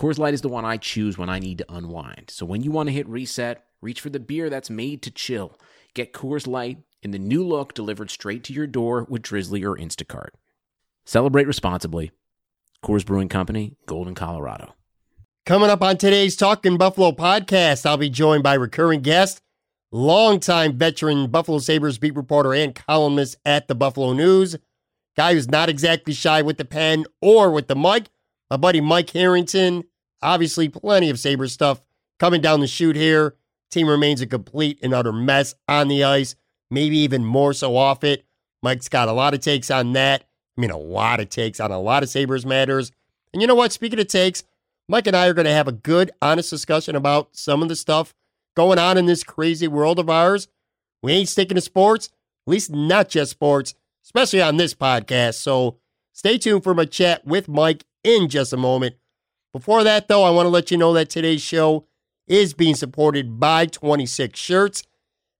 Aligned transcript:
Coors 0.00 0.18
Light 0.18 0.34
is 0.34 0.40
the 0.40 0.48
one 0.48 0.64
I 0.64 0.78
choose 0.78 1.18
when 1.18 1.28
I 1.28 1.38
need 1.38 1.58
to 1.58 1.72
unwind. 1.72 2.30
So 2.30 2.46
when 2.46 2.62
you 2.62 2.70
want 2.70 2.88
to 2.88 2.92
hit 2.92 3.06
reset, 3.06 3.64
Reach 3.82 4.00
for 4.00 4.10
the 4.10 4.20
beer 4.20 4.50
that's 4.50 4.68
made 4.68 5.00
to 5.02 5.10
chill. 5.10 5.58
Get 5.94 6.12
Coors 6.12 6.46
Light 6.46 6.78
in 7.02 7.12
the 7.12 7.18
new 7.18 7.46
look 7.46 7.72
delivered 7.72 8.10
straight 8.10 8.44
to 8.44 8.52
your 8.52 8.66
door 8.66 9.06
with 9.08 9.22
Drizly 9.22 9.64
or 9.64 9.74
Instacart. 9.74 10.30
Celebrate 11.06 11.46
responsibly. 11.46 12.10
Coors 12.84 13.06
Brewing 13.06 13.30
Company, 13.30 13.76
Golden, 13.86 14.14
Colorado. 14.14 14.74
Coming 15.46 15.70
up 15.70 15.82
on 15.82 15.96
today's 15.96 16.36
Talking 16.36 16.76
Buffalo 16.76 17.12
podcast, 17.12 17.86
I'll 17.86 17.96
be 17.96 18.10
joined 18.10 18.42
by 18.42 18.52
recurring 18.52 19.00
guest, 19.00 19.40
longtime 19.90 20.76
veteran 20.76 21.30
Buffalo 21.30 21.58
Sabres 21.58 21.96
beat 21.96 22.14
reporter 22.14 22.52
and 22.52 22.74
columnist 22.74 23.36
at 23.46 23.66
the 23.66 23.74
Buffalo 23.74 24.12
News, 24.12 24.56
guy 25.16 25.32
who's 25.32 25.48
not 25.48 25.70
exactly 25.70 26.12
shy 26.12 26.42
with 26.42 26.58
the 26.58 26.66
pen 26.66 27.06
or 27.22 27.50
with 27.50 27.66
the 27.66 27.76
mic, 27.76 28.08
my 28.50 28.58
buddy 28.58 28.82
Mike 28.82 29.10
Harrington. 29.10 29.84
Obviously, 30.22 30.68
plenty 30.68 31.10
of 31.10 31.18
Sabres 31.18 31.52
stuff 31.52 31.80
coming 32.18 32.40
down 32.40 32.60
the 32.60 32.66
chute 32.66 32.96
here. 32.96 33.34
Team 33.70 33.88
remains 33.88 34.20
a 34.20 34.26
complete 34.26 34.78
and 34.82 34.92
utter 34.92 35.12
mess 35.12 35.54
on 35.68 35.88
the 35.88 36.04
ice, 36.04 36.34
maybe 36.70 36.98
even 36.98 37.24
more 37.24 37.52
so 37.52 37.76
off 37.76 38.04
it. 38.04 38.24
Mike's 38.62 38.88
got 38.88 39.08
a 39.08 39.12
lot 39.12 39.34
of 39.34 39.40
takes 39.40 39.70
on 39.70 39.92
that. 39.92 40.24
I 40.56 40.60
mean, 40.60 40.70
a 40.70 40.76
lot 40.78 41.20
of 41.20 41.28
takes 41.28 41.60
on 41.60 41.70
a 41.70 41.80
lot 41.80 42.02
of 42.02 42.08
Sabres 42.08 42.44
matters. 42.44 42.92
And 43.32 43.40
you 43.40 43.48
know 43.48 43.54
what? 43.54 43.72
Speaking 43.72 44.00
of 44.00 44.08
takes, 44.08 44.42
Mike 44.88 45.06
and 45.06 45.16
I 45.16 45.28
are 45.28 45.34
going 45.34 45.46
to 45.46 45.52
have 45.52 45.68
a 45.68 45.72
good, 45.72 46.10
honest 46.20 46.50
discussion 46.50 46.96
about 46.96 47.28
some 47.32 47.62
of 47.62 47.68
the 47.68 47.76
stuff 47.76 48.12
going 48.56 48.78
on 48.78 48.98
in 48.98 49.06
this 49.06 49.22
crazy 49.22 49.68
world 49.68 49.98
of 49.98 50.10
ours. 50.10 50.48
We 51.02 51.12
ain't 51.12 51.28
sticking 51.28 51.54
to 51.54 51.60
sports, 51.60 52.06
at 52.46 52.50
least 52.50 52.70
not 52.72 53.08
just 53.08 53.30
sports, 53.30 53.74
especially 54.04 54.42
on 54.42 54.56
this 54.56 54.74
podcast. 54.74 55.34
So 55.34 55.78
stay 56.12 56.38
tuned 56.38 56.64
for 56.64 56.74
my 56.74 56.84
chat 56.84 57.24
with 57.24 57.48
Mike 57.48 57.84
in 58.02 58.28
just 58.28 58.52
a 58.52 58.56
moment. 58.56 58.96
Before 59.52 59.82
that, 59.82 60.08
though, 60.08 60.22
I 60.22 60.30
want 60.30 60.46
to 60.46 60.50
let 60.50 60.70
you 60.70 60.76
know 60.76 60.92
that 60.92 61.10
today's 61.10 61.42
show 61.42 61.86
is 62.28 62.54
being 62.54 62.76
supported 62.76 63.40
by 63.40 63.66
26 63.66 64.38
Shirts. 64.38 64.84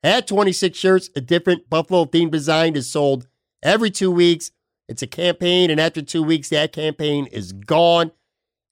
At 0.03 0.27
26 0.27 0.77
Shirts, 0.77 1.11
a 1.14 1.20
different 1.20 1.70
Buffalo 1.70 2.05
themed 2.06 2.33
design 2.33 2.75
is 2.75 2.91
sold 2.91 3.28
every 3.62 3.91
two 3.91 4.11
weeks. 4.11 4.50
It's 4.88 5.03
a 5.03 5.06
campaign, 5.06 5.70
and 5.70 5.81
after 5.81 6.03
two 6.03 6.22
weeks, 6.22 6.48
that 6.48 6.72
campaign 6.72 7.27
is 7.27 7.53
gone. 7.53 8.11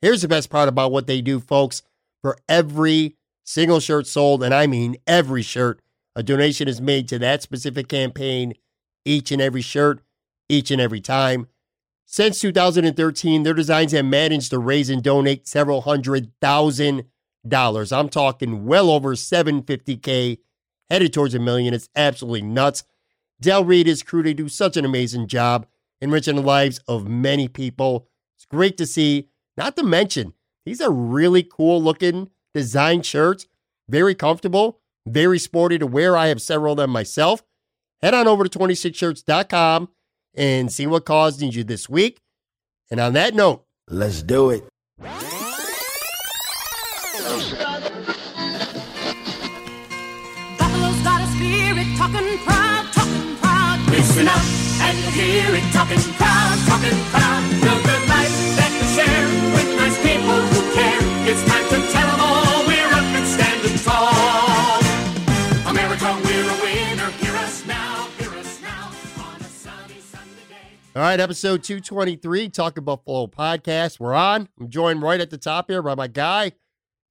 Here's 0.02 0.22
the 0.22 0.28
best 0.28 0.50
part 0.50 0.68
about 0.68 0.90
what 0.90 1.06
they 1.06 1.20
do, 1.20 1.38
folks. 1.38 1.82
For 2.22 2.36
every 2.48 3.16
single 3.44 3.78
shirt 3.78 4.08
sold, 4.08 4.42
and 4.42 4.52
I 4.52 4.66
mean 4.66 4.96
every 5.06 5.42
shirt, 5.42 5.80
a 6.16 6.22
donation 6.24 6.66
is 6.66 6.80
made 6.80 7.06
to 7.08 7.18
that 7.20 7.42
specific 7.42 7.86
campaign, 7.86 8.54
each 9.04 9.30
and 9.30 9.40
every 9.40 9.62
shirt, 9.62 10.00
each 10.48 10.72
and 10.72 10.80
every 10.80 11.00
time. 11.00 11.46
Since 12.10 12.40
2013, 12.40 13.42
their 13.42 13.52
designs 13.52 13.92
have 13.92 14.06
managed 14.06 14.48
to 14.50 14.58
raise 14.58 14.88
and 14.88 15.02
donate 15.02 15.46
several 15.46 15.82
hundred 15.82 16.32
thousand 16.40 17.04
dollars. 17.46 17.92
I'm 17.92 18.08
talking 18.08 18.64
well 18.64 18.88
over 18.88 19.14
750k, 19.14 20.38
headed 20.88 21.12
towards 21.12 21.34
a 21.34 21.38
million. 21.38 21.74
It's 21.74 21.90
absolutely 21.94 22.40
nuts. 22.40 22.84
Del 23.42 23.62
Reid, 23.62 23.86
his 23.86 24.02
crew, 24.02 24.22
they 24.22 24.32
do 24.32 24.48
such 24.48 24.78
an 24.78 24.86
amazing 24.86 25.26
job 25.26 25.66
enriching 26.00 26.36
the 26.36 26.42
lives 26.42 26.80
of 26.88 27.06
many 27.06 27.46
people. 27.46 28.08
It's 28.36 28.46
great 28.46 28.78
to 28.78 28.86
see. 28.86 29.28
Not 29.58 29.76
to 29.76 29.82
mention, 29.82 30.32
these 30.64 30.80
are 30.80 30.90
really 30.90 31.42
cool 31.42 31.82
looking 31.82 32.30
design 32.54 33.02
shirts, 33.02 33.46
very 33.86 34.14
comfortable, 34.14 34.80
very 35.06 35.38
sporty 35.38 35.76
to 35.78 35.86
wear. 35.86 36.16
I 36.16 36.28
have 36.28 36.40
several 36.40 36.72
of 36.72 36.78
them 36.78 36.90
myself. 36.90 37.42
Head 38.00 38.14
on 38.14 38.26
over 38.26 38.44
to 38.44 38.58
26shirts.com 38.58 39.90
and 40.34 40.72
see 40.72 40.86
what 40.86 41.04
cause 41.04 41.40
needs 41.40 41.56
you 41.56 41.64
this 41.64 41.88
week. 41.88 42.20
And 42.90 43.00
on 43.00 43.12
that 43.14 43.34
note, 43.34 43.64
let's 43.88 44.22
do 44.22 44.50
it. 44.50 44.64
talking 51.98 52.38
proud, 52.38 52.92
talking 52.92 53.36
proud. 53.36 53.78
Listen 53.90 54.28
up 54.28 54.42
and 54.86 54.96
hear 55.12 55.54
it 55.54 55.66
talking 55.72 56.00
proud, 56.14 56.56
talking 56.66 56.98
proud. 57.12 57.42
The 57.60 57.74
good 57.86 58.04
life 58.08 58.34
that 58.56 58.70
we 58.72 58.86
share 58.96 59.26
with 59.54 59.68
nice 59.76 59.98
people 59.98 60.38
who 60.50 60.60
care. 60.74 61.02
It's 61.28 61.42
time 61.44 61.66
to 61.68 61.92
tell 61.92 62.06
them 62.06 62.20
all 62.20 62.37
All 70.98 71.04
right, 71.04 71.20
episode 71.20 71.62
223, 71.62 72.48
Talking 72.48 72.82
Buffalo 72.82 73.28
podcast. 73.28 74.00
We're 74.00 74.14
on. 74.14 74.48
I'm 74.58 74.68
joined 74.68 75.00
right 75.00 75.20
at 75.20 75.30
the 75.30 75.38
top 75.38 75.70
here 75.70 75.80
by 75.80 75.94
my 75.94 76.08
guy, 76.08 76.50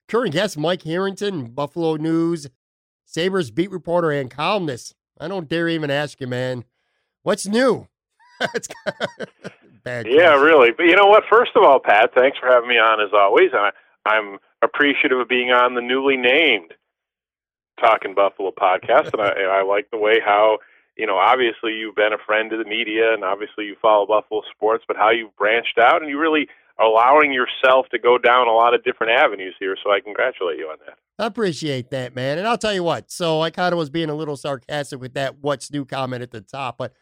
current 0.10 0.34
guest 0.34 0.58
Mike 0.58 0.82
Harrington, 0.82 1.46
Buffalo 1.52 1.96
News 1.96 2.50
Sabres 3.06 3.50
beat 3.50 3.72
reporter 3.72 4.12
and 4.12 4.30
columnist. 4.30 4.94
I 5.22 5.30
don't 5.30 5.48
dare 5.48 5.70
even 5.70 5.90
ask 5.90 6.20
you, 6.20 6.28
man. 6.28 6.66
What's 7.24 7.48
new? 7.48 7.88
bad. 9.86 10.06
Yeah, 10.06 10.34
really. 10.34 10.72
But 10.76 10.88
you 10.88 10.98
know 10.98 11.08
what? 11.08 11.24
First 11.32 11.52
of 11.56 11.64
all, 11.64 11.80
Pat, 11.80 12.10
thanks 12.14 12.38
for 12.38 12.48
having 12.48 12.68
me 12.68 12.78
on 12.78 13.00
as 13.00 13.14
always. 13.14 13.52
I, 13.54 13.70
I'm 14.06 14.40
appreciative 14.62 15.18
of 15.18 15.30
being 15.30 15.52
on 15.52 15.76
the 15.76 15.82
newly 15.82 16.18
named 16.18 16.74
Talking 17.80 18.14
Buffalo 18.14 18.52
podcast, 18.52 19.14
and 19.14 19.22
I, 19.22 19.60
I 19.60 19.64
like 19.64 19.90
the 19.92 19.98
way 19.98 20.20
how 20.20 20.58
you 20.98 21.06
know, 21.06 21.18
obviously 21.18 21.74
you've 21.74 21.96
been 21.96 22.14
a 22.14 22.18
friend 22.26 22.50
to 22.50 22.58
the 22.58 22.66
media, 22.66 23.14
and 23.14 23.24
obviously 23.24 23.66
you 23.66 23.76
follow 23.82 24.06
Buffalo 24.06 24.42
sports, 24.54 24.84
but 24.88 24.98
how 24.98 25.12
you've 25.12 25.36
branched 25.36 25.78
out 25.80 26.02
and 26.02 26.10
you 26.10 26.20
really 26.20 26.48
are 26.78 26.86
allowing 26.86 27.32
yourself 27.32 27.88
to 27.90 28.00
go 28.00 28.18
down 28.18 28.48
a 28.48 28.52
lot 28.52 28.74
of 28.74 28.84
different 28.84 29.14
avenues 29.14 29.56
here. 29.60 29.76
So 29.84 29.92
I 29.92 30.00
congratulate 30.00 30.58
you 30.58 30.66
on 30.66 30.78
that. 30.86 30.98
I 31.20 31.26
appreciate 31.26 31.90
that, 31.92 32.16
man. 32.16 32.38
And 32.38 32.48
I'll 32.48 32.58
tell 32.58 32.74
you 32.74 32.84
what. 32.84 33.12
So 33.12 33.42
I 33.42 33.50
kind 33.50 33.74
of 33.74 33.80
was 33.80 33.90
being 33.90 34.10
a 34.10 34.16
little 34.16 34.38
sarcastic 34.38 35.00
with 35.00 35.14
that 35.14 35.38
"What's 35.42 35.72
new" 35.72 35.86
comment 35.86 36.22
at 36.22 36.32
the 36.32 36.42
top, 36.42 36.78
but 36.78 36.94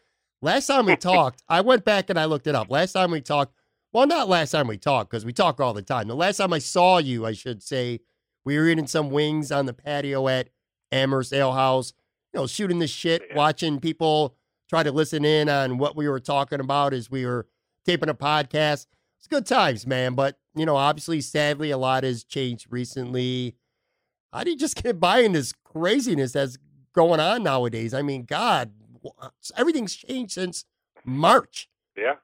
last 0.42 0.66
time 0.66 0.86
we 0.86 0.96
talked, 0.96 1.42
I 1.48 1.60
went 1.60 1.84
back 1.84 2.10
and 2.10 2.18
I 2.18 2.24
looked 2.26 2.46
it 2.46 2.54
up. 2.54 2.70
Last 2.70 2.92
time 2.92 3.10
we 3.10 3.20
talked, 3.20 3.54
well, 3.92 4.06
not 4.06 4.28
last 4.28 4.50
time 4.50 4.66
we 4.66 4.78
talked 4.78 5.10
because 5.10 5.24
we 5.24 5.32
talk 5.32 5.60
all 5.60 5.72
the 5.72 5.82
time. 5.82 6.08
The 6.08 6.16
last 6.16 6.36
time 6.36 6.52
I 6.52 6.58
saw 6.58 6.98
you, 6.98 7.24
I 7.26 7.32
should 7.32 7.62
say, 7.62 8.00
we 8.44 8.56
were 8.58 8.68
eating 8.68 8.86
some 8.86 9.10
wings 9.10 9.50
on 9.50 9.66
the 9.66 9.72
patio 9.72 10.28
at 10.28 10.50
Amherst 10.92 11.32
Ale 11.32 11.52
House. 11.52 11.92
You 12.36 12.42
know, 12.42 12.46
shooting 12.46 12.80
the 12.80 12.86
shit, 12.86 13.22
yeah. 13.30 13.36
watching 13.36 13.80
people 13.80 14.36
try 14.68 14.82
to 14.82 14.92
listen 14.92 15.24
in 15.24 15.48
on 15.48 15.78
what 15.78 15.96
we 15.96 16.06
were 16.06 16.20
talking 16.20 16.60
about 16.60 16.92
as 16.92 17.10
we 17.10 17.24
were 17.24 17.46
taping 17.86 18.10
a 18.10 18.14
podcast 18.14 18.86
it's 19.26 19.26
good 19.26 19.46
times, 19.46 19.86
man. 19.86 20.14
But 20.14 20.38
you 20.54 20.64
know, 20.64 20.76
obviously, 20.76 21.20
sadly, 21.20 21.70
a 21.70 21.78
lot 21.78 22.04
has 22.04 22.22
changed 22.22 22.68
recently. 22.70 23.56
How 24.32 24.44
do 24.44 24.50
you 24.50 24.56
just 24.56 24.76
get 24.82 25.00
by 25.00 25.20
in 25.20 25.32
this 25.32 25.52
craziness 25.52 26.32
that's 26.32 26.56
going 26.92 27.20
on 27.20 27.42
nowadays? 27.42 27.92
I 27.92 28.02
mean, 28.02 28.24
God, 28.24 28.72
uh, 29.20 29.30
everything's 29.56 29.96
changed 29.96 30.32
since 30.32 30.64
March. 31.04 31.68
Yeah. 31.96 32.14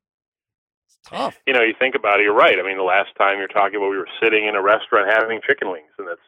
It's 0.86 0.98
tough. 1.04 1.40
You 1.46 1.54
know, 1.54 1.62
you 1.62 1.74
think 1.76 1.94
about 1.94 2.20
it, 2.20 2.24
you're 2.24 2.34
right. 2.34 2.58
I 2.58 2.62
mean, 2.62 2.76
the 2.76 2.84
last 2.84 3.10
time 3.18 3.38
you're 3.38 3.48
talking 3.48 3.76
about, 3.76 3.90
we 3.90 3.98
were 3.98 4.08
sitting 4.22 4.46
in 4.46 4.54
a 4.54 4.62
restaurant 4.62 5.10
having 5.10 5.40
chicken 5.46 5.70
wings, 5.70 5.90
and 5.98 6.06
that's 6.06 6.20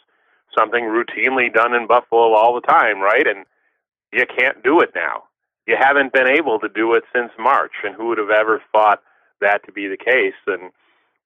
something 0.58 0.84
routinely 0.84 1.52
done 1.52 1.74
in 1.74 1.86
Buffalo 1.86 2.32
all 2.34 2.54
the 2.54 2.66
time, 2.66 3.00
right? 3.00 3.26
And 3.26 3.44
you 4.14 4.26
can't 4.26 4.62
do 4.62 4.81
it 4.81 4.90
now. 4.94 5.25
You 5.66 5.76
haven't 5.78 6.12
been 6.12 6.28
able 6.28 6.58
to 6.61 6.69
do 6.69 6.94
it 6.94 7.05
since 7.14 7.32
March, 7.38 7.72
and 7.84 7.94
who 7.94 8.08
would 8.08 8.19
have 8.19 8.31
ever 8.31 8.62
thought 8.72 9.02
that 9.40 9.64
to 9.66 9.72
be 9.72 9.88
the 9.88 9.96
case. 9.96 10.38
And 10.46 10.70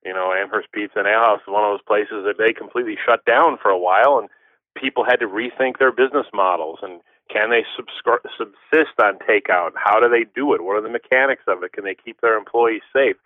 you 0.04 0.14
know, 0.14 0.32
Amherst 0.32 0.72
Pizza 0.72 0.98
and 0.98 1.08
Ale 1.08 1.20
House 1.20 1.40
is 1.42 1.52
one 1.52 1.64
of 1.64 1.72
those 1.72 1.86
places 1.86 2.24
that 2.24 2.38
they 2.38 2.52
completely 2.52 2.96
shut 3.04 3.24
down 3.24 3.58
for 3.60 3.70
a 3.70 3.78
while, 3.78 4.18
and 4.18 4.28
people 4.76 5.04
had 5.04 5.20
to 5.20 5.26
rethink 5.26 5.78
their 5.78 5.92
business 5.92 6.26
models 6.32 6.78
and 6.82 7.00
can 7.30 7.50
they 7.50 7.64
subscri- 7.76 8.24
subsist 8.36 8.96
on 9.00 9.18
takeout? 9.28 9.72
How 9.76 10.00
do 10.00 10.08
they 10.08 10.24
do 10.34 10.54
it? 10.54 10.64
What 10.64 10.76
are 10.76 10.82
the 10.82 10.88
mechanics 10.88 11.42
of 11.46 11.62
it? 11.62 11.72
Can 11.72 11.84
they 11.84 11.94
keep 11.94 12.20
their 12.20 12.36
employees 12.36 12.82
safe? 12.92 13.16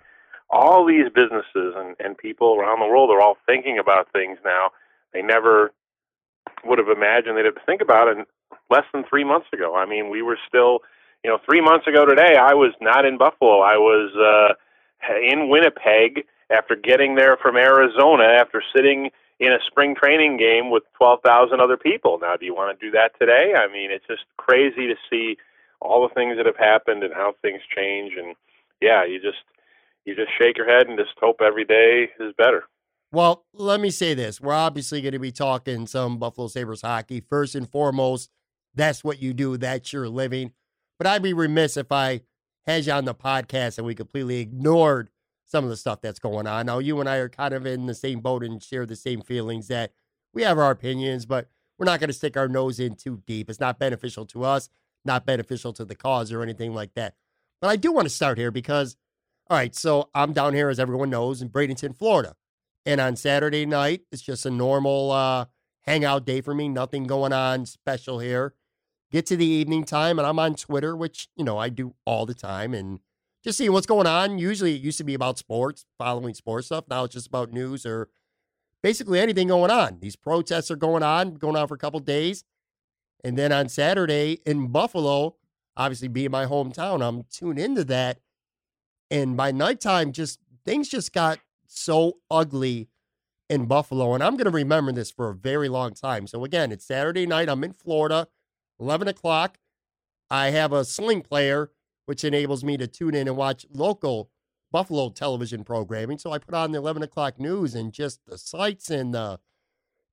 All 0.50 0.84
these 0.84 1.06
businesses 1.14 1.74
and, 1.76 1.96
and 1.98 2.18
people 2.18 2.56
around 2.56 2.80
the 2.80 2.86
world 2.86 3.10
are 3.10 3.20
all 3.20 3.38
thinking 3.46 3.78
about 3.78 4.12
things 4.12 4.38
now. 4.44 4.70
They 5.12 5.22
never 5.22 5.72
would 6.64 6.78
have 6.78 6.88
imagined 6.88 7.36
they'd 7.36 7.44
have 7.44 7.54
to 7.54 7.64
think 7.64 7.80
about 7.80 8.08
it 8.08 8.26
less 8.72 8.84
than 8.92 9.04
three 9.08 9.24
months 9.24 9.46
ago. 9.52 9.76
I 9.76 9.86
mean, 9.86 10.10
we 10.10 10.22
were 10.22 10.38
still, 10.48 10.80
you 11.22 11.30
know, 11.30 11.38
three 11.46 11.60
months 11.60 11.86
ago 11.86 12.04
today, 12.04 12.36
I 12.36 12.54
was 12.54 12.72
not 12.80 13.04
in 13.04 13.18
Buffalo. 13.18 13.60
I 13.60 13.76
was 13.76 14.10
uh, 14.16 14.54
in 15.30 15.48
Winnipeg 15.48 16.24
after 16.50 16.74
getting 16.74 17.14
there 17.14 17.36
from 17.40 17.56
Arizona 17.56 18.24
after 18.24 18.62
sitting 18.74 19.10
in 19.38 19.52
a 19.52 19.58
spring 19.66 19.94
training 19.94 20.36
game 20.36 20.70
with 20.70 20.84
12,000 20.96 21.60
other 21.60 21.76
people. 21.76 22.18
Now, 22.20 22.36
do 22.36 22.46
you 22.46 22.54
want 22.54 22.78
to 22.78 22.86
do 22.86 22.92
that 22.92 23.12
today? 23.18 23.54
I 23.56 23.70
mean, 23.72 23.90
it's 23.90 24.06
just 24.06 24.24
crazy 24.36 24.86
to 24.86 24.94
see 25.10 25.36
all 25.80 26.06
the 26.06 26.14
things 26.14 26.36
that 26.36 26.46
have 26.46 26.56
happened 26.56 27.02
and 27.02 27.12
how 27.12 27.34
things 27.42 27.60
change. 27.76 28.12
And 28.16 28.36
yeah, 28.80 29.04
you 29.04 29.20
just 29.20 29.42
you 30.04 30.14
just 30.14 30.30
shake 30.38 30.56
your 30.56 30.66
head 30.66 30.88
and 30.88 30.98
just 30.98 31.12
hope 31.20 31.40
every 31.40 31.64
day 31.64 32.10
is 32.20 32.32
better. 32.36 32.64
Well, 33.12 33.44
let 33.52 33.80
me 33.80 33.90
say 33.90 34.14
this. 34.14 34.40
We're 34.40 34.54
obviously 34.54 35.02
going 35.02 35.12
to 35.12 35.18
be 35.18 35.32
talking 35.32 35.86
some 35.86 36.18
Buffalo 36.18 36.48
Sabres 36.48 36.80
hockey. 36.80 37.20
First 37.20 37.54
and 37.54 37.68
foremost, 37.68 38.30
that's 38.74 39.04
what 39.04 39.20
you 39.20 39.32
do, 39.32 39.56
that's 39.56 39.92
your 39.92 40.08
living. 40.08 40.52
But 40.98 41.06
I'd 41.06 41.22
be 41.22 41.32
remiss 41.32 41.76
if 41.76 41.90
I 41.90 42.22
had 42.66 42.86
you 42.86 42.92
on 42.92 43.04
the 43.04 43.14
podcast 43.14 43.78
and 43.78 43.86
we 43.86 43.94
completely 43.94 44.40
ignored 44.40 45.10
some 45.44 45.64
of 45.64 45.70
the 45.70 45.76
stuff 45.76 46.00
that's 46.00 46.18
going 46.18 46.46
on. 46.46 46.66
Now, 46.66 46.78
you 46.78 47.00
and 47.00 47.08
I 47.08 47.16
are 47.16 47.28
kind 47.28 47.52
of 47.52 47.66
in 47.66 47.86
the 47.86 47.94
same 47.94 48.20
boat 48.20 48.42
and 48.42 48.62
share 48.62 48.86
the 48.86 48.96
same 48.96 49.20
feelings 49.20 49.68
that 49.68 49.92
we 50.32 50.42
have 50.42 50.58
our 50.58 50.70
opinions, 50.70 51.26
but 51.26 51.48
we're 51.78 51.86
not 51.86 52.00
going 52.00 52.08
to 52.08 52.14
stick 52.14 52.36
our 52.36 52.48
nose 52.48 52.80
in 52.80 52.94
too 52.94 53.22
deep. 53.26 53.50
It's 53.50 53.60
not 53.60 53.78
beneficial 53.78 54.24
to 54.26 54.44
us, 54.44 54.70
not 55.04 55.26
beneficial 55.26 55.72
to 55.74 55.84
the 55.84 55.94
cause 55.94 56.32
or 56.32 56.42
anything 56.42 56.72
like 56.72 56.94
that. 56.94 57.14
But 57.60 57.68
I 57.68 57.76
do 57.76 57.92
want 57.92 58.06
to 58.06 58.14
start 58.14 58.38
here 58.38 58.50
because, 58.50 58.96
all 59.50 59.56
right, 59.56 59.74
so 59.74 60.08
I'm 60.14 60.32
down 60.32 60.54
here, 60.54 60.68
as 60.68 60.80
everyone 60.80 61.10
knows, 61.10 61.42
in 61.42 61.50
Bradenton, 61.50 61.96
Florida. 61.96 62.34
And 62.86 63.00
on 63.00 63.16
Saturday 63.16 63.66
night, 63.66 64.02
it's 64.10 64.22
just 64.22 64.46
a 64.46 64.50
normal 64.50 65.10
uh, 65.10 65.46
hangout 65.82 66.24
day 66.24 66.40
for 66.40 66.54
me. 66.54 66.68
Nothing 66.68 67.04
going 67.04 67.32
on 67.32 67.66
special 67.66 68.18
here. 68.18 68.54
Get 69.12 69.26
to 69.26 69.36
the 69.36 69.46
evening 69.46 69.84
time, 69.84 70.18
and 70.18 70.26
I'm 70.26 70.38
on 70.38 70.54
Twitter, 70.54 70.96
which, 70.96 71.28
you 71.36 71.44
know, 71.44 71.58
I 71.58 71.68
do 71.68 71.94
all 72.06 72.24
the 72.26 72.34
time, 72.34 72.72
and 72.72 72.98
just 73.44 73.58
seeing 73.58 73.72
what's 73.72 73.86
going 73.86 74.06
on. 74.06 74.38
Usually 74.38 74.74
it 74.74 74.80
used 74.80 74.98
to 74.98 75.04
be 75.04 75.14
about 75.14 75.38
sports, 75.38 75.84
following 75.98 76.34
sports 76.34 76.66
stuff. 76.66 76.84
Now 76.88 77.04
it's 77.04 77.14
just 77.14 77.26
about 77.26 77.52
news 77.52 77.84
or 77.84 78.08
basically 78.82 79.18
anything 79.18 79.48
going 79.48 79.70
on. 79.70 79.98
These 80.00 80.16
protests 80.16 80.70
are 80.70 80.76
going 80.76 81.02
on, 81.02 81.34
going 81.34 81.56
on 81.56 81.68
for 81.68 81.74
a 81.74 81.78
couple 81.78 82.00
days. 82.00 82.44
And 83.24 83.36
then 83.36 83.52
on 83.52 83.68
Saturday 83.68 84.38
in 84.46 84.68
Buffalo, 84.68 85.36
obviously 85.76 86.08
being 86.08 86.30
my 86.30 86.46
hometown, 86.46 87.06
I'm 87.06 87.24
tuned 87.30 87.58
into 87.58 87.84
that. 87.84 88.20
And 89.10 89.36
by 89.36 89.50
nighttime, 89.50 90.12
just 90.12 90.38
things 90.64 90.88
just 90.88 91.12
got 91.12 91.38
so 91.66 92.18
ugly 92.30 92.88
in 93.50 93.66
Buffalo. 93.66 94.14
And 94.14 94.22
I'm 94.22 94.36
going 94.36 94.46
to 94.46 94.50
remember 94.50 94.92
this 94.92 95.10
for 95.10 95.28
a 95.28 95.34
very 95.34 95.68
long 95.68 95.94
time. 95.94 96.26
So, 96.26 96.44
again, 96.44 96.72
it's 96.72 96.86
Saturday 96.86 97.26
night. 97.26 97.48
I'm 97.48 97.62
in 97.62 97.74
Florida, 97.74 98.28
11 98.82 99.08
o'clock. 99.08 99.58
I 100.30 100.50
have 100.50 100.72
a 100.72 100.84
sling 100.84 101.22
player, 101.22 101.70
which 102.06 102.24
enables 102.24 102.64
me 102.64 102.76
to 102.76 102.86
tune 102.86 103.14
in 103.14 103.28
and 103.28 103.36
watch 103.36 103.66
local 103.72 104.30
Buffalo 104.70 105.10
television 105.10 105.62
programming. 105.62 106.18
So 106.18 106.32
I 106.32 106.38
put 106.38 106.54
on 106.54 106.72
the 106.72 106.78
11 106.78 107.02
o'clock 107.02 107.38
news 107.38 107.74
and 107.74 107.92
just 107.92 108.20
the 108.26 108.38
sights 108.38 108.90
and 108.90 109.14
the 109.14 109.38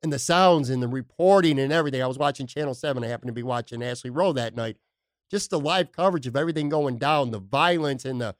and 0.01 0.13
the 0.13 0.19
sounds 0.19 0.69
and 0.69 0.81
the 0.81 0.87
reporting 0.87 1.59
and 1.59 1.73
everything. 1.73 2.01
I 2.01 2.07
was 2.07 2.17
watching 2.17 2.47
Channel 2.47 2.73
7. 2.73 3.03
I 3.03 3.07
happened 3.07 3.29
to 3.29 3.33
be 3.33 3.43
watching 3.43 3.83
Ashley 3.83 4.09
Rowe 4.09 4.31
that 4.33 4.55
night. 4.55 4.77
Just 5.29 5.49
the 5.49 5.59
live 5.59 5.91
coverage 5.91 6.25
of 6.25 6.37
everything 6.37 6.69
going 6.69 6.97
down, 6.97 7.31
the 7.31 7.39
violence 7.39 8.05
and 8.05 8.21
the 8.21 8.35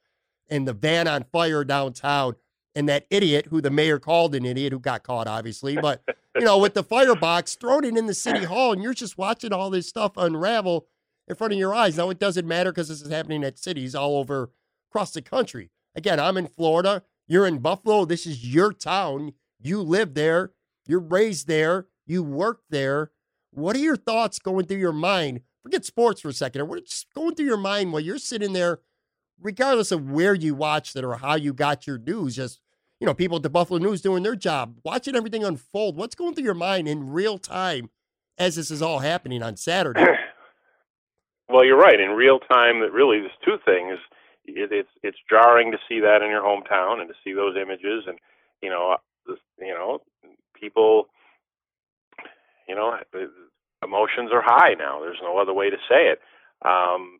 and 0.48 0.66
the 0.66 0.72
van 0.72 1.06
on 1.06 1.24
fire 1.24 1.64
downtown 1.64 2.34
and 2.74 2.88
that 2.88 3.06
idiot 3.10 3.46
who 3.50 3.60
the 3.60 3.70
mayor 3.70 3.98
called 3.98 4.34
an 4.34 4.44
idiot 4.44 4.72
who 4.72 4.78
got 4.78 5.02
caught, 5.02 5.26
obviously, 5.26 5.76
but 5.76 6.02
you 6.36 6.44
know, 6.44 6.58
with 6.58 6.74
the 6.74 6.82
firebox 6.82 7.56
thrown 7.56 7.84
it 7.84 7.96
in 7.96 8.06
the 8.06 8.14
city 8.14 8.44
hall, 8.44 8.72
and 8.72 8.82
you're 8.82 8.94
just 8.94 9.18
watching 9.18 9.52
all 9.52 9.70
this 9.70 9.88
stuff 9.88 10.12
unravel 10.16 10.86
in 11.28 11.34
front 11.34 11.52
of 11.52 11.58
your 11.58 11.74
eyes. 11.74 11.96
Now 11.96 12.10
it 12.10 12.18
doesn't 12.18 12.46
matter 12.46 12.72
because 12.72 12.88
this 12.88 13.02
is 13.02 13.10
happening 13.10 13.44
at 13.44 13.58
cities 13.58 13.94
all 13.94 14.16
over 14.16 14.50
across 14.90 15.12
the 15.12 15.22
country. 15.22 15.70
Again, 15.94 16.20
I'm 16.20 16.36
in 16.36 16.46
Florida. 16.46 17.02
You're 17.26 17.46
in 17.46 17.58
Buffalo. 17.58 18.04
This 18.04 18.26
is 18.26 18.46
your 18.52 18.72
town. 18.72 19.32
You 19.60 19.82
live 19.82 20.14
there. 20.14 20.52
You're 20.86 21.00
raised 21.00 21.46
there. 21.46 21.86
You 22.06 22.22
work 22.22 22.62
there. 22.70 23.12
What 23.52 23.76
are 23.76 23.80
your 23.80 23.96
thoughts 23.96 24.38
going 24.38 24.66
through 24.66 24.78
your 24.78 24.92
mind? 24.92 25.42
Forget 25.62 25.84
sports 25.84 26.20
for 26.20 26.28
a 26.28 26.32
second. 26.32 26.66
What's 26.68 27.04
going 27.14 27.34
through 27.34 27.46
your 27.46 27.56
mind 27.56 27.92
while 27.92 28.00
you're 28.00 28.18
sitting 28.18 28.52
there 28.52 28.80
regardless 29.42 29.92
of 29.92 30.10
where 30.10 30.34
you 30.34 30.54
watched 30.54 30.96
it 30.96 31.04
or 31.04 31.16
how 31.16 31.34
you 31.34 31.52
got 31.52 31.86
your 31.86 31.98
news, 31.98 32.36
just 32.36 32.60
you 33.00 33.06
know, 33.06 33.14
people 33.14 33.36
at 33.36 33.42
the 33.42 33.50
Buffalo 33.50 33.78
News 33.78 34.02
doing 34.02 34.22
their 34.22 34.36
job, 34.36 34.78
watching 34.84 35.16
everything 35.16 35.42
unfold. 35.42 35.96
What's 35.96 36.14
going 36.14 36.34
through 36.34 36.44
your 36.44 36.54
mind 36.54 36.86
in 36.86 37.10
real 37.10 37.38
time 37.38 37.88
as 38.38 38.56
this 38.56 38.70
is 38.70 38.82
all 38.82 38.98
happening 38.98 39.42
on 39.42 39.56
Saturday? 39.56 40.04
well, 41.48 41.64
you're 41.64 41.78
right. 41.78 41.98
In 41.98 42.10
real 42.10 42.38
time, 42.38 42.80
that 42.80 42.92
really 42.92 43.20
there's 43.20 43.32
two 43.44 43.56
things. 43.64 43.98
It, 44.44 44.70
it's 44.72 44.90
it's 45.02 45.18
jarring 45.28 45.72
to 45.72 45.78
see 45.88 46.00
that 46.00 46.22
in 46.22 46.30
your 46.30 46.42
hometown 46.42 47.00
and 47.00 47.08
to 47.08 47.14
see 47.24 47.32
those 47.32 47.56
images, 47.56 48.04
and 48.06 48.18
you 48.62 48.68
know, 48.68 48.96
you 49.58 49.74
know, 49.74 50.00
people, 50.58 51.06
you 52.68 52.74
know, 52.74 52.98
emotions 53.82 54.30
are 54.32 54.42
high 54.44 54.74
now. 54.74 55.00
There's 55.00 55.20
no 55.22 55.38
other 55.38 55.54
way 55.54 55.70
to 55.70 55.76
say 55.88 56.12
it. 56.12 56.20
Um, 56.62 57.19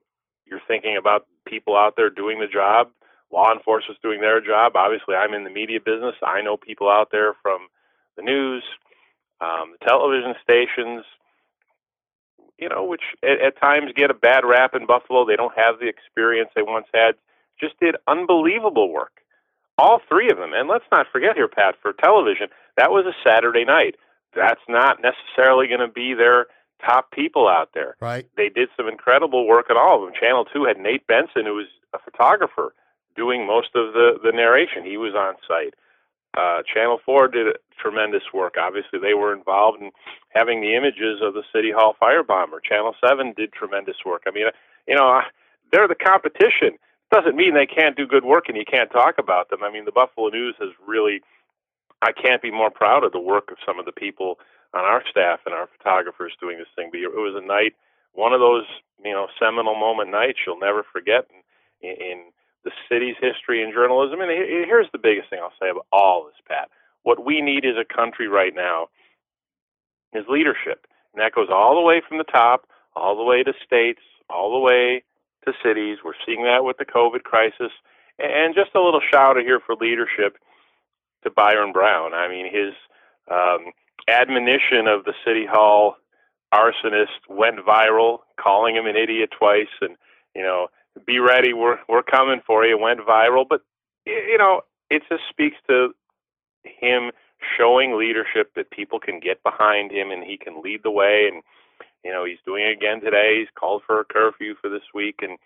you're 0.51 0.61
thinking 0.67 0.97
about 0.97 1.27
people 1.47 1.77
out 1.77 1.95
there 1.97 2.11
doing 2.11 2.41
the 2.41 2.47
job, 2.47 2.91
law 3.33 3.53
enforcement's 3.53 4.03
doing 4.03 4.21
their 4.21 4.41
job. 4.41 4.77
Obviously, 4.77 5.15
I'm 5.15 5.35
in 5.35 5.45
the 5.45 5.51
media 5.51 5.81
business. 5.81 6.15
I 6.23 6.43
know 6.43 6.57
people 6.57 6.89
out 6.89 7.09
there 7.13 7.35
from 7.43 7.69
the 8.17 8.23
news, 8.23 8.65
um, 9.41 9.75
the 9.79 9.87
television 9.87 10.35
stations, 10.43 11.05
you 12.59 12.69
know, 12.69 12.85
which 12.85 13.03
at, 13.23 13.41
at 13.41 13.61
times 13.61 13.93
get 13.97 14.11
a 14.11 14.15
bad 14.15 14.45
rap 14.45 14.75
in 14.75 14.87
Buffalo. 14.87 15.25
They 15.25 15.37
don't 15.37 15.57
have 15.57 15.79
the 15.81 15.89
experience 15.89 16.51
they 16.55 16.63
once 16.63 16.87
had. 16.93 17.13
Just 17.59 17.79
did 17.81 17.97
unbelievable 18.07 18.93
work. 18.93 19.13
All 19.79 20.01
three 20.09 20.31
of 20.31 20.37
them. 20.37 20.53
And 20.53 20.69
let's 20.69 20.85
not 20.93 21.07
forget 21.11 21.37
here, 21.37 21.49
Pat, 21.49 21.75
for 21.81 21.93
television, 21.93 22.49
that 22.77 22.91
was 22.91 23.07
a 23.07 23.17
Saturday 23.27 23.65
night. 23.65 23.97
That's 24.35 24.61
not 24.69 24.99
necessarily 25.01 25.69
going 25.69 25.81
to 25.81 25.89
be 25.89 26.15
their 26.15 26.47
top 26.81 27.11
people 27.11 27.49
out 27.49 27.71
there. 27.75 27.97
Right. 28.01 28.27
They 28.37 28.49
did 28.49 28.69
some 28.77 28.89
incredible 28.89 29.47
work 29.47 29.71
on 29.71 29.77
all 29.77 29.97
of 29.97 30.03
them. 30.03 30.15
Channel 30.19 30.47
2 30.53 30.65
had 30.65 30.79
Nate 30.79 31.07
Benson, 31.07 31.45
who 31.47 31.55
was 31.55 31.67
a 31.95 31.99
photographer, 31.99 32.75
doing 33.17 33.47
most 33.47 33.69
of 33.75 33.93
the, 33.93 34.19
the 34.23 34.33
narration. 34.33 34.85
He 34.85 34.97
was 34.97 35.15
on 35.15 35.35
site. 35.47 35.75
Uh, 36.37 36.63
Channel 36.63 37.01
4 37.05 37.29
did 37.29 37.47
tremendous 37.81 38.23
work. 38.33 38.55
Obviously, 38.61 39.01
they 39.01 39.15
were 39.15 39.35
involved 39.35 39.81
in 39.81 39.91
having 40.29 40.61
the 40.61 40.77
images 40.77 41.21
of 41.23 41.35
the 41.35 41.43
City 41.53 41.73
Hall 41.73 41.97
firebomber. 42.01 42.63
Channel 42.63 42.95
7 43.05 43.35
did 43.37 43.53
tremendous 43.53 43.97
work. 44.07 44.23
I 44.27 44.31
mean, 44.31 44.47
you 44.87 44.95
know, 44.95 45.21
they're 45.73 45.89
the 45.89 45.97
competition. 45.97 46.79
Doesn't 47.11 47.37
mean 47.37 47.55
they 47.55 47.67
can't 47.67 47.97
do 47.97 48.07
good 48.07 48.25
work 48.25 48.45
and 48.49 48.57
you 48.57 48.65
can't 48.65 48.91
talk 48.93 49.17
about 49.19 49.51
them. 49.51 49.65
I 49.65 49.73
mean, 49.73 49.85
the 49.85 49.93
Buffalo 49.93 50.29
News 50.29 50.55
has 50.61 50.71
really, 50.87 51.21
I 52.01 52.13
can't 52.13 52.41
be 52.41 52.53
more 52.53 52.71
proud 52.71 53.03
of 53.03 53.11
the 53.11 53.21
work 53.21 53.51
of 53.51 53.59
some 53.67 53.81
of 53.81 53.85
the 53.85 53.93
people 53.93 54.39
on 54.75 54.85
our 54.85 55.03
staff 55.11 55.41
and 55.47 55.55
our 55.55 55.69
photographers 55.77 56.33
doing 56.41 56.59
this 56.59 56.71
thing. 56.77 56.89
But 56.91 57.01
it 57.01 57.11
was 57.15 57.35
a 57.37 57.47
night, 57.47 57.75
one 58.13 58.33
of 58.33 58.41
those 58.41 58.65
you 59.05 59.13
know 59.13 59.29
seminal 59.39 59.75
moment 59.75 60.11
nights 60.11 60.39
you'll 60.47 60.61
never 60.61 60.85
forget 60.93 61.27
in, 61.81 61.91
in 61.91 62.19
the 62.65 62.71
city's 62.89 63.17
history 63.21 63.63
and 63.63 63.73
journalism. 63.73 64.21
And 64.21 64.31
here's 64.31 64.91
the 64.93 64.99
biggest 64.99 65.31
thing 65.31 65.41
I'll 65.43 65.57
say 65.61 65.71
about 65.71 65.87
all 65.93 66.25
this, 66.25 66.41
Pat. 66.47 66.69
What 67.03 67.25
we 67.25 67.41
need 67.41 67.65
as 67.65 67.77
a 67.81 67.85
country 67.85 68.29
right 68.29 68.55
now 68.55 68.89
is 70.13 70.25
leadership, 70.29 70.87
and 71.15 71.23
that 71.23 71.35
goes 71.35 71.49
all 71.51 71.75
the 71.75 71.87
way 71.87 72.03
from 72.07 72.19
the 72.19 72.25
top, 72.25 72.69
all 72.95 73.17
the 73.17 73.25
way 73.25 73.43
to 73.43 73.53
states, 73.65 74.03
all 74.29 74.53
the 74.53 74.59
way 74.59 75.03
to 75.47 75.53
cities. 75.65 75.99
We're 76.05 76.19
seeing 76.27 76.45
that 76.45 76.65
with 76.65 76.77
the 76.77 76.85
COVID 76.85 77.23
crisis. 77.23 77.73
And 78.19 78.55
just 78.55 78.75
a 78.75 78.83
little 78.83 79.01
shout 79.01 79.39
out 79.39 79.43
here 79.43 79.61
for 79.65 79.75
leadership 79.75 80.37
to 81.25 81.31
Byron 81.31 81.73
Brown. 81.73 82.13
I 82.13 82.29
mean, 82.29 82.47
his 82.47 82.75
um, 83.31 83.73
admonition 84.11 84.87
of 84.87 85.05
the 85.05 85.15
city 85.25 85.47
hall 85.47 85.97
arsonist 86.53 87.29
went 87.29 87.59
viral, 87.59 88.19
calling 88.41 88.77
him 88.77 88.87
an 88.87 88.97
idiot 88.97 89.31
twice, 89.37 89.73
and 89.81 89.97
you 90.35 90.43
know, 90.43 90.69
be 91.07 91.19
ready, 91.19 91.53
we're 91.53 91.79
we're 91.89 92.03
coming 92.03 92.41
for 92.47 92.65
you. 92.65 92.79
Went 92.79 93.01
viral, 93.01 93.47
but 93.49 93.63
you 94.07 94.39
know, 94.39 94.63
it 94.91 95.03
just 95.09 95.23
speaks 95.29 95.57
to 95.69 95.95
him 96.65 97.11
showing 97.57 97.97
leadership 97.97 98.53
that 98.55 98.71
people 98.71 99.01
can 99.01 99.19
get 99.21 99.43
behind 99.43 99.91
him 99.91 100.11
and 100.11 100.25
he 100.25 100.37
can 100.37 100.61
lead 100.63 100.81
the 100.83 100.91
way. 100.91 101.29
And 101.33 101.43
you 102.05 102.13
know, 102.13 102.25
he's 102.25 102.39
doing 102.45 102.65
it 102.65 102.77
again 102.77 103.01
today. 103.01 103.41
He's 103.41 103.55
called 103.59 103.83
for 103.87 104.01
a 104.01 104.05
curfew 104.05 104.55
for 104.61 104.69
this 104.69 104.87
week, 104.95 105.21
and 105.23 105.39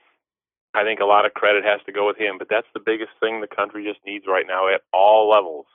I 0.75 0.83
think 0.83 1.01
a 1.01 1.05
lot 1.05 1.27
of 1.27 1.35
credit 1.35 1.65
has 1.65 1.81
to 1.87 1.93
go 1.93 2.07
with 2.07 2.17
him. 2.17 2.39
But 2.39 2.49
that's 2.49 2.67
the 2.75 2.81
biggest 2.85 3.13
thing 3.21 3.41
the 3.41 3.55
country 3.55 3.85
just 3.85 4.05
needs 4.07 4.25
right 4.27 4.47
now 4.47 4.73
at 4.73 4.83
all 4.93 5.31
levels 5.31 5.67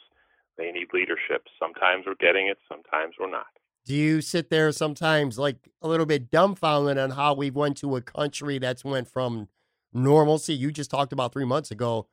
they 0.59 0.71
need 0.71 0.87
leadership. 0.93 1.47
Sometimes 1.57 2.05
we're 2.05 2.15
getting 2.15 2.47
it, 2.47 2.57
sometimes 2.67 3.15
we're 3.19 3.31
not. 3.31 3.47
Do 3.85 3.95
you 3.95 4.21
sit 4.21 4.49
there 4.49 4.71
sometimes 4.71 5.39
like 5.39 5.55
a 5.81 5.87
little 5.87 6.05
bit 6.05 6.29
dumbfounded 6.29 6.97
on 6.97 7.11
how 7.11 7.33
we 7.33 7.49
went 7.49 7.77
to 7.77 7.95
a 7.95 8.01
country 8.01 8.59
that's 8.59 8.83
went 8.83 9.07
from 9.07 9.47
normalcy? 9.93 10.53
You 10.53 10.71
just 10.71 10.91
talked 10.91 11.13
about 11.13 11.33
three 11.33 11.45
months 11.45 11.71
ago. 11.71 12.07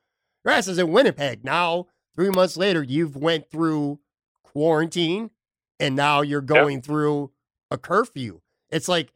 Your 0.44 0.54
ass 0.54 0.68
is 0.68 0.78
in 0.78 0.92
Winnipeg. 0.92 1.44
Now, 1.44 1.88
three 2.14 2.30
months 2.30 2.56
later, 2.56 2.82
you've 2.82 3.16
went 3.16 3.50
through 3.50 3.98
quarantine 4.42 5.30
and 5.78 5.94
now 5.94 6.22
you're 6.22 6.40
going 6.40 6.76
yep. 6.76 6.84
through 6.84 7.32
a 7.70 7.76
curfew. 7.76 8.40
It's 8.70 8.88
like 8.88 9.12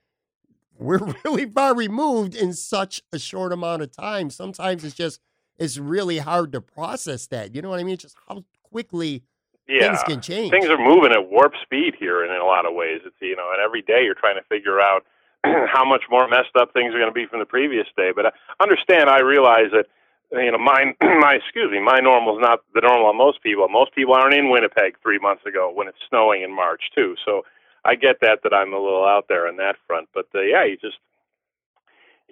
we're 0.78 0.98
really 1.24 1.46
far 1.46 1.74
removed 1.74 2.34
in 2.34 2.52
such 2.52 3.00
a 3.12 3.18
short 3.18 3.52
amount 3.52 3.82
of 3.82 3.92
time. 3.92 4.28
Sometimes 4.28 4.84
it's 4.84 4.94
just 4.94 5.20
it's 5.58 5.78
really 5.78 6.18
hard 6.18 6.52
to 6.52 6.60
process 6.60 7.26
that. 7.28 7.54
You 7.54 7.62
know 7.62 7.70
what 7.70 7.80
I 7.80 7.84
mean? 7.84 7.94
It's 7.94 8.02
just 8.02 8.16
how 8.28 8.44
quickly 8.70 9.22
yeah, 9.70 9.88
things 9.88 10.02
can 10.02 10.20
change. 10.20 10.50
things 10.50 10.66
are 10.66 10.78
moving 10.78 11.12
at 11.12 11.30
warp 11.30 11.54
speed 11.62 11.94
here, 11.98 12.24
and 12.24 12.34
in 12.34 12.40
a 12.40 12.44
lot 12.44 12.66
of 12.66 12.74
ways, 12.74 13.00
it's 13.04 13.16
you 13.20 13.36
know, 13.36 13.50
and 13.52 13.62
every 13.62 13.82
day 13.82 14.02
you're 14.02 14.18
trying 14.18 14.36
to 14.36 14.42
figure 14.48 14.80
out 14.80 15.04
how 15.44 15.84
much 15.84 16.02
more 16.10 16.28
messed 16.28 16.56
up 16.58 16.72
things 16.72 16.94
are 16.94 16.98
going 16.98 17.10
to 17.10 17.14
be 17.14 17.26
from 17.26 17.38
the 17.38 17.46
previous 17.46 17.86
day. 17.96 18.10
But 18.14 18.26
I 18.26 18.30
understand, 18.60 19.08
I 19.08 19.20
realize 19.20 19.70
that 19.72 19.86
you 20.32 20.50
know, 20.50 20.58
my 20.58 20.94
my 21.00 21.34
excuse 21.34 21.70
me, 21.70 21.80
my 21.80 22.00
normal 22.00 22.36
is 22.36 22.42
not 22.42 22.60
the 22.74 22.80
normal 22.82 23.06
on 23.06 23.16
most 23.16 23.42
people. 23.42 23.68
Most 23.68 23.94
people 23.94 24.14
aren't 24.14 24.34
in 24.34 24.50
Winnipeg 24.50 24.96
three 25.02 25.18
months 25.18 25.46
ago 25.46 25.70
when 25.72 25.88
it's 25.88 25.98
snowing 26.08 26.42
in 26.42 26.54
March 26.54 26.90
too. 26.94 27.14
So 27.24 27.42
I 27.84 27.94
get 27.94 28.20
that 28.20 28.40
that 28.42 28.52
I'm 28.52 28.72
a 28.72 28.78
little 28.78 29.06
out 29.06 29.26
there 29.28 29.48
on 29.48 29.56
that 29.56 29.76
front. 29.86 30.08
But 30.12 30.26
uh, 30.34 30.42
yeah, 30.42 30.64
you 30.64 30.76
just 30.76 30.98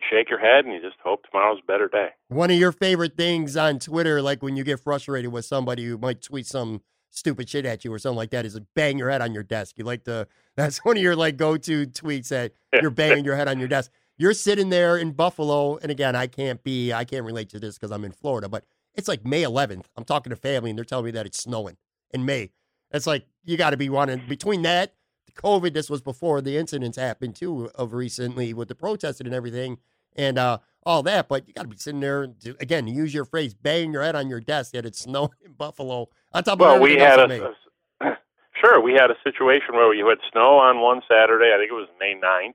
you 0.01 0.07
shake 0.11 0.31
your 0.31 0.39
head 0.39 0.65
and 0.65 0.75
you 0.75 0.81
just 0.81 1.01
hope 1.03 1.25
tomorrow's 1.25 1.59
a 1.63 1.67
better 1.67 1.89
day. 1.89 2.09
One 2.29 2.51
of 2.51 2.57
your 2.57 2.73
favorite 2.73 3.17
things 3.17 3.57
on 3.57 3.79
Twitter, 3.79 4.23
like 4.23 4.43
when 4.43 4.57
you 4.57 4.65
get 4.65 4.81
frustrated 4.81 5.33
with 5.33 5.45
somebody 5.45 5.85
who 5.85 5.99
might 5.99 6.23
tweet 6.23 6.47
some 6.47 6.83
stupid 7.11 7.49
shit 7.49 7.67
at 7.67 7.85
you 7.85 7.93
or 7.93 7.99
something 7.99 8.17
like 8.17 8.31
that, 8.31 8.47
is 8.47 8.55
to 8.55 8.67
bang 8.75 8.99
your 8.99 9.11
head 9.11 9.21
on 9.21 9.35
your 9.35 9.43
desk. 9.43 9.79
You 9.79 9.85
like 9.85 10.05
to 10.05 10.27
that's 10.57 10.85
one 10.85 10.97
of 10.97 11.03
your 11.03 11.17
like 11.17 11.37
go 11.37 11.57
to 11.57 11.87
tweets 11.87 12.29
that 12.29 12.53
you're 12.81 12.91
banging 12.91 13.25
your 13.25 13.37
head 13.37 13.49
on 13.49 13.59
your 13.59 13.69
desk. 13.69 13.91
You're 14.17 14.35
sitting 14.35 14.69
there 14.69 14.97
in 14.97 15.13
Buffalo, 15.13 15.77
and 15.77 15.93
again, 15.93 16.17
I 16.17 16.27
can't 16.27 16.63
be, 16.65 16.93
I 16.93 17.05
can't 17.05 17.25
relate 17.25 17.51
to 17.51 17.61
this 17.61 17.77
because 17.77 17.93
I'm 17.93 18.05
in 18.05 18.11
Florida, 18.11 18.49
but 18.49 18.65
it's 18.95 19.07
like 19.07 19.25
May 19.25 19.45
11th. 19.45 19.85
I'm 19.97 20.05
talking 20.05 20.31
to 20.31 20.37
family, 20.37 20.71
and 20.71 20.79
they're 20.79 20.85
telling 20.85 21.05
me 21.05 21.11
that 21.13 21.25
it's 21.25 21.39
snowing 21.39 21.77
in 22.11 22.25
May. 22.25 22.51
It's 22.91 23.07
like 23.07 23.27
you 23.45 23.57
got 23.57 23.71
to 23.71 23.77
be 23.77 23.89
wanting 23.89 24.23
between 24.29 24.63
that, 24.63 24.95
COVID. 25.39 25.73
This 25.73 25.89
was 25.89 26.03
before 26.03 26.41
the 26.41 26.57
incidents 26.57 26.99
happened 26.99 27.37
too 27.37 27.71
of 27.75 27.95
recently 27.95 28.53
with 28.53 28.69
the 28.69 28.75
protesting 28.75 29.27
and 29.27 29.35
everything, 29.35 29.79
and 30.17 30.39
uh, 30.39 30.59
all 30.85 31.03
that. 31.05 31.29
But 31.29 31.49
you 31.49 31.55
got 31.55 31.63
to 31.63 31.69
be 31.69 31.77
sitting 31.77 32.01
there 32.01 32.27
to, 32.27 32.57
again. 32.61 32.87
Use 32.87 33.15
your 33.15 33.25
phrase, 33.25 33.55
banging 33.55 33.93
your 33.93 34.03
head 34.03 34.17
on 34.17 34.29
your 34.29 34.41
desk 34.41 34.73
that 34.73 34.85
it's 34.85 35.01
snowing 35.05 35.31
in 35.45 35.53
Buffalo. 35.53 36.09
On 36.33 36.43
top 36.43 36.55
of 36.55 36.61
Well, 36.61 36.81
we 36.81 36.97
had 36.97 37.19
a, 37.19 37.55
a 38.03 38.17
sure 38.61 38.81
we 38.83 38.93
had 38.93 39.11
a 39.11 39.17
situation 39.25 39.75
where 39.75 39.95
you 39.95 40.09
had 40.09 40.19
snow 40.33 40.59
on 40.59 40.81
one 40.81 41.01
Saturday. 41.09 41.53
I 41.55 41.59
think 41.59 41.71
it 41.71 41.75
was 41.75 41.89
May 41.99 42.15
9th, 42.15 42.55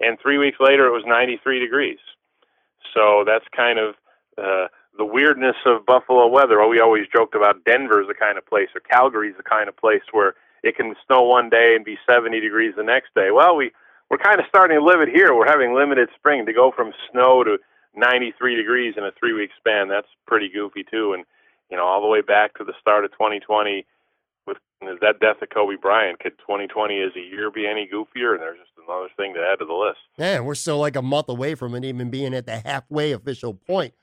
and 0.00 0.18
three 0.20 0.38
weeks 0.38 0.58
later 0.60 0.86
it 0.86 0.92
was 0.92 1.04
93 1.06 1.60
degrees. 1.60 1.98
So 2.94 3.24
that's 3.26 3.44
kind 3.54 3.78
of 3.78 3.94
uh, 4.38 4.68
the 4.96 5.04
weirdness 5.04 5.56
of 5.66 5.86
Buffalo 5.86 6.26
weather. 6.26 6.60
Oh, 6.60 6.68
we 6.68 6.80
always 6.80 7.06
joked 7.14 7.34
about 7.34 7.64
Denver's 7.64 8.06
the 8.08 8.14
kind 8.14 8.38
of 8.38 8.46
place, 8.46 8.68
or 8.74 8.80
Calgary's 8.80 9.36
the 9.36 9.42
kind 9.42 9.68
of 9.68 9.76
place 9.76 10.02
where 10.12 10.34
it 10.62 10.76
can 10.76 10.94
snow 11.06 11.22
one 11.22 11.48
day 11.48 11.74
and 11.76 11.84
be 11.84 11.96
70 12.08 12.40
degrees 12.40 12.74
the 12.76 12.82
next 12.82 13.14
day. 13.14 13.30
Well, 13.32 13.56
we 13.56 13.72
we're 14.10 14.18
kind 14.18 14.40
of 14.40 14.46
starting 14.48 14.78
to 14.78 14.84
live 14.84 15.00
it 15.00 15.08
here. 15.08 15.34
We're 15.34 15.46
having 15.46 15.74
limited 15.74 16.08
spring 16.16 16.44
to 16.46 16.52
go 16.52 16.72
from 16.74 16.92
snow 17.12 17.44
to 17.44 17.58
93 17.94 18.56
degrees 18.56 18.94
in 18.96 19.04
a 19.04 19.12
three 19.18 19.32
week 19.32 19.50
span. 19.56 19.88
That's 19.88 20.08
pretty 20.26 20.48
goofy 20.48 20.84
too. 20.90 21.12
And 21.14 21.24
you 21.70 21.76
know, 21.76 21.84
all 21.84 22.00
the 22.00 22.08
way 22.08 22.20
back 22.20 22.56
to 22.58 22.64
the 22.64 22.74
start 22.80 23.04
of 23.04 23.12
2020 23.12 23.86
with 24.46 24.58
that 25.00 25.20
death 25.20 25.42
of 25.42 25.50
Kobe 25.50 25.76
Bryant. 25.80 26.18
Could 26.18 26.38
2020 26.38 27.00
as 27.00 27.12
a 27.16 27.20
year 27.20 27.50
be 27.50 27.66
any 27.66 27.88
goofier? 27.92 28.32
And 28.32 28.40
there's 28.40 28.58
just 28.58 28.70
another 28.84 29.08
thing 29.16 29.34
to 29.34 29.40
add 29.40 29.60
to 29.60 29.64
the 29.64 29.74
list. 29.74 29.98
Man, 30.18 30.44
we're 30.44 30.54
still 30.54 30.78
like 30.78 30.96
a 30.96 31.02
month 31.02 31.28
away 31.28 31.54
from 31.54 31.74
it 31.74 31.84
even 31.84 32.10
being 32.10 32.34
at 32.34 32.46
the 32.46 32.58
halfway 32.58 33.12
official 33.12 33.54
point. 33.54 33.94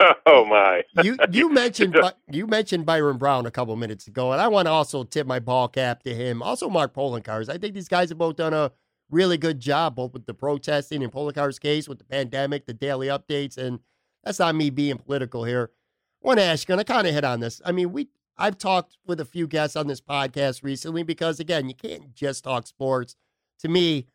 oh 0.26 0.44
my! 0.44 0.82
you 1.02 1.16
you 1.30 1.48
mentioned 1.52 1.96
you 2.30 2.46
mentioned 2.46 2.86
Byron 2.86 3.18
Brown 3.18 3.46
a 3.46 3.50
couple 3.50 3.74
minutes 3.76 4.06
ago, 4.06 4.32
and 4.32 4.40
I 4.40 4.48
want 4.48 4.66
to 4.66 4.70
also 4.70 5.04
tip 5.04 5.26
my 5.26 5.38
ball 5.38 5.68
cap 5.68 6.02
to 6.04 6.14
him. 6.14 6.42
Also, 6.42 6.68
Mark 6.68 6.94
Poloncarz. 6.94 7.48
I 7.48 7.58
think 7.58 7.74
these 7.74 7.88
guys 7.88 8.08
have 8.08 8.18
both 8.18 8.36
done 8.36 8.54
a 8.54 8.72
really 9.10 9.36
good 9.36 9.60
job, 9.60 9.96
both 9.96 10.12
with 10.12 10.26
the 10.26 10.34
protesting 10.34 11.02
in 11.02 11.10
Poloncarz 11.10 11.60
case, 11.60 11.88
with 11.88 11.98
the 11.98 12.04
pandemic, 12.04 12.66
the 12.66 12.74
daily 12.74 13.08
updates, 13.08 13.56
and 13.58 13.80
that's 14.24 14.38
not 14.38 14.54
me 14.54 14.70
being 14.70 14.98
political 14.98 15.44
here. 15.44 15.70
I 16.22 16.26
want 16.26 16.38
to 16.38 16.44
ask 16.44 16.68
you, 16.68 16.72
and 16.72 16.80
I 16.80 16.84
kind 16.84 17.06
of 17.06 17.14
hit 17.14 17.24
on 17.24 17.40
this. 17.40 17.60
I 17.64 17.72
mean, 17.72 17.92
we 17.92 18.08
I've 18.36 18.58
talked 18.58 18.96
with 19.06 19.20
a 19.20 19.24
few 19.24 19.46
guests 19.46 19.76
on 19.76 19.86
this 19.86 20.00
podcast 20.00 20.62
recently 20.62 21.02
because 21.02 21.40
again, 21.40 21.68
you 21.68 21.74
can't 21.74 22.14
just 22.14 22.44
talk 22.44 22.66
sports. 22.66 23.16
To 23.60 23.68
me, 23.68 24.06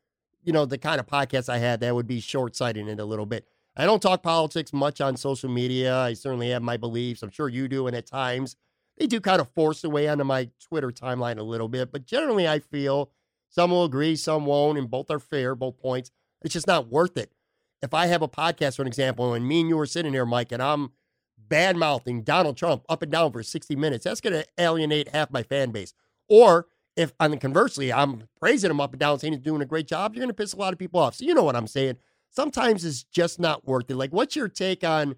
you 0.43 0.51
know, 0.51 0.65
the 0.65 0.77
kind 0.77 0.99
of 0.99 1.07
podcast 1.07 1.49
I 1.49 1.59
had 1.59 1.79
that 1.81 1.93
would 1.93 2.07
be 2.07 2.19
short 2.19 2.55
sighted 2.55 2.87
in 2.87 2.99
a 2.99 3.05
little 3.05 3.25
bit. 3.25 3.47
I 3.77 3.85
don't 3.85 4.01
talk 4.01 4.23
politics 4.23 4.71
much 4.71 5.01
on 5.01 5.17
social 5.17 5.49
media. 5.49 5.97
I 5.97 6.13
certainly 6.13 6.49
have 6.49 6.61
my 6.61 6.77
beliefs. 6.77 7.21
I'm 7.23 7.29
sure 7.29 7.49
you 7.49 7.67
do. 7.67 7.87
And 7.87 7.95
at 7.95 8.05
times 8.05 8.55
they 8.97 9.07
do 9.07 9.19
kind 9.19 9.41
of 9.41 9.49
force 9.49 9.81
their 9.81 9.91
way 9.91 10.07
onto 10.07 10.23
my 10.23 10.49
Twitter 10.61 10.91
timeline 10.91 11.37
a 11.37 11.43
little 11.43 11.67
bit. 11.67 11.91
But 11.91 12.05
generally, 12.05 12.47
I 12.47 12.59
feel 12.59 13.11
some 13.49 13.71
will 13.71 13.83
agree, 13.83 14.15
some 14.15 14.45
won't, 14.45 14.77
and 14.77 14.89
both 14.89 15.11
are 15.11 15.19
fair, 15.19 15.55
both 15.55 15.77
points. 15.77 16.11
It's 16.41 16.53
just 16.53 16.67
not 16.67 16.89
worth 16.89 17.17
it. 17.17 17.33
If 17.81 17.93
I 17.93 18.07
have 18.07 18.21
a 18.21 18.27
podcast, 18.27 18.77
for 18.77 18.81
an 18.81 18.87
example, 18.87 19.33
and 19.33 19.47
me 19.47 19.61
and 19.61 19.69
you 19.69 19.79
are 19.79 19.85
sitting 19.85 20.13
here, 20.13 20.25
Mike, 20.25 20.51
and 20.51 20.61
I'm 20.63 20.91
bad 21.37 21.75
mouthing 21.75 22.23
Donald 22.23 22.57
Trump 22.57 22.83
up 22.89 23.01
and 23.01 23.11
down 23.11 23.31
for 23.31 23.43
60 23.43 23.75
minutes, 23.75 24.05
that's 24.05 24.21
going 24.21 24.33
to 24.33 24.45
alienate 24.57 25.09
half 25.09 25.31
my 25.31 25.43
fan 25.43 25.71
base. 25.71 25.93
Or 26.29 26.67
if, 26.95 27.13
on 27.19 27.31
the 27.31 27.37
conversely, 27.37 27.91
I'm 27.91 28.27
praising 28.39 28.71
him 28.71 28.79
up 28.79 28.93
and 28.93 28.99
down, 28.99 29.19
saying 29.19 29.33
he's 29.33 29.41
doing 29.41 29.61
a 29.61 29.65
great 29.65 29.87
job, 29.87 30.15
you're 30.15 30.21
going 30.21 30.29
to 30.29 30.33
piss 30.33 30.53
a 30.53 30.57
lot 30.57 30.73
of 30.73 30.79
people 30.79 30.99
off. 30.99 31.15
So 31.15 31.25
you 31.25 31.33
know 31.33 31.43
what 31.43 31.55
I'm 31.55 31.67
saying. 31.67 31.97
Sometimes 32.35 32.83
it's 32.83 33.03
just 33.03 33.39
not 33.39 33.65
worth 33.65 33.89
it. 33.89 33.95
Like, 33.95 34.11
what's 34.11 34.35
your 34.35 34.49
take 34.49 34.83
on 34.83 35.15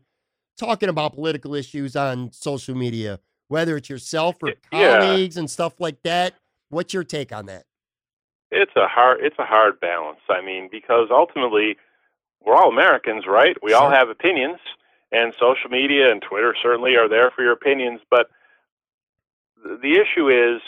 talking 0.57 0.89
about 0.89 1.13
political 1.13 1.55
issues 1.55 1.95
on 1.95 2.31
social 2.31 2.75
media, 2.75 3.19
whether 3.47 3.75
it's 3.77 3.89
yourself 3.89 4.37
or 4.43 4.49
Yeah. 4.71 4.99
colleagues 4.99 5.37
and 5.37 5.49
stuff 5.49 5.79
like 5.79 6.03
that? 6.03 6.35
What's 6.69 6.93
your 6.93 7.03
take 7.03 7.31
on 7.31 7.47
that? 7.47 7.65
It's 8.51 8.75
a 8.75 8.87
hard 8.87 9.21
it's 9.21 9.37
a 9.39 9.45
hard 9.45 9.79
balance. 9.79 10.21
I 10.29 10.41
mean, 10.41 10.69
because 10.71 11.09
ultimately 11.11 11.77
we're 12.39 12.55
all 12.55 12.69
Americans, 12.69 13.25
right? 13.27 13.57
We 13.61 13.73
all 13.73 13.89
have 13.89 14.09
opinions, 14.09 14.59
and 15.11 15.33
social 15.39 15.69
media 15.69 16.11
and 16.11 16.21
Twitter 16.21 16.55
certainly 16.61 16.95
are 16.95 17.09
there 17.09 17.31
for 17.31 17.41
your 17.41 17.51
opinions. 17.51 17.99
But 18.09 18.29
the 19.65 19.93
issue 19.99 20.29
is, 20.29 20.61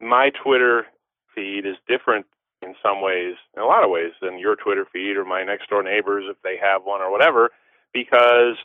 my 0.00 0.30
Twitter 0.30 0.86
feed 1.34 1.66
is 1.66 1.76
different 1.86 2.26
in 2.64 2.74
some 2.82 3.02
ways, 3.02 3.34
in 3.56 3.62
a 3.62 3.66
lot 3.66 3.84
of 3.84 3.90
ways, 3.90 4.12
than 4.20 4.38
your 4.38 4.56
Twitter 4.56 4.86
feed 4.92 5.16
or 5.16 5.24
my 5.24 5.42
next 5.42 5.68
door 5.70 5.82
neighbors 5.82 6.24
if 6.28 6.36
they 6.42 6.56
have 6.56 6.84
one 6.84 7.00
or 7.00 7.10
whatever, 7.10 7.50
because 7.92 8.56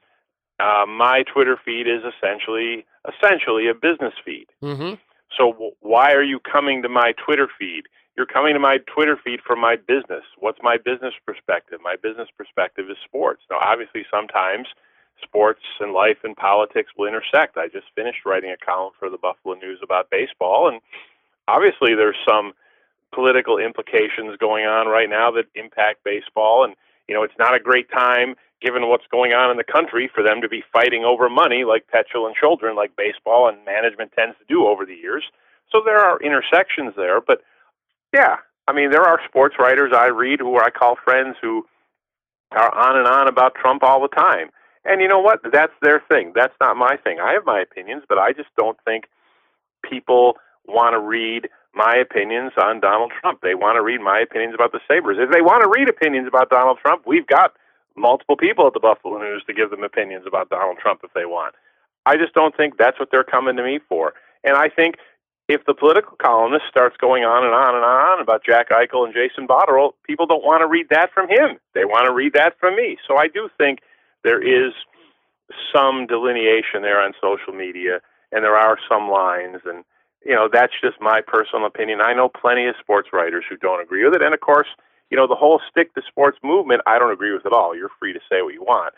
uh, 0.60 0.86
my 0.88 1.24
Twitter 1.32 1.58
feed 1.63 1.88
is 1.88 2.01
essentially 2.03 2.86
essentially 3.08 3.68
a 3.70 3.74
business 3.74 4.13
feed. 4.25 4.48
Mm-hmm. 4.62 4.96
So 5.38 5.53
w- 5.53 5.75
why 5.79 6.12
are 6.13 6.24
you 6.24 6.39
coming 6.39 6.82
to 6.82 6.89
my 6.89 7.13
Twitter 7.24 7.48
feed? 7.58 7.84
You're 8.18 8.25
coming 8.25 8.53
to 8.53 8.60
my 8.60 8.79
Twitter 8.94 9.18
feed 9.24 9.39
for 9.46 9.56
my 9.56 9.77
business. 9.77 10.24
What's 10.38 10.60
my 10.62 10.77
business 10.77 11.13
perspective? 11.25 11.79
My 11.82 11.96
business 11.96 12.27
perspective 12.38 12.89
is 12.89 12.98
sports. 13.06 13.41
Now, 13.50 13.60
obviously, 13.62 14.03
sometimes 14.12 14.68
sports 15.24 15.62
and 15.79 15.94
life 15.94 16.18
and 16.24 16.36
politics 16.36 16.91
will 16.98 17.08
intersect. 17.08 17.58
I 17.58 17.68
just 17.68 17.88
finished 17.96 18.25
writing 18.25 18.51
a 18.51 18.58
column 18.58 18.91
for 19.00 19.10
the 19.10 19.18
Buffalo 19.18 19.56
News 19.56 19.79
about 19.82 20.10
baseball, 20.10 20.68
and 20.68 20.82
obviously, 21.48 21.96
there's 21.96 22.18
some 22.27 22.51
political 23.13 23.58
implications 23.58 24.38
going 24.39 24.66
on 24.66 24.88
right 24.88 25.10
now 25.10 25.32
that 25.32 25.46
impact 25.56 26.04
baseball. 26.04 26.63
And 26.63 26.75
you 27.08 27.16
know, 27.16 27.24
it's 27.24 27.38
not 27.39 27.56
a 27.56 27.60
great 27.60 27.89
time 27.92 28.36
given 28.62 28.88
what's 28.88 29.08
going 29.10 29.32
on 29.32 29.50
in 29.51 29.58
the 29.58 29.63
country 29.63 30.10
for 30.13 30.22
them 30.22 30.42
to 30.42 30.50
be 30.50 30.63
fighting 30.72 31.06
over 31.06 31.30
money 31.30 31.63
like 31.63 31.88
petulant 31.88 32.36
children, 32.36 32.75
like 32.75 32.96
baseball 32.96 33.48
and 33.48 33.63
management 33.66 34.12
tends 34.12 34.38
to 34.38 34.46
do 34.48 34.68
over 34.68 34.86
the 34.86 34.96
years. 34.96 35.24
So 35.72 35.82
there 35.84 36.00
are 36.00 36.20
intersections 36.22 36.94
there, 36.98 37.22
but 37.22 37.42
yeah, 38.13 38.38
I 38.68 38.74
mean, 38.74 38.92
there 38.92 39.04
are 39.04 39.20
sports 39.28 39.56
writers 39.58 39.94
I 39.96 40.08
read 40.08 40.39
who 40.39 40.58
I 40.60 40.70
call 40.70 40.96
friends 41.04 41.38
who 41.42 41.66
are 42.51 42.74
on 42.74 42.98
and 42.98 43.08
on 43.08 43.28
about 43.28 43.56
Trump 43.56 43.84
all 43.84 44.01
the 44.01 44.08
time. 44.08 44.50
And 44.86 45.01
you 45.01 45.08
know 45.08 45.20
what? 45.20 45.39
That's 45.51 45.74
their 45.82 46.01
thing. 46.10 46.34
That's 46.36 46.54
not 46.60 46.78
my 46.78 46.98
thing. 46.98 47.20
I 47.20 47.34
have 47.34 47.46
my 47.46 47.60
opinions, 47.60 48.04
but 48.08 48.18
I 48.18 48.34
just 48.34 48.50
don't 48.58 48.78
think 48.86 49.06
people 49.84 50.38
want 50.66 50.94
to 50.94 51.00
read 51.00 51.50
my 51.74 51.96
opinions 51.96 52.52
on 52.62 52.80
Donald 52.80 53.12
Trump. 53.22 53.42
They 53.42 53.56
want 53.56 53.78
to 53.78 53.84
read 53.84 54.02
my 54.02 54.20
opinions 54.20 54.56
about 54.56 54.72
the 54.72 54.80
Sabres. 54.88 55.18
If 55.20 55.32
they 55.32 55.42
want 55.42 55.62
to 55.64 55.70
read 55.70 55.90
opinions 55.90 56.28
about 56.28 56.50
Donald 56.50 56.80
Trump, 56.82 57.04
we've 57.06 57.28
got 57.28 57.54
multiple 57.96 58.38
people 58.38 58.66
at 58.68 58.74
the 58.74 58.80
Buffalo 58.80 59.20
News 59.20 59.44
to 59.48 59.54
give 59.54 59.70
them 59.70 59.84
opinions 59.84 60.26
about 60.28 60.50
Donald 60.50 60.78
Trump 60.78 61.02
if 61.04 61.14
they 61.14 61.26
want. 61.26 61.56
I 62.06 62.18
just 62.18 62.34
don't 62.34 62.56
think 62.56 62.78
that's 62.78 63.00
what 63.00 63.10
they're 63.12 63.24
coming 63.24 63.56
to 63.58 63.64
me 63.64 63.80
for. 63.88 64.14
And 64.44 64.56
I 64.56 64.70
think 64.70 64.96
if 65.48 65.66
the 65.66 65.74
political 65.74 66.16
columnist 66.22 66.66
starts 66.70 66.96
going 66.98 67.24
on 67.24 67.44
and 67.44 67.54
on 67.54 67.76
and 67.76 67.84
on 67.84 68.22
about 68.22 68.46
Jack 68.46 68.70
Eichel 68.70 69.06
and 69.06 69.14
Jason 69.14 69.48
Botterill, 69.48 69.94
people 70.06 70.26
don't 70.26 70.44
want 70.44 70.62
to 70.62 70.68
read 70.68 70.88
that 70.92 71.12
from 71.14 71.28
him. 71.28 71.60
They 71.74 71.86
want 71.86 72.06
to 72.06 72.14
read 72.14 72.34
that 72.34 72.58
from 72.60 72.76
me. 72.76 72.98
So 73.08 73.18
I 73.18 73.28
do 73.28 73.50
think 73.58 73.80
there 74.24 74.42
is 74.42 74.74
some 75.74 76.06
delineation 76.08 76.82
there 76.82 77.02
on 77.02 77.14
social 77.22 77.54
media, 77.54 78.00
and 78.32 78.44
there 78.44 78.56
are 78.56 78.78
some 78.88 79.10
lines, 79.10 79.62
and 79.66 79.84
you 80.26 80.36
know 80.36 80.50
that's 80.52 80.74
just 80.82 81.00
my 81.02 81.22
personal 81.26 81.66
opinion. 81.66 82.02
I 82.02 82.14
know 82.14 82.30
plenty 82.30 82.68
of 82.68 82.76
sports 82.80 83.10
writers 83.14 83.46
who 83.50 83.58
don't 83.58 83.82
agree 83.82 84.04
with 84.06 84.16
it, 84.16 84.22
and 84.22 84.34
of 84.34 84.40
course, 84.42 84.68
you 85.10 85.18
know 85.18 85.28
the 85.28 85.36
whole 85.36 85.62
stick 85.70 85.94
to 85.96 86.02
sports 86.08 86.38
movement. 86.44 86.82
I 86.88 87.00
don't 87.00 87.12
agree 87.12 87.34
with 87.34 87.46
at 87.46 87.54
all. 87.54 87.76
You're 87.76 87.92
free 88.00 88.14
to 88.14 88.20
say 88.30 88.42
what 88.42 88.54
you 88.54 88.64
want. 88.64 88.94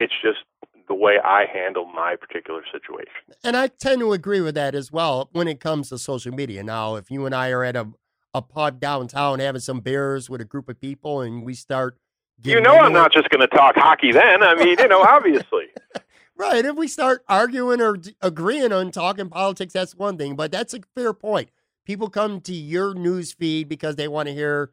It's 0.00 0.12
just 0.22 0.38
the 0.86 0.94
way 0.94 1.18
I 1.22 1.44
handle 1.52 1.84
my 1.86 2.16
particular 2.16 2.62
situation. 2.72 3.12
And 3.44 3.56
I 3.56 3.66
tend 3.66 4.00
to 4.00 4.12
agree 4.12 4.40
with 4.40 4.54
that 4.54 4.74
as 4.74 4.90
well 4.90 5.28
when 5.32 5.46
it 5.48 5.60
comes 5.60 5.90
to 5.90 5.98
social 5.98 6.32
media. 6.32 6.62
Now, 6.62 6.94
if 6.94 7.10
you 7.10 7.26
and 7.26 7.34
I 7.34 7.50
are 7.50 7.62
at 7.64 7.76
a, 7.76 7.88
a 8.32 8.40
pub 8.40 8.80
downtown 8.80 9.38
having 9.40 9.60
some 9.60 9.80
beers 9.80 10.30
with 10.30 10.40
a 10.40 10.44
group 10.46 10.68
of 10.68 10.80
people 10.80 11.20
and 11.20 11.42
we 11.42 11.52
start 11.54 11.98
You 12.42 12.60
know, 12.60 12.76
I'm 12.78 12.92
it- 12.92 12.94
not 12.94 13.12
just 13.12 13.28
going 13.28 13.40
to 13.42 13.48
talk 13.48 13.74
hockey. 13.76 14.12
Then 14.12 14.42
I 14.42 14.54
mean, 14.54 14.76
you 14.78 14.88
know, 14.88 15.02
obviously. 15.02 15.66
Right. 16.38 16.64
If 16.64 16.76
we 16.76 16.86
start 16.86 17.24
arguing 17.28 17.80
or 17.80 17.96
d- 17.96 18.14
agreeing 18.22 18.72
on 18.72 18.92
talking 18.92 19.28
politics, 19.28 19.72
that's 19.72 19.96
one 19.96 20.16
thing, 20.16 20.36
but 20.36 20.52
that's 20.52 20.72
a 20.72 20.80
fair 20.94 21.12
point. 21.12 21.50
People 21.84 22.08
come 22.08 22.40
to 22.42 22.54
your 22.54 22.94
news 22.94 23.32
feed 23.32 23.68
because 23.68 23.96
they 23.96 24.06
want 24.06 24.28
to 24.28 24.34
hear, 24.34 24.70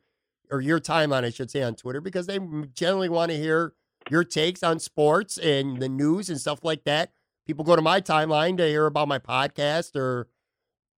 or 0.52 0.62
your 0.62 0.80
timeline, 0.80 1.24
I 1.26 1.32
should 1.32 1.50
say, 1.50 1.64
on 1.64 1.74
Twitter, 1.76 2.02
because 2.02 2.28
they 2.28 2.40
generally 2.74 3.10
want 3.10 3.32
to 3.32 3.38
hear 3.38 3.74
your 4.12 4.24
takes 4.24 4.62
on 4.62 4.78
sports 4.80 5.40
and 5.40 5.82
the 5.82 5.90
news 5.90 6.30
and 6.30 6.40
stuff 6.40 6.60
like 6.64 6.84
that. 6.84 7.12
People 7.48 7.66
go 7.66 7.76
to 7.76 7.82
my 7.82 8.00
timeline 8.00 8.58
to 8.58 8.68
hear 8.68 8.86
about 8.86 9.08
my 9.08 9.18
podcast 9.18 9.96
or 9.96 10.28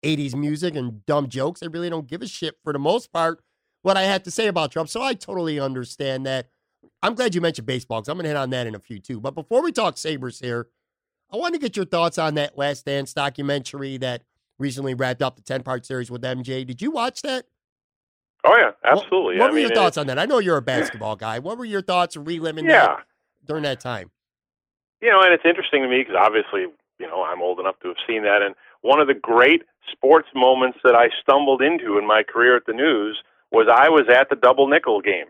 80s 0.03 0.36
music 0.36 0.75
and 0.75 1.05
dumb 1.05 1.29
jokes. 1.29 1.62
They 1.62 1.69
really 1.69 1.89
don't 1.89 2.07
give 2.07 2.21
a 2.21 2.27
shit 2.27 2.55
for 2.62 2.74
the 2.74 2.79
most 2.79 3.13
part 3.13 3.41
what 3.83 3.95
I 3.95 4.03
had 4.03 4.25
to 4.25 4.31
say 4.31 4.47
about 4.47 4.71
Trump. 4.71 4.89
So 4.89 5.01
I 5.01 5.13
totally 5.13 5.62
understand 5.62 6.25
that. 6.25 6.50
I'm 7.01 7.15
glad 7.15 7.36
you 7.36 7.41
mentioned 7.41 7.65
baseball 7.67 8.01
because 8.01 8.10
I'm 8.10 8.15
going 8.17 8.24
to 8.24 8.29
hit 8.29 8.38
on 8.38 8.50
that 8.51 8.67
in 8.67 8.75
a 8.75 8.79
few 8.79 9.00
too. 9.00 9.20
But 9.20 9.36
before 9.36 9.62
we 9.63 9.72
talk 9.72 9.98
Sabres 9.98 10.39
here, 10.39 10.67
I 11.32 11.38
want 11.38 11.53
to 11.53 11.60
get 11.60 11.75
your 11.75 11.86
thoughts 11.86 12.17
on 12.17 12.36
that 12.36 12.58
Last 12.58 12.86
Dance 12.86 13.13
documentary 13.13 13.98
that 13.98 14.24
recently 14.60 14.94
wrapped 14.94 15.22
up 15.22 15.36
the 15.36 15.41
10 15.41 15.63
part 15.63 15.86
series 15.86 16.10
with 16.10 16.22
MJ. 16.22 16.65
Did 16.65 16.82
you 16.82 16.91
watch 16.91 17.22
that? 17.22 17.46
Oh 18.46 18.56
yeah, 18.58 18.72
absolutely. 18.86 19.38
What, 19.38 19.46
I 19.46 19.50
were 19.50 19.56
mean, 19.56 19.62
your 19.63 19.72
it- 19.72 19.75
thoughts 19.75 19.98
on 19.98 20.08
that? 20.08 20.17
I 20.20 20.25
know 20.25 20.39
you're 20.39 20.58
a 20.58 20.62
basketball 20.62 21.15
guy. 21.15 21.39
What 21.39 21.58
were 21.58 21.65
your 21.65 21.82
thoughts 21.82 22.15
reliving 22.15 22.65
Yeah, 22.65 22.88
that 22.88 22.98
during 23.46 23.63
that 23.63 23.79
time? 23.79 24.12
you 25.01 25.10
know, 25.12 25.22
and 25.22 25.32
it's 25.34 25.44
interesting 25.46 25.84
to 25.84 25.88
me 25.89 26.00
because 26.00 26.15
obviously, 26.17 26.62
you 27.00 27.08
know, 27.08 27.24
I'm 27.24 27.41
old 27.41 27.60
enough 27.60 27.79
to 27.82 27.89
have 27.89 27.98
seen 28.08 28.24
that. 28.24 28.41
And 28.41 28.56
one 28.82 29.00
of 29.00 29.08
the 29.08 29.13
great 29.13 29.62
sports 29.91 30.27
moments 30.34 30.79
that 30.84 30.96
I 30.96 31.10
stumbled 31.22 31.62
into 31.62 31.98
in 32.00 32.08
my 32.08 32.24
career 32.24 32.56
at 32.56 32.65
the 32.65 32.74
news 32.74 33.22
was 33.51 33.67
I 33.72 33.89
was 33.89 34.06
at 34.10 34.29
the 34.29 34.36
double 34.36 34.67
nickel 34.67 35.01
game. 35.01 35.25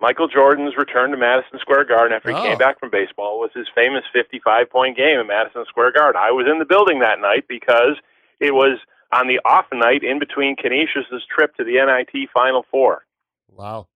Michael 0.00 0.28
Jordan's 0.28 0.76
return 0.76 1.10
to 1.10 1.16
Madison 1.16 1.58
Square 1.60 1.84
Garden 1.84 2.12
after 2.16 2.30
he 2.30 2.34
Oh. 2.36 2.42
came 2.42 2.58
back 2.58 2.78
from 2.80 2.90
baseball 2.90 3.38
was 3.38 3.50
his 3.54 3.68
famous 3.74 4.04
55 4.12 4.70
point 4.70 4.96
game 4.96 5.18
at 5.20 5.26
Madison 5.26 5.64
Square 5.66 5.92
Garden. 5.92 6.20
I 6.22 6.30
was 6.30 6.46
in 6.50 6.58
the 6.58 6.64
building 6.64 7.00
that 7.00 7.20
night 7.20 7.44
because 7.48 7.96
it 8.40 8.54
was 8.54 8.78
on 9.12 9.26
the 9.26 9.40
off 9.44 9.66
night 9.72 10.02
in 10.02 10.18
between 10.18 10.56
Canisius's 10.56 11.24
trip 11.26 11.54
to 11.56 11.64
the 11.64 11.74
NIT 11.78 12.28
Final 12.32 12.64
Four. 12.70 13.04
Wow. 13.52 13.88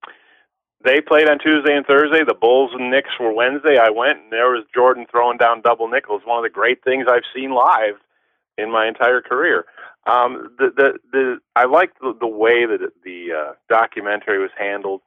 They 0.82 1.00
played 1.00 1.30
on 1.30 1.38
Tuesday 1.38 1.74
and 1.74 1.86
Thursday. 1.86 2.24
The 2.24 2.34
Bulls 2.34 2.72
and 2.74 2.90
Knicks 2.90 3.18
were 3.18 3.32
Wednesday. 3.32 3.78
I 3.78 3.88
went, 3.88 4.18
and 4.18 4.30
there 4.30 4.50
was 4.50 4.64
Jordan 4.74 5.06
throwing 5.10 5.38
down 5.38 5.62
double 5.62 5.88
nickels. 5.88 6.20
One 6.26 6.36
of 6.38 6.42
the 6.44 6.50
great 6.50 6.84
things 6.84 7.06
I've 7.08 7.22
seen 7.34 7.52
live 7.54 7.94
in 8.58 8.70
my 8.70 8.86
entire 8.86 9.22
career. 9.22 9.64
Um, 10.06 10.54
the 10.58 10.70
the 10.76 10.98
the 11.10 11.38
I 11.56 11.64
liked 11.64 12.00
the, 12.00 12.14
the 12.20 12.26
way 12.26 12.66
that 12.66 12.90
the 13.02 13.28
uh, 13.32 13.52
documentary 13.70 14.38
was 14.38 14.50
handled, 14.58 15.00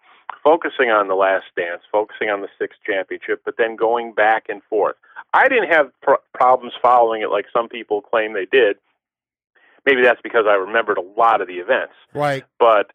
focusing 0.47 0.89
on 0.89 1.07
the 1.09 1.15
Last 1.15 1.45
Dance, 1.57 1.81
focusing 1.91 2.29
on 2.29 2.41
the 2.41 2.47
sixth 2.59 2.79
championship, 2.85 3.41
but 3.43 3.55
then 3.57 3.75
going 3.75 4.13
back 4.13 4.45
and 4.47 4.61
forth. 4.69 4.95
I 5.33 5.47
didn't 5.49 5.69
have 5.69 5.87
pr- 6.01 6.23
problems 6.33 6.73
following 6.81 7.21
it 7.21 7.29
like 7.29 7.45
some 7.51 7.67
people 7.67 8.01
claim 8.01 8.33
they 8.33 8.45
did. 8.45 8.77
Maybe 9.85 10.01
that's 10.01 10.21
because 10.21 10.45
I 10.47 10.55
remembered 10.55 10.97
a 10.97 11.01
lot 11.01 11.41
of 11.41 11.47
the 11.47 11.55
events 11.55 11.93
Right. 12.13 12.43
but 12.59 12.91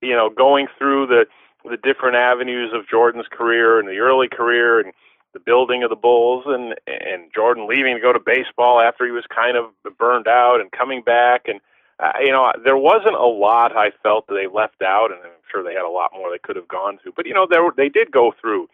you 0.00 0.14
know, 0.14 0.28
going 0.30 0.66
through 0.78 1.06
the 1.06 1.26
the 1.64 1.78
different 1.78 2.16
avenues 2.16 2.72
of 2.74 2.86
Jordan's 2.88 3.26
career 3.30 3.78
and 3.78 3.88
the 3.88 3.98
early 3.98 4.28
career 4.28 4.80
and 4.80 4.92
the 5.32 5.40
building 5.40 5.82
of 5.82 5.88
the 5.90 5.96
Bulls 5.96 6.44
and 6.46 6.74
and 6.86 7.30
Jordan 7.34 7.66
leaving 7.68 7.94
to 7.94 8.00
go 8.00 8.12
to 8.12 8.20
baseball 8.20 8.80
after 8.80 9.04
he 9.06 9.12
was 9.12 9.24
kind 9.34 9.56
of 9.56 9.66
burned 9.98 10.28
out 10.28 10.60
and 10.60 10.70
coming 10.72 11.00
back 11.02 11.48
and 11.48 11.60
uh, 11.98 12.12
you 12.20 12.32
know 12.32 12.52
there 12.64 12.76
wasn't 12.76 13.14
a 13.14 13.26
lot 13.26 13.76
I 13.76 13.90
felt 14.02 14.26
they 14.26 14.46
left 14.46 14.82
out 14.82 15.10
and 15.12 15.20
I'm 15.22 15.30
sure 15.50 15.62
they 15.62 15.74
had 15.74 15.84
a 15.84 15.88
lot 15.88 16.12
more 16.14 16.30
they 16.30 16.38
could 16.38 16.56
have 16.56 16.68
gone 16.68 16.98
to. 17.04 17.12
But 17.14 17.26
you 17.26 17.34
know 17.34 17.46
there 17.48 17.62
they 17.76 17.88
did 17.88 18.10
go 18.10 18.34
through 18.40 18.68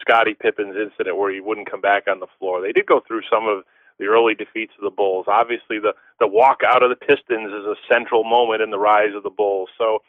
Scottie 0.00 0.34
Pippen's 0.34 0.76
incident 0.76 1.16
where 1.16 1.32
he 1.32 1.40
wouldn't 1.40 1.70
come 1.70 1.80
back 1.80 2.04
on 2.08 2.20
the 2.20 2.26
floor. 2.38 2.60
They 2.60 2.72
did 2.72 2.86
go 2.86 3.00
through 3.06 3.22
some 3.30 3.46
of 3.46 3.64
the 3.98 4.06
early 4.06 4.34
defeats 4.34 4.72
of 4.76 4.84
the 4.84 4.90
Bulls. 4.90 5.26
Obviously 5.28 5.78
the 5.78 5.94
the 6.20 6.26
walk 6.26 6.62
out 6.66 6.82
of 6.82 6.90
the 6.90 6.96
Pistons 6.96 7.52
is 7.52 7.66
a 7.66 7.76
central 7.88 8.24
moment 8.24 8.62
in 8.62 8.70
the 8.70 8.78
rise 8.78 9.14
of 9.14 9.22
the 9.22 9.30
Bulls. 9.30 9.70
So 9.78 10.02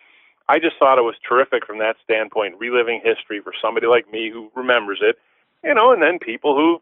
I 0.48 0.60
just 0.60 0.78
thought 0.78 1.00
it 1.00 1.04
was 1.04 1.16
terrific 1.28 1.66
from 1.66 1.80
that 1.80 1.98
standpoint, 2.04 2.60
reliving 2.60 3.02
history 3.04 3.42
for 3.42 3.54
somebody 3.62 3.88
like 3.88 4.12
me 4.12 4.30
who 4.30 4.52
remembers 4.56 5.00
it, 5.02 5.18
you 5.64 5.74
know, 5.74 5.92
and 5.92 6.02
then 6.02 6.20
people 6.20 6.56
who, 6.56 6.82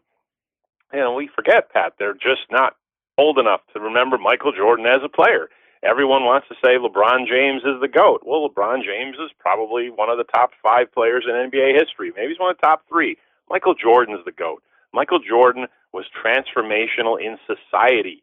you 0.92 1.00
know, 1.00 1.14
we 1.14 1.28
forget, 1.28 1.72
Pat, 1.72 1.94
they're 1.98 2.14
just 2.14 2.42
not 2.50 2.76
old 3.16 3.38
enough 3.38 3.60
to 3.72 3.80
remember 3.80 4.18
Michael 4.18 4.52
Jordan 4.52 4.86
as 4.86 5.00
a 5.02 5.08
player. 5.08 5.48
Everyone 5.84 6.24
wants 6.24 6.48
to 6.48 6.54
say 6.64 6.78
LeBron 6.78 7.28
James 7.28 7.62
is 7.62 7.80
the 7.80 7.88
GOAT. 7.88 8.22
Well, 8.24 8.48
LeBron 8.48 8.82
James 8.84 9.16
is 9.16 9.30
probably 9.38 9.90
one 9.90 10.08
of 10.08 10.16
the 10.16 10.24
top 10.24 10.50
five 10.62 10.92
players 10.92 11.26
in 11.28 11.34
NBA 11.34 11.78
history. 11.78 12.12
Maybe 12.16 12.28
he's 12.32 12.40
one 12.40 12.50
of 12.50 12.56
the 12.56 12.66
top 12.66 12.84
three. 12.88 13.18
Michael 13.50 13.74
Jordan's 13.74 14.24
the 14.24 14.32
GOAT. 14.32 14.62
Michael 14.94 15.18
Jordan 15.18 15.66
was 15.92 16.06
transformational 16.08 17.20
in 17.20 17.36
society 17.46 18.22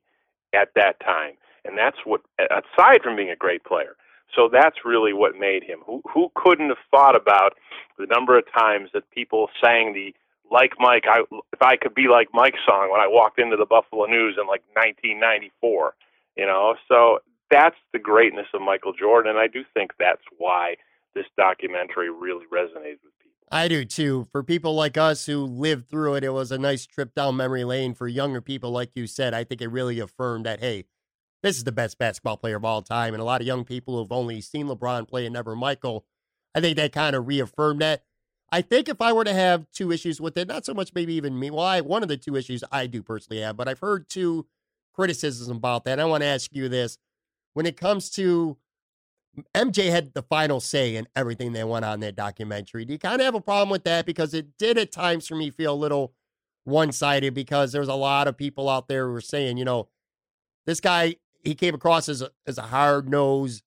at 0.53 0.69
that 0.75 0.99
time. 0.99 1.33
And 1.63 1.77
that's 1.77 1.97
what, 2.03 2.21
aside 2.39 3.03
from 3.03 3.15
being 3.15 3.29
a 3.29 3.35
great 3.35 3.63
player, 3.63 3.95
so 4.35 4.49
that's 4.51 4.85
really 4.85 5.13
what 5.13 5.37
made 5.37 5.63
him. 5.63 5.79
Who 5.85 6.01
who 6.11 6.31
couldn't 6.35 6.69
have 6.69 6.77
thought 6.89 7.15
about 7.15 7.53
the 7.97 8.07
number 8.07 8.37
of 8.37 8.45
times 8.51 8.89
that 8.93 9.09
people 9.11 9.49
sang 9.61 9.93
the 9.93 10.15
like 10.49 10.73
Mike, 10.79 11.05
I 11.07 11.21
if 11.53 11.61
I 11.61 11.77
could 11.77 11.93
be 11.93 12.07
like 12.07 12.29
Mike 12.33 12.55
song 12.65 12.89
when 12.91 12.99
I 12.99 13.07
walked 13.07 13.39
into 13.39 13.57
the 13.57 13.65
Buffalo 13.65 14.05
News 14.05 14.37
in 14.39 14.47
like 14.47 14.63
1994, 14.73 15.93
you 16.37 16.45
know. 16.45 16.75
So 16.87 17.19
that's 17.51 17.75
the 17.93 17.99
greatness 17.99 18.47
of 18.53 18.61
Michael 18.61 18.93
Jordan 18.93 19.31
and 19.31 19.39
I 19.39 19.47
do 19.47 19.63
think 19.73 19.91
that's 19.99 20.23
why 20.37 20.75
this 21.13 21.25
documentary 21.37 22.09
really 22.09 22.45
resonates 22.51 23.03
with 23.03 23.13
people. 23.19 23.31
I 23.51 23.67
do 23.67 23.83
too. 23.83 24.27
For 24.31 24.43
people 24.43 24.73
like 24.75 24.97
us 24.97 25.25
who 25.25 25.43
lived 25.43 25.89
through 25.89 26.15
it, 26.15 26.23
it 26.23 26.29
was 26.29 26.51
a 26.51 26.57
nice 26.57 26.85
trip 26.85 27.13
down 27.13 27.35
memory 27.35 27.65
lane. 27.65 27.93
For 27.93 28.07
younger 28.07 28.39
people, 28.39 28.71
like 28.71 28.91
you 28.95 29.07
said, 29.07 29.33
I 29.33 29.43
think 29.43 29.61
it 29.61 29.67
really 29.67 29.99
affirmed 29.99 30.45
that, 30.45 30.61
hey, 30.61 30.85
this 31.43 31.57
is 31.57 31.65
the 31.65 31.71
best 31.73 31.97
basketball 31.97 32.37
player 32.37 32.55
of 32.55 32.63
all 32.63 32.81
time. 32.81 33.13
And 33.13 33.19
a 33.19 33.25
lot 33.25 33.41
of 33.41 33.47
young 33.47 33.65
people 33.65 33.97
who've 33.97 34.11
only 34.11 34.39
seen 34.39 34.67
LeBron 34.67 35.07
play 35.07 35.25
and 35.25 35.33
never 35.33 35.55
Michael, 35.55 36.05
I 36.55 36.61
think 36.61 36.77
that 36.77 36.93
kind 36.93 37.15
of 37.15 37.27
reaffirmed 37.27 37.81
that. 37.81 38.03
I 38.53 38.61
think 38.61 38.89
if 38.89 39.01
I 39.01 39.13
were 39.13 39.23
to 39.23 39.33
have 39.33 39.69
two 39.71 39.91
issues 39.91 40.19
with 40.19 40.37
it, 40.37 40.47
not 40.47 40.65
so 40.65 40.73
much 40.73 40.91
maybe 40.93 41.13
even 41.13 41.39
me, 41.39 41.51
well, 41.51 41.65
I, 41.65 41.81
one 41.81 42.03
of 42.03 42.09
the 42.09 42.17
two 42.17 42.35
issues 42.35 42.63
I 42.71 42.87
do 42.87 43.01
personally 43.01 43.41
have, 43.41 43.55
but 43.55 43.67
I've 43.67 43.79
heard 43.79 44.09
two 44.09 44.45
criticisms 44.93 45.49
about 45.49 45.85
that. 45.85 45.99
I 45.99 46.05
want 46.05 46.21
to 46.21 46.27
ask 46.27 46.53
you 46.53 46.67
this. 46.67 46.97
When 47.53 47.65
it 47.65 47.77
comes 47.77 48.09
to 48.11 48.57
MJ 49.55 49.89
had 49.89 50.13
the 50.13 50.23
final 50.23 50.59
say 50.59 50.95
in 50.95 51.07
everything 51.15 51.53
that 51.53 51.67
went 51.67 51.85
on 51.85 52.01
that 52.01 52.15
documentary. 52.15 52.85
Do 52.85 52.93
you 52.93 52.99
kind 52.99 53.21
of 53.21 53.25
have 53.25 53.35
a 53.35 53.41
problem 53.41 53.69
with 53.69 53.83
that? 53.85 54.05
Because 54.05 54.33
it 54.33 54.57
did 54.57 54.77
at 54.77 54.91
times 54.91 55.27
for 55.27 55.35
me 55.35 55.49
feel 55.49 55.73
a 55.73 55.75
little 55.75 56.13
one 56.63 56.91
sided 56.91 57.33
because 57.33 57.71
there 57.71 57.81
was 57.81 57.89
a 57.89 57.95
lot 57.95 58.27
of 58.27 58.37
people 58.37 58.69
out 58.69 58.87
there 58.87 59.07
who 59.07 59.13
were 59.13 59.21
saying, 59.21 59.57
you 59.57 59.65
know, 59.65 59.87
this 60.65 60.79
guy, 60.79 61.15
he 61.43 61.55
came 61.55 61.73
across 61.73 62.09
as 62.09 62.21
a, 62.21 62.29
as 62.45 62.57
a 62.57 62.63
hard 62.63 63.09
nosed 63.09 63.63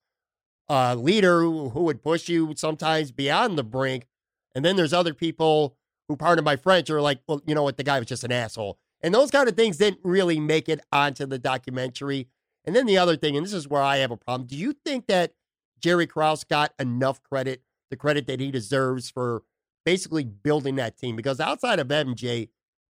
uh, 0.68 0.94
leader 0.94 1.40
who, 1.40 1.70
who 1.70 1.82
would 1.82 2.02
push 2.02 2.28
you 2.28 2.54
sometimes 2.56 3.10
beyond 3.10 3.58
the 3.58 3.64
brink. 3.64 4.06
And 4.54 4.64
then 4.64 4.76
there's 4.76 4.92
other 4.92 5.14
people 5.14 5.76
who, 6.08 6.16
pardon 6.16 6.44
my 6.44 6.56
French, 6.56 6.90
are 6.90 7.00
like, 7.00 7.20
well, 7.26 7.42
you 7.46 7.54
know 7.54 7.62
what, 7.62 7.76
the 7.76 7.82
guy 7.82 7.98
was 7.98 8.06
just 8.06 8.24
an 8.24 8.32
asshole. 8.32 8.78
And 9.02 9.14
those 9.14 9.30
kind 9.30 9.48
of 9.48 9.56
things 9.56 9.76
didn't 9.76 10.00
really 10.02 10.38
make 10.38 10.68
it 10.68 10.80
onto 10.92 11.26
the 11.26 11.38
documentary. 11.38 12.28
And 12.64 12.74
then 12.74 12.86
the 12.86 12.98
other 12.98 13.16
thing, 13.16 13.36
and 13.36 13.44
this 13.44 13.52
is 13.52 13.68
where 13.68 13.82
I 13.82 13.98
have 13.98 14.10
a 14.10 14.16
problem. 14.16 14.46
Do 14.46 14.56
you 14.56 14.72
think 14.72 15.06
that 15.06 15.32
Jerry 15.80 16.06
Krause 16.06 16.44
got 16.44 16.72
enough 16.78 17.22
credit, 17.22 17.62
the 17.90 17.96
credit 17.96 18.26
that 18.26 18.40
he 18.40 18.50
deserves 18.50 19.10
for 19.10 19.42
basically 19.84 20.24
building 20.24 20.76
that 20.76 20.96
team? 20.96 21.16
Because 21.16 21.40
outside 21.40 21.78
of 21.78 21.88
MJ, 21.88 22.48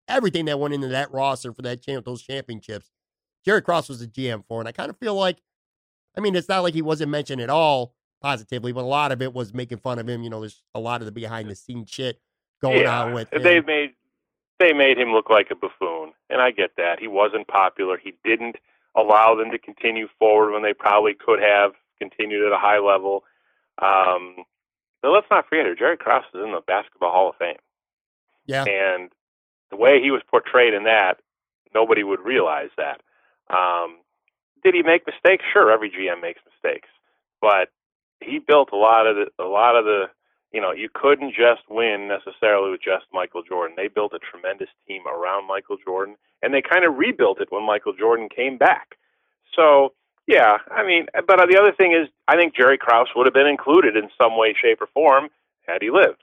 everything 0.08 0.46
that 0.46 0.58
went 0.58 0.74
into 0.74 0.88
that 0.88 1.12
roster 1.12 1.52
for 1.52 1.62
that 1.62 1.82
champ, 1.82 2.04
those 2.06 2.22
championships, 2.22 2.90
Jerry 3.44 3.62
Krause 3.62 3.88
was 3.88 4.00
the 4.00 4.06
GM 4.06 4.44
for. 4.46 4.60
And 4.60 4.68
I 4.68 4.72
kind 4.72 4.90
of 4.90 4.96
feel 4.96 5.14
like, 5.14 5.38
I 6.16 6.20
mean, 6.20 6.34
it's 6.34 6.48
not 6.48 6.62
like 6.62 6.74
he 6.74 6.82
wasn't 6.82 7.10
mentioned 7.10 7.40
at 7.40 7.50
all 7.50 7.94
positively, 8.20 8.72
but 8.72 8.82
a 8.82 8.86
lot 8.86 9.12
of 9.12 9.22
it 9.22 9.32
was 9.32 9.54
making 9.54 9.78
fun 9.78 9.98
of 9.98 10.08
him. 10.08 10.22
You 10.22 10.30
know, 10.30 10.40
there's 10.40 10.62
a 10.74 10.80
lot 10.80 11.00
of 11.00 11.06
the 11.06 11.12
behind 11.12 11.48
the 11.48 11.54
scenes 11.54 11.90
shit 11.90 12.20
going 12.60 12.80
yeah, 12.80 13.02
on 13.02 13.12
with 13.12 13.32
him. 13.32 13.42
they 13.42 13.60
made 13.60 13.90
they 14.58 14.72
made 14.72 14.98
him 14.98 15.12
look 15.12 15.30
like 15.30 15.50
a 15.50 15.54
buffoon, 15.54 16.12
and 16.28 16.40
I 16.40 16.50
get 16.50 16.72
that. 16.76 16.98
He 16.98 17.06
wasn't 17.06 17.46
popular. 17.46 17.96
He 17.96 18.14
didn't 18.24 18.56
allow 18.96 19.34
them 19.34 19.50
to 19.50 19.58
continue 19.58 20.08
forward 20.18 20.52
when 20.52 20.62
they 20.62 20.74
probably 20.74 21.14
could 21.14 21.40
have 21.40 21.72
continued 21.98 22.46
at 22.46 22.52
a 22.52 22.58
high 22.58 22.78
level. 22.78 23.24
Um, 23.80 24.44
but 25.02 25.10
let's 25.10 25.26
not 25.30 25.48
forget 25.48 25.66
here, 25.66 25.76
Jerry 25.76 25.96
Krause 25.96 26.24
is 26.34 26.40
in 26.42 26.52
the 26.52 26.62
Basketball 26.66 27.12
Hall 27.12 27.30
of 27.30 27.36
Fame. 27.36 27.56
Yeah. 28.46 28.64
And 28.64 29.10
the 29.70 29.76
way 29.76 30.00
he 30.02 30.10
was 30.10 30.22
portrayed 30.28 30.74
in 30.74 30.84
that, 30.84 31.18
nobody 31.74 32.02
would 32.02 32.20
realize 32.20 32.70
that. 32.76 33.00
Um, 33.50 33.98
did 34.64 34.74
he 34.74 34.82
make 34.82 35.06
mistakes? 35.06 35.44
Sure, 35.52 35.70
every 35.70 35.90
GM 35.90 36.20
makes 36.20 36.40
mistakes, 36.44 36.88
but 37.40 37.68
he 38.20 38.38
built 38.38 38.70
a 38.72 38.76
lot 38.76 39.06
of 39.06 39.16
the 39.16 39.42
a 39.42 39.46
lot 39.46 39.76
of 39.76 39.84
the 39.84 40.06
you 40.52 40.60
know 40.60 40.72
you 40.72 40.88
couldn't 40.92 41.34
just 41.34 41.62
win 41.68 42.08
necessarily 42.08 42.70
with 42.70 42.82
just 42.82 43.06
Michael 43.12 43.42
Jordan. 43.42 43.76
They 43.76 43.88
built 43.88 44.12
a 44.12 44.18
tremendous 44.18 44.68
team 44.86 45.02
around 45.06 45.46
Michael 45.46 45.76
Jordan, 45.84 46.16
and 46.42 46.52
they 46.52 46.62
kind 46.62 46.84
of 46.84 46.96
rebuilt 46.96 47.40
it 47.40 47.50
when 47.50 47.66
Michael 47.66 47.92
Jordan 47.92 48.28
came 48.34 48.58
back. 48.58 48.96
So 49.54 49.92
yeah, 50.26 50.58
I 50.70 50.84
mean, 50.84 51.06
but 51.26 51.38
the 51.50 51.58
other 51.58 51.72
thing 51.72 51.92
is, 51.92 52.08
I 52.28 52.36
think 52.36 52.54
Jerry 52.54 52.76
Krause 52.76 53.08
would 53.16 53.26
have 53.26 53.34
been 53.34 53.46
included 53.46 53.96
in 53.96 54.10
some 54.20 54.36
way, 54.36 54.54
shape, 54.54 54.80
or 54.82 54.86
form 54.92 55.30
had 55.66 55.80
he 55.80 55.90
lived. 55.90 56.22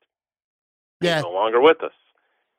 Yeah. 1.02 1.16
He's 1.16 1.24
no 1.24 1.32
longer 1.32 1.60
with 1.60 1.82
us. 1.84 1.92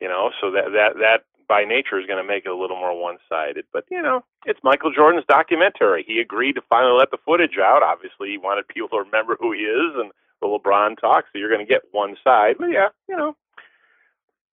You 0.00 0.08
know, 0.08 0.30
so 0.40 0.50
that 0.50 0.72
that 0.72 0.98
that 0.98 1.24
by 1.48 1.64
nature 1.64 2.00
is 2.00 2.06
going 2.06 2.20
to 2.20 2.26
make 2.26 2.44
it 2.44 2.50
a 2.50 2.56
little 2.56 2.76
more 2.76 3.00
one-sided. 3.00 3.64
But 3.72 3.84
you 3.90 4.02
know, 4.02 4.24
it's 4.44 4.60
Michael 4.62 4.92
Jordan's 4.92 5.24
documentary. 5.28 6.04
He 6.06 6.18
agreed 6.18 6.54
to 6.54 6.62
finally 6.68 6.98
let 6.98 7.10
the 7.10 7.18
footage 7.24 7.58
out. 7.62 7.82
Obviously, 7.82 8.30
he 8.30 8.38
wanted 8.38 8.68
people 8.68 8.88
to 8.88 8.98
remember 8.98 9.36
who 9.38 9.52
he 9.52 9.60
is 9.60 9.94
and 9.96 10.10
the 10.40 10.46
LeBron 10.46 11.00
talk. 11.00 11.24
So 11.32 11.38
you're 11.38 11.50
going 11.50 11.64
to 11.64 11.70
get 11.70 11.82
one 11.92 12.16
side. 12.22 12.56
But 12.58 12.66
yeah, 12.66 12.88
you 13.08 13.16
know, 13.16 13.36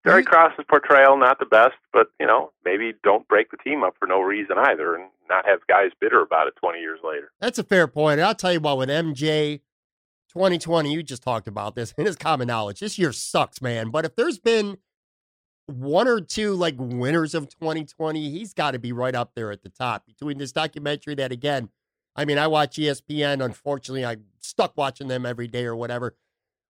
Jerry 0.06 0.24
Krause's 0.24 0.66
portrayal 0.70 1.18
not 1.18 1.40
the 1.40 1.46
best, 1.46 1.76
but 1.94 2.08
you 2.20 2.28
know, 2.28 2.52
maybe 2.66 2.94
don't 3.04 3.28
break 3.28 3.52
the 3.52 3.58
team 3.58 3.84
up 3.84 3.96
for 3.98 4.08
no 4.08 4.22
reason 4.22 4.58
either, 4.58 4.96
and 4.96 5.10
not 5.30 5.46
have 5.46 5.66
guys 5.68 5.92
bitter 6.00 6.22
about 6.22 6.48
it 6.48 6.56
20 6.58 6.80
years 6.80 7.00
later. 7.04 7.32
That's 7.40 7.58
a 7.58 7.64
fair 7.64 7.88
point. 7.88 8.20
And 8.20 8.28
I'll 8.28 8.36
tell 8.36 8.52
you 8.52 8.60
what, 8.60 8.78
with 8.78 8.90
MJ 8.90 9.62
2020, 10.30 10.92
you 10.92 11.04
just 11.04 11.24
talked 11.24 11.48
about 11.48 11.76
this, 11.76 11.94
and 11.98 12.08
it's 12.08 12.18
common 12.18 12.48
knowledge. 12.48 12.80
This 12.80 13.00
year 13.00 13.14
sucks, 13.14 13.62
man. 13.62 13.90
But 13.90 14.06
if 14.06 14.16
there's 14.16 14.40
been 14.40 14.78
one 15.68 16.10
or 16.10 16.20
two 16.20 16.54
like 16.54 16.76
winners 16.78 17.34
of 17.34 17.48
2020, 17.48 18.30
he's 18.30 18.54
got 18.54 18.72
to 18.72 18.80
be 18.80 18.92
right 18.92 19.16
up 19.16 19.32
there 19.36 19.52
at 19.52 19.64
the 19.64 19.70
top. 19.70 20.06
Between 20.06 20.38
this 20.38 20.52
documentary 20.52 21.16
that 21.16 21.32
again, 21.32 21.70
I 22.16 22.26
mean, 22.26 22.38
I 22.38 22.48
watch 22.48 22.78
ESPN. 22.78 23.44
Unfortunately, 23.44 24.06
I'm 24.06 24.26
stuck 24.40 24.78
watching 24.78 25.08
them 25.08 25.26
every 25.26 25.48
day 25.48 25.66
or 25.66 25.76
whatever. 25.76 26.16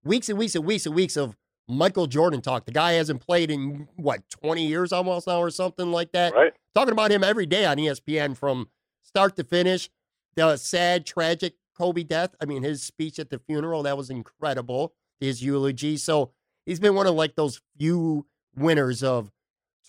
Weeks 0.04 0.30
and 0.30 0.38
weeks 0.38 0.56
and 0.56 0.66
weeks 0.66 0.86
and 0.86 0.96
weeks 0.96 1.18
of 1.18 1.36
Michael 1.68 2.08
Jordan 2.08 2.42
talk. 2.42 2.66
The 2.66 2.72
guy 2.72 2.94
hasn't 2.94 3.22
played 3.22 3.50
in 3.50 3.88
what 3.96 4.30
20 4.30 4.66
years 4.66 4.92
almost 4.92 5.28
now 5.28 5.40
or 5.40 5.50
something 5.50 5.92
like 5.92 6.12
that. 6.12 6.34
Right. 6.34 6.54
Talking 6.76 6.92
about 6.92 7.12
him 7.12 7.24
every 7.24 7.46
day 7.46 7.66
on 7.66 7.78
ESPN 7.78 8.36
from 8.38 8.70
start 9.02 9.36
to 9.38 9.44
finish. 9.44 9.90
The 10.36 10.58
sad, 10.58 11.06
tragic 11.06 11.56
Kobe 11.78 12.04
death. 12.04 12.36
I 12.42 12.46
mean, 12.46 12.64
his 12.64 12.84
speech 12.84 13.20
at 13.20 13.30
the 13.30 13.40
funeral 13.40 13.84
that 13.84 13.98
was 13.98 14.10
incredible. 14.10 14.94
His 15.20 15.44
eulogy. 15.44 15.98
So 15.98 16.32
he's 16.66 16.80
been 16.80 16.96
one 16.96 17.08
of 17.08 17.16
like 17.16 17.36
those 17.36 17.62
few 17.78 18.26
winners 18.56 19.04
of 19.04 19.32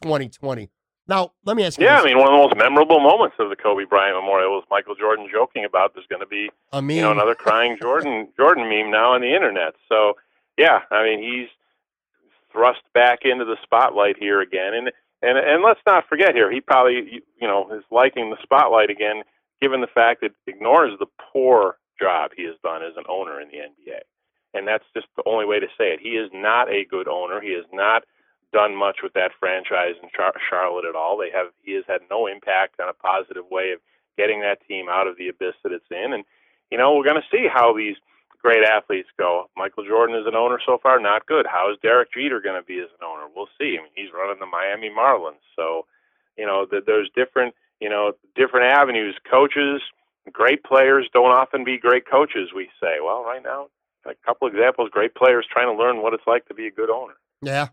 2020. 0.02 0.70
Now, 1.12 1.32
let 1.44 1.58
me 1.58 1.64
ask 1.64 1.78
you. 1.78 1.84
Yeah, 1.84 1.96
this. 1.96 2.06
I 2.06 2.08
mean, 2.08 2.18
one 2.18 2.32
of 2.32 2.32
the 2.32 2.46
most 2.48 2.56
memorable 2.56 2.98
moments 2.98 3.36
of 3.38 3.50
the 3.50 3.56
Kobe 3.56 3.84
Bryant 3.84 4.16
Memorial 4.16 4.52
was 4.52 4.64
Michael 4.70 4.94
Jordan 4.94 5.28
joking 5.30 5.66
about 5.66 5.92
there's 5.92 6.06
going 6.06 6.20
to 6.20 6.26
be 6.26 6.48
I 6.72 6.80
mean, 6.80 6.96
you 6.96 7.02
know 7.02 7.12
another 7.12 7.34
crying 7.34 7.76
Jordan 7.78 8.28
Jordan 8.38 8.66
meme 8.66 8.90
now 8.90 9.12
on 9.12 9.20
the 9.20 9.34
internet. 9.34 9.74
So 9.90 10.14
yeah, 10.56 10.80
I 10.90 11.04
mean 11.04 11.20
he's 11.22 11.48
thrust 12.50 12.80
back 12.94 13.20
into 13.24 13.44
the 13.44 13.58
spotlight 13.62 14.16
here 14.16 14.40
again, 14.40 14.72
and 14.72 14.90
and 15.20 15.36
and 15.36 15.62
let's 15.62 15.80
not 15.84 16.08
forget 16.08 16.34
here 16.34 16.50
he 16.50 16.62
probably 16.62 17.22
you 17.38 17.46
know 17.46 17.70
is 17.72 17.84
liking 17.90 18.30
the 18.30 18.38
spotlight 18.42 18.88
again, 18.88 19.22
given 19.60 19.82
the 19.82 19.92
fact 19.92 20.22
that 20.22 20.32
it 20.46 20.50
ignores 20.50 20.98
the 20.98 21.06
poor 21.30 21.76
job 22.00 22.30
he 22.34 22.44
has 22.44 22.56
done 22.62 22.82
as 22.82 22.96
an 22.96 23.04
owner 23.06 23.38
in 23.38 23.48
the 23.48 23.58
NBA, 23.58 24.00
and 24.54 24.66
that's 24.66 24.84
just 24.96 25.08
the 25.18 25.24
only 25.26 25.44
way 25.44 25.60
to 25.60 25.68
say 25.76 25.92
it. 25.92 26.00
He 26.00 26.16
is 26.16 26.30
not 26.32 26.70
a 26.70 26.86
good 26.86 27.06
owner. 27.06 27.38
He 27.42 27.50
is 27.50 27.66
not 27.70 28.04
done 28.52 28.76
much 28.76 28.98
with 29.02 29.12
that 29.14 29.32
franchise 29.40 29.94
in 30.02 30.08
Char- 30.14 30.34
Charlotte 30.48 30.84
at 30.84 30.94
all. 30.94 31.16
They 31.16 31.30
have 31.30 31.48
he 31.62 31.72
has 31.74 31.84
had 31.88 32.02
no 32.10 32.26
impact 32.26 32.80
on 32.80 32.88
a 32.88 32.92
positive 32.92 33.44
way 33.50 33.72
of 33.72 33.80
getting 34.16 34.40
that 34.40 34.58
team 34.68 34.86
out 34.88 35.08
of 35.08 35.16
the 35.16 35.28
abyss 35.28 35.54
that 35.62 35.72
it's 35.72 35.90
in, 35.90 36.12
and 36.12 36.24
you 36.70 36.78
know 36.78 36.94
we're 36.94 37.04
going 37.04 37.20
to 37.20 37.36
see 37.36 37.48
how 37.52 37.74
these 37.76 37.96
great 38.40 38.64
athletes 38.64 39.08
go. 39.18 39.48
Michael 39.56 39.84
Jordan 39.86 40.16
is 40.16 40.26
an 40.26 40.34
owner 40.34 40.58
so 40.64 40.78
far, 40.82 41.00
not 41.00 41.26
good. 41.26 41.46
How 41.46 41.70
is 41.70 41.78
Derek 41.80 42.12
Jeter 42.12 42.40
going 42.40 42.60
to 42.60 42.66
be 42.66 42.78
as 42.78 42.90
an 43.00 43.06
owner? 43.06 43.24
We'll 43.34 43.48
see. 43.58 43.78
I 43.78 43.82
mean, 43.82 43.92
he's 43.94 44.12
running 44.12 44.40
the 44.40 44.46
Miami 44.46 44.90
Marlins, 44.90 45.42
so 45.56 45.86
you 46.36 46.46
know 46.46 46.66
that 46.70 46.86
there's 46.86 47.10
different 47.14 47.54
you 47.80 47.88
know 47.88 48.12
different 48.36 48.66
avenues. 48.66 49.16
Coaches, 49.30 49.80
great 50.30 50.62
players 50.62 51.08
don't 51.12 51.32
often 51.32 51.64
be 51.64 51.78
great 51.78 52.08
coaches. 52.08 52.50
We 52.54 52.68
say, 52.80 52.98
well, 53.02 53.24
right 53.24 53.42
now, 53.42 53.68
a 54.04 54.14
couple 54.26 54.48
examples: 54.48 54.90
great 54.90 55.14
players 55.14 55.46
trying 55.50 55.74
to 55.74 55.78
learn 55.78 56.02
what 56.02 56.12
it's 56.12 56.26
like 56.26 56.46
to 56.48 56.54
be 56.54 56.66
a 56.66 56.70
good 56.70 56.90
owner. 56.90 57.14
Yeah. 57.40 57.68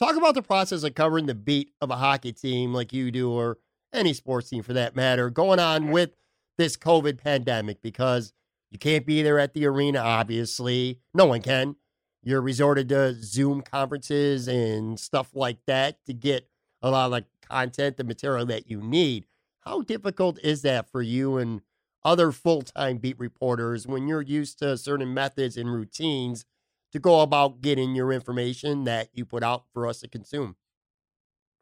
Talk 0.00 0.16
about 0.16 0.34
the 0.34 0.40
process 0.40 0.82
of 0.82 0.94
covering 0.94 1.26
the 1.26 1.34
beat 1.34 1.74
of 1.82 1.90
a 1.90 1.96
hockey 1.96 2.32
team 2.32 2.72
like 2.72 2.90
you 2.90 3.10
do, 3.10 3.30
or 3.30 3.58
any 3.92 4.14
sports 4.14 4.48
team 4.48 4.62
for 4.62 4.72
that 4.72 4.96
matter, 4.96 5.28
going 5.28 5.60
on 5.60 5.90
with 5.90 6.12
this 6.56 6.74
COVID 6.74 7.22
pandemic 7.22 7.82
because 7.82 8.32
you 8.70 8.78
can't 8.78 9.04
be 9.04 9.20
there 9.20 9.38
at 9.38 9.52
the 9.52 9.66
arena, 9.66 9.98
obviously. 9.98 11.00
No 11.12 11.26
one 11.26 11.42
can. 11.42 11.76
You're 12.22 12.40
resorted 12.40 12.88
to 12.88 13.12
Zoom 13.12 13.60
conferences 13.60 14.48
and 14.48 14.98
stuff 14.98 15.32
like 15.34 15.58
that 15.66 16.02
to 16.06 16.14
get 16.14 16.48
a 16.80 16.90
lot 16.90 17.04
of 17.04 17.12
like 17.12 17.26
content, 17.46 17.98
the 17.98 18.04
material 18.04 18.46
that 18.46 18.70
you 18.70 18.80
need. 18.80 19.26
How 19.60 19.82
difficult 19.82 20.38
is 20.42 20.62
that 20.62 20.90
for 20.90 21.02
you 21.02 21.36
and 21.36 21.60
other 22.02 22.32
full 22.32 22.62
time 22.62 22.96
beat 22.96 23.18
reporters 23.18 23.86
when 23.86 24.08
you're 24.08 24.22
used 24.22 24.60
to 24.60 24.78
certain 24.78 25.12
methods 25.12 25.58
and 25.58 25.70
routines 25.70 26.46
to 26.92 26.98
go 26.98 27.20
about 27.20 27.60
getting 27.60 27.94
your 27.94 28.12
information 28.12 28.84
that 28.84 29.08
you 29.12 29.24
put 29.24 29.42
out 29.42 29.64
for 29.72 29.86
us 29.86 30.00
to 30.00 30.08
consume? 30.08 30.56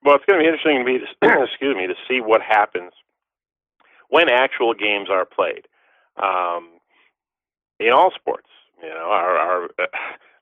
Well, 0.05 0.17
it's 0.17 0.25
going 0.27 0.38
to 0.38 0.45
be 0.45 0.49
interesting 0.49 0.79
to 0.79 0.85
me, 0.85 1.01
excuse 1.51 1.77
me, 1.77 1.87
to 1.87 1.95
see 2.09 2.21
what 2.21 2.41
happens 2.41 2.93
when 4.09 4.29
actual 4.29 4.75
games 4.75 5.09
are 5.11 5.25
played 5.25 5.67
um, 6.17 6.69
in 7.79 7.93
all 7.93 8.11
sports. 8.14 8.49
You 8.83 8.91
know, 8.91 9.11
our, 9.11 9.37
our 9.37 9.64
uh, 9.79 9.87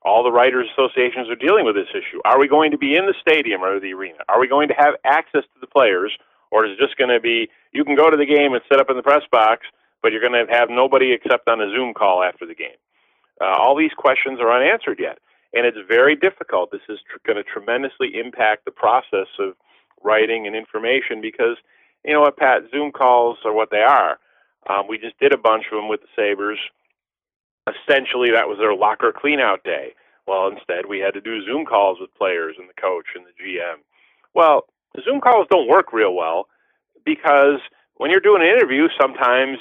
all 0.03 0.23
the 0.23 0.31
writers' 0.31 0.69
associations 0.71 1.27
are 1.29 1.35
dealing 1.35 1.65
with 1.65 1.75
this 1.75 1.89
issue. 1.91 2.21
Are 2.23 2.39
we 2.39 2.47
going 2.47 2.71
to 2.71 2.77
be 2.77 2.95
in 2.95 3.05
the 3.07 3.15
stadium 3.19 3.63
or 3.63 3.79
the 3.79 3.93
arena? 3.93 4.19
Are 4.29 4.39
we 4.39 4.47
going 4.47 4.69
to 4.69 4.75
have 4.77 4.93
access 5.03 5.43
to 5.43 5.59
the 5.59 5.67
players, 5.67 6.13
or 6.51 6.65
is 6.65 6.73
it 6.73 6.79
just 6.79 6.97
going 6.97 7.09
to 7.09 7.19
be 7.19 7.49
you 7.73 7.83
can 7.83 7.95
go 7.95 8.09
to 8.09 8.17
the 8.17 8.25
game 8.25 8.53
and 8.53 8.61
sit 8.71 8.79
up 8.79 8.89
in 8.89 8.95
the 8.95 9.03
press 9.03 9.23
box, 9.31 9.65
but 10.01 10.11
you're 10.11 10.21
going 10.21 10.37
to 10.37 10.51
have 10.53 10.69
nobody 10.69 11.13
except 11.13 11.47
on 11.47 11.59
a 11.61 11.69
Zoom 11.71 11.93
call 11.93 12.23
after 12.23 12.45
the 12.45 12.55
game? 12.55 12.77
Uh, 13.41 13.45
all 13.45 13.75
these 13.75 13.93
questions 13.97 14.39
are 14.39 14.51
unanswered 14.51 14.99
yet, 14.99 15.19
and 15.53 15.65
it's 15.65 15.77
very 15.87 16.15
difficult. 16.15 16.71
This 16.71 16.81
is 16.89 16.99
tr- 17.09 17.19
going 17.25 17.37
to 17.37 17.43
tremendously 17.43 18.19
impact 18.19 18.65
the 18.65 18.71
process 18.71 19.27
of 19.39 19.53
writing 20.03 20.47
and 20.47 20.55
information 20.55 21.21
because 21.21 21.57
you 22.05 22.13
know 22.13 22.21
what, 22.21 22.37
Pat? 22.37 22.63
Zoom 22.71 22.91
calls 22.91 23.37
are 23.43 23.53
what 23.53 23.69
they 23.69 23.83
are. 23.83 24.17
Um, 24.69 24.87
we 24.87 24.97
just 24.97 25.19
did 25.19 25.33
a 25.33 25.37
bunch 25.37 25.65
of 25.71 25.77
them 25.77 25.89
with 25.89 26.01
the 26.01 26.07
Sabres. 26.15 26.59
Essentially, 27.67 28.31
that 28.31 28.47
was 28.47 28.57
their 28.59 28.73
locker 28.73 29.11
cleanout 29.11 29.63
day. 29.63 29.93
Well, 30.25 30.47
instead, 30.47 30.85
we 30.87 30.99
had 30.99 31.13
to 31.13 31.21
do 31.21 31.43
Zoom 31.45 31.65
calls 31.65 31.99
with 31.99 32.13
players 32.15 32.55
and 32.59 32.67
the 32.69 32.81
coach 32.81 33.05
and 33.15 33.25
the 33.25 33.35
GM. 33.35 33.83
Well, 34.33 34.65
Zoom 35.03 35.21
calls 35.21 35.47
don't 35.49 35.67
work 35.67 35.93
real 35.93 36.13
well 36.13 36.47
because 37.05 37.59
when 37.95 38.11
you're 38.11 38.19
doing 38.19 38.41
an 38.41 38.47
interview, 38.49 38.87
sometimes 38.99 39.57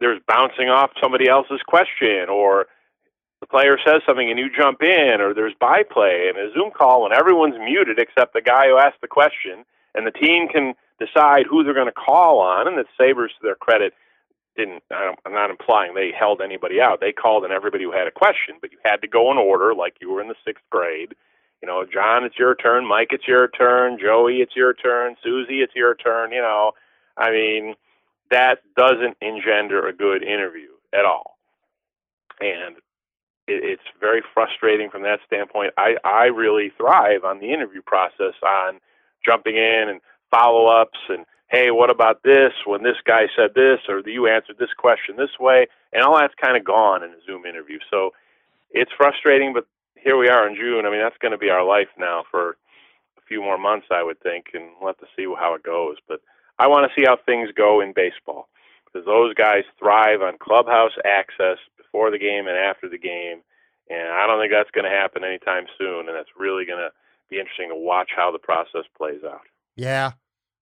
there's 0.00 0.20
bouncing 0.26 0.68
off 0.68 0.90
somebody 1.02 1.28
else's 1.28 1.60
question 1.66 2.28
or 2.28 2.66
the 3.40 3.46
player 3.46 3.78
says 3.84 4.02
something 4.06 4.28
and 4.30 4.38
you 4.38 4.48
jump 4.54 4.82
in 4.82 5.20
or 5.20 5.34
there's 5.34 5.54
byplay 5.58 6.28
and 6.28 6.38
a 6.38 6.52
zoom 6.52 6.70
call 6.70 7.02
when 7.02 7.12
everyone's 7.12 7.58
muted 7.58 7.98
except 7.98 8.34
the 8.34 8.42
guy 8.42 8.68
who 8.68 8.76
asked 8.76 9.00
the 9.00 9.08
question 9.08 9.64
and 9.94 10.06
the 10.06 10.10
team 10.10 10.48
can 10.48 10.74
decide 10.98 11.46
who 11.48 11.64
they're 11.64 11.74
going 11.74 11.86
to 11.86 11.92
call 11.92 12.38
on 12.38 12.68
and 12.68 12.76
the 12.76 12.84
Sabres 12.98 13.32
to 13.38 13.42
their 13.42 13.54
credit 13.54 13.94
didn't 14.56 14.82
i'm 14.90 15.32
not 15.32 15.50
implying 15.50 15.94
they 15.94 16.10
held 16.12 16.40
anybody 16.42 16.80
out. 16.80 17.00
They 17.00 17.12
called 17.12 17.44
on 17.44 17.52
everybody 17.52 17.84
who 17.84 17.92
had 17.92 18.06
a 18.06 18.12
question 18.12 18.56
but 18.60 18.72
you 18.72 18.78
had 18.84 19.00
to 19.02 19.08
go 19.08 19.30
in 19.32 19.38
order 19.38 19.74
like 19.74 19.96
you 20.00 20.12
were 20.12 20.20
in 20.20 20.28
the 20.28 20.34
sixth 20.44 20.64
grade. 20.70 21.14
You 21.62 21.68
know 21.68 21.84
john 21.90 22.24
it's 22.24 22.38
your 22.38 22.54
turn. 22.54 22.86
Mike 22.86 23.08
it's 23.12 23.26
your 23.28 23.48
turn. 23.48 23.98
Joey 23.98 24.36
it's 24.36 24.56
your 24.56 24.74
turn. 24.74 25.16
Susie 25.22 25.60
it's 25.60 25.74
your 25.74 25.94
turn. 25.94 26.32
You 26.32 26.42
know 26.42 26.72
i 27.16 27.30
mean 27.30 27.74
that 28.30 28.58
doesn't 28.76 29.16
engender 29.20 29.88
a 29.88 29.92
good 29.92 30.22
interview 30.22 30.70
at 30.92 31.04
all. 31.04 31.36
And 32.40 32.76
it, 33.46 33.64
it's 33.64 33.82
very 33.98 34.22
frustrating 34.34 34.90
from 34.90 35.02
that 35.02 35.20
standpoint. 35.26 35.72
I, 35.76 35.96
I 36.04 36.24
really 36.26 36.72
thrive 36.76 37.24
on 37.24 37.40
the 37.40 37.52
interview 37.52 37.82
process, 37.82 38.34
on 38.42 38.80
jumping 39.24 39.56
in 39.56 39.88
and 39.88 40.00
follow 40.30 40.66
ups 40.66 40.98
and 41.08 41.26
hey, 41.50 41.72
what 41.72 41.90
about 41.90 42.22
this 42.22 42.52
when 42.64 42.82
this 42.84 42.96
guy 43.04 43.22
said 43.36 43.50
this 43.54 43.80
or 43.88 44.00
you 44.08 44.28
answered 44.28 44.56
this 44.58 44.72
question 44.78 45.16
this 45.16 45.36
way, 45.40 45.66
and 45.92 46.02
all 46.02 46.18
that's 46.18 46.34
kind 46.40 46.56
of 46.56 46.64
gone 46.64 47.02
in 47.02 47.10
a 47.10 47.22
Zoom 47.26 47.44
interview. 47.44 47.78
So 47.90 48.12
it's 48.70 48.92
frustrating, 48.96 49.52
but 49.52 49.66
here 49.96 50.16
we 50.16 50.28
are 50.28 50.48
in 50.48 50.54
June. 50.54 50.86
I 50.86 50.90
mean, 50.90 51.00
that's 51.00 51.18
going 51.18 51.32
to 51.32 51.38
be 51.38 51.50
our 51.50 51.64
life 51.64 51.88
now 51.98 52.22
for 52.30 52.50
a 53.18 53.22
few 53.26 53.42
more 53.42 53.58
months, 53.58 53.88
I 53.90 54.02
would 54.02 54.20
think, 54.20 54.46
and 54.54 54.70
we'll 54.80 54.90
have 54.90 54.98
to 54.98 55.06
see 55.16 55.26
how 55.38 55.54
it 55.54 55.64
goes. 55.64 55.96
But 56.06 56.20
I 56.58 56.68
want 56.68 56.88
to 56.88 56.94
see 57.00 57.04
how 57.04 57.16
things 57.16 57.50
go 57.54 57.80
in 57.80 57.92
baseball 57.94 58.48
because 58.86 59.04
those 59.04 59.34
guys 59.34 59.64
thrive 59.78 60.22
on 60.22 60.38
clubhouse 60.38 60.92
access 61.04 61.58
before 61.90 62.10
the 62.10 62.18
game 62.18 62.46
and 62.46 62.56
after 62.56 62.88
the 62.88 62.98
game. 62.98 63.42
And 63.88 64.08
I 64.12 64.26
don't 64.26 64.40
think 64.40 64.52
that's 64.52 64.70
going 64.70 64.84
to 64.84 64.90
happen 64.90 65.24
anytime 65.24 65.66
soon. 65.78 66.08
And 66.08 66.16
that's 66.16 66.28
really 66.38 66.64
going 66.64 66.78
to 66.78 66.90
be 67.28 67.38
interesting 67.38 67.70
to 67.70 67.76
watch 67.76 68.10
how 68.14 68.30
the 68.30 68.38
process 68.38 68.84
plays 68.96 69.20
out. 69.24 69.42
Yeah. 69.76 70.12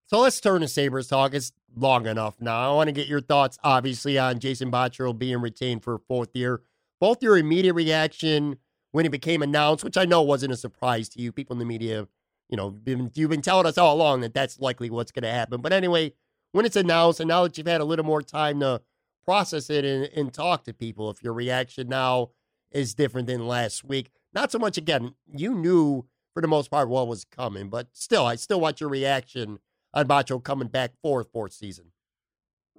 So 0.07 0.21
let's 0.21 0.41
turn 0.41 0.63
to 0.63 0.69
Sabres 0.69 1.09
talk. 1.09 1.35
It's 1.35 1.53
long 1.77 2.07
enough 2.07 2.41
now. 2.41 2.73
I 2.73 2.75
want 2.75 2.89
to 2.89 2.93
get 2.93 3.09
your 3.09 3.21
thoughts, 3.21 3.59
obviously, 3.63 4.19
on 4.19 4.39
Jason 4.39 4.71
Botterill 4.71 5.19
being 5.19 5.41
retained 5.41 5.83
for 5.83 5.95
a 5.95 5.99
fourth 5.99 6.31
year. 6.35 6.63
Both 7.01 7.23
your 7.23 7.37
immediate 7.37 7.75
reaction 7.75 8.57
when 8.93 9.05
it 9.05 9.11
became 9.11 9.43
announced, 9.43 9.85
which 9.85 9.99
I 9.99 10.07
know 10.07 10.23
wasn't 10.23 10.53
a 10.53 10.57
surprise 10.57 11.11
to 11.11 11.21
you. 11.21 11.31
People 11.31 11.55
in 11.55 11.59
the 11.59 11.67
media, 11.67 12.09
you 12.49 12.57
know, 12.57 12.71
been, 12.71 13.11
you've 13.15 13.31
been 13.31 13.43
telling 13.43 13.67
us 13.67 13.77
all 13.77 13.95
along 13.95 14.23
that 14.23 14.33
that's 14.33 14.59
likely 14.59 14.89
what's 14.89 15.13
going 15.13 15.25
to 15.25 15.31
happen. 15.31 15.61
But 15.61 15.75
anyway, 15.75 16.15
when 16.53 16.65
it's 16.65 16.77
announced, 16.77 17.21
and 17.21 17.29
now 17.29 17.43
that 17.43 17.59
you've 17.59 17.67
had 17.67 17.83
a 17.83 17.85
little 17.85 18.05
more 18.05 18.23
time 18.23 18.61
to 18.61 18.81
process 19.29 19.69
it 19.69 19.85
and, 19.85 20.09
and 20.17 20.33
talk 20.33 20.65
to 20.65 20.73
people, 20.73 21.11
if 21.11 21.23
your 21.23 21.35
reaction 21.35 21.87
now 21.87 22.31
is 22.71 22.95
different 22.95 23.27
than 23.27 23.47
last 23.47 23.85
week, 23.85 24.11
not 24.33 24.51
so 24.51 24.59
much 24.59 24.79
again, 24.79 25.13
you 25.31 25.55
knew 25.55 26.07
for 26.33 26.41
the 26.41 26.49
most 26.49 26.71
part 26.71 26.89
what 26.89 27.07
was 27.07 27.27
coming. 27.27 27.69
But 27.69 27.89
still, 27.93 28.25
I 28.25 28.37
still 28.37 28.59
want 28.59 28.81
your 28.81 28.89
reaction 28.89 29.59
on 29.93 30.09
Bacho 30.09 30.43
coming 30.43 30.69
back 30.69 30.93
for 31.03 31.23
fourth 31.25 31.53
season. 31.53 31.93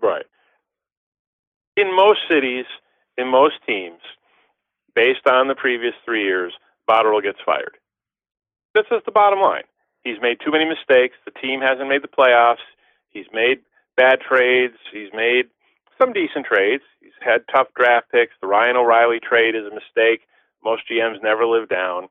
Right. 0.02 0.26
In 1.78 1.96
most 1.96 2.22
cities, 2.28 2.66
in 3.16 3.28
most 3.28 3.58
teams, 3.68 4.02
based 4.96 5.28
on 5.28 5.50
the 5.50 5.56
previous 5.56 5.94
three 6.04 6.24
years, 6.24 6.52
Botterill 6.90 7.22
gets 7.22 7.38
fired. 7.46 7.78
This 8.74 8.86
is 8.90 9.04
the 9.06 9.12
bottom 9.12 9.40
line. 9.40 9.66
He's 10.04 10.18
made 10.20 10.38
too 10.44 10.52
many 10.52 10.66
mistakes. 10.66 11.16
The 11.26 11.40
team 11.40 11.62
hasn't 11.62 11.88
made 11.88 12.02
the 12.02 12.08
playoffs. 12.08 12.66
He's 13.10 13.28
made 13.32 13.60
bad 13.96 14.18
trades. 14.28 14.78
He's 14.92 15.10
made 15.14 15.46
some 16.00 16.14
decent 16.14 16.46
trades. 16.46 16.84
He's 17.02 17.12
had 17.22 17.42
tough 17.54 17.68
draft 17.76 18.12
picks. 18.12 18.34
The 18.42 18.48
Ryan 18.48 18.78
O'Reilly 18.78 19.20
trade 19.20 19.56
is 19.56 19.66
a 19.66 19.76
mistake. 19.76 20.22
Most 20.64 20.84
GMs 20.92 21.22
never 21.24 21.46
live 21.46 21.70
down. 21.70 22.08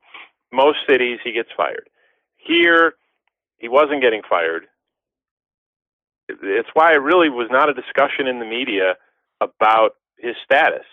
Most 0.51 0.79
cities, 0.89 1.19
he 1.23 1.31
gets 1.31 1.49
fired. 1.55 1.89
Here, 2.37 2.93
he 3.57 3.67
wasn't 3.67 4.01
getting 4.01 4.21
fired. 4.27 4.63
It's 6.29 6.69
why 6.73 6.93
it 6.93 7.01
really 7.01 7.29
was 7.29 7.49
not 7.51 7.69
a 7.69 7.73
discussion 7.73 8.27
in 8.27 8.39
the 8.39 8.45
media 8.45 8.95
about 9.41 9.91
his 10.17 10.35
status. 10.43 10.85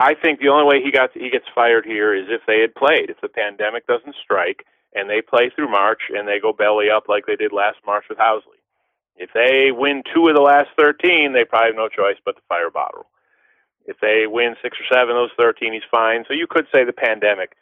I 0.00 0.14
think 0.14 0.40
the 0.40 0.48
only 0.48 0.64
way 0.64 0.82
he 0.82 0.90
got 0.90 1.10
he 1.12 1.30
gets 1.30 1.44
fired 1.54 1.84
here 1.84 2.14
is 2.14 2.26
if 2.28 2.42
they 2.46 2.60
had 2.60 2.74
played. 2.74 3.10
If 3.10 3.20
the 3.20 3.28
pandemic 3.28 3.86
doesn't 3.86 4.16
strike 4.22 4.64
and 4.94 5.08
they 5.08 5.20
play 5.20 5.50
through 5.54 5.70
March 5.70 6.02
and 6.08 6.26
they 6.26 6.40
go 6.40 6.52
belly 6.52 6.88
up 6.90 7.04
like 7.08 7.26
they 7.26 7.36
did 7.36 7.52
last 7.52 7.78
March 7.86 8.04
with 8.08 8.18
Housley. 8.18 8.59
If 9.20 9.34
they 9.34 9.70
win 9.70 10.02
two 10.14 10.28
of 10.28 10.34
the 10.34 10.40
last 10.40 10.70
13, 10.78 11.34
they 11.34 11.44
probably 11.44 11.68
have 11.68 11.76
no 11.76 11.88
choice 11.88 12.16
but 12.24 12.36
to 12.36 12.42
fire 12.48 12.70
Botterill. 12.70 13.04
If 13.84 13.98
they 14.00 14.26
win 14.26 14.56
six 14.62 14.78
or 14.80 14.84
seven 14.90 15.14
of 15.14 15.28
those 15.28 15.36
13, 15.36 15.74
he's 15.74 15.82
fine. 15.90 16.24
So 16.26 16.32
you 16.32 16.46
could 16.48 16.66
say 16.72 16.84
the 16.84 16.94
pandemic 16.94 17.52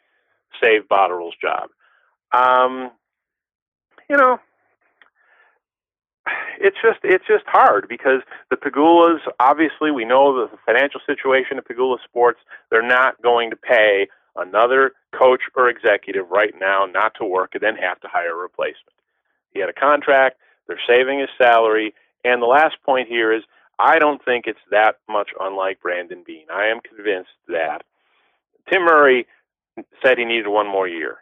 saved 0.63 0.87
Botterill's 0.87 1.35
job. 1.41 1.69
Um, 2.31 2.91
you 4.09 4.15
know, 4.15 4.39
it's 6.61 6.77
just 6.81 6.99
it's 7.03 7.25
just 7.27 7.43
hard 7.45 7.87
because 7.89 8.21
the 8.49 8.55
Pegulas 8.55 9.19
obviously 9.39 9.91
we 9.91 10.05
know 10.05 10.33
the 10.33 10.57
financial 10.65 11.01
situation 11.05 11.57
of 11.57 11.65
Pegula 11.65 11.97
Sports. 12.05 12.39
They're 12.71 12.81
not 12.81 13.21
going 13.21 13.49
to 13.49 13.57
pay 13.57 14.07
another 14.37 14.93
coach 15.13 15.41
or 15.55 15.67
executive 15.67 16.29
right 16.29 16.53
now 16.57 16.85
not 16.85 17.15
to 17.15 17.25
work 17.25 17.51
and 17.53 17.61
then 17.61 17.75
have 17.75 17.99
to 17.99 18.07
hire 18.07 18.31
a 18.31 18.41
replacement. 18.41 18.95
He 19.51 19.59
had 19.59 19.69
a 19.69 19.73
contract. 19.73 20.37
They're 20.69 20.79
saving 20.87 21.19
his 21.19 21.29
salary. 21.37 21.93
And 22.23 22.41
the 22.41 22.45
last 22.45 22.75
point 22.85 23.09
here 23.09 23.33
is 23.33 23.43
I 23.79 23.97
don't 23.97 24.23
think 24.23 24.45
it's 24.45 24.59
that 24.71 24.97
much 25.09 25.31
unlike 25.39 25.81
Brandon 25.81 26.23
Beane. 26.25 26.45
I 26.53 26.67
am 26.67 26.79
convinced 26.79 27.31
that 27.47 27.81
Tim 28.71 28.83
Murray 28.83 29.25
said 30.03 30.17
he 30.17 30.25
needed 30.25 30.47
one 30.47 30.67
more 30.67 30.87
year. 30.87 31.17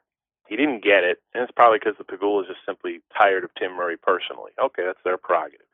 He 0.48 0.56
didn't 0.56 0.84
get 0.84 1.04
it, 1.04 1.20
and 1.34 1.44
it's 1.44 1.52
probably 1.52 1.80
because 1.80 1.96
the 1.98 2.04
Pegulas 2.04 2.48
just 2.48 2.60
simply 2.66 3.02
tired 3.18 3.44
of 3.44 3.52
Tim 3.56 3.76
Murray 3.76 3.98
personally. 3.98 4.52
Okay, 4.62 4.84
that's 4.86 5.00
their 5.04 5.18
prerogative. 5.18 5.66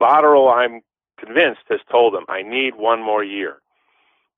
Botterill, 0.00 0.52
I'm 0.52 0.80
convinced, 1.18 1.62
has 1.68 1.80
told 1.90 2.14
him, 2.14 2.24
I 2.28 2.42
need 2.42 2.74
one 2.76 3.02
more 3.02 3.22
year 3.22 3.60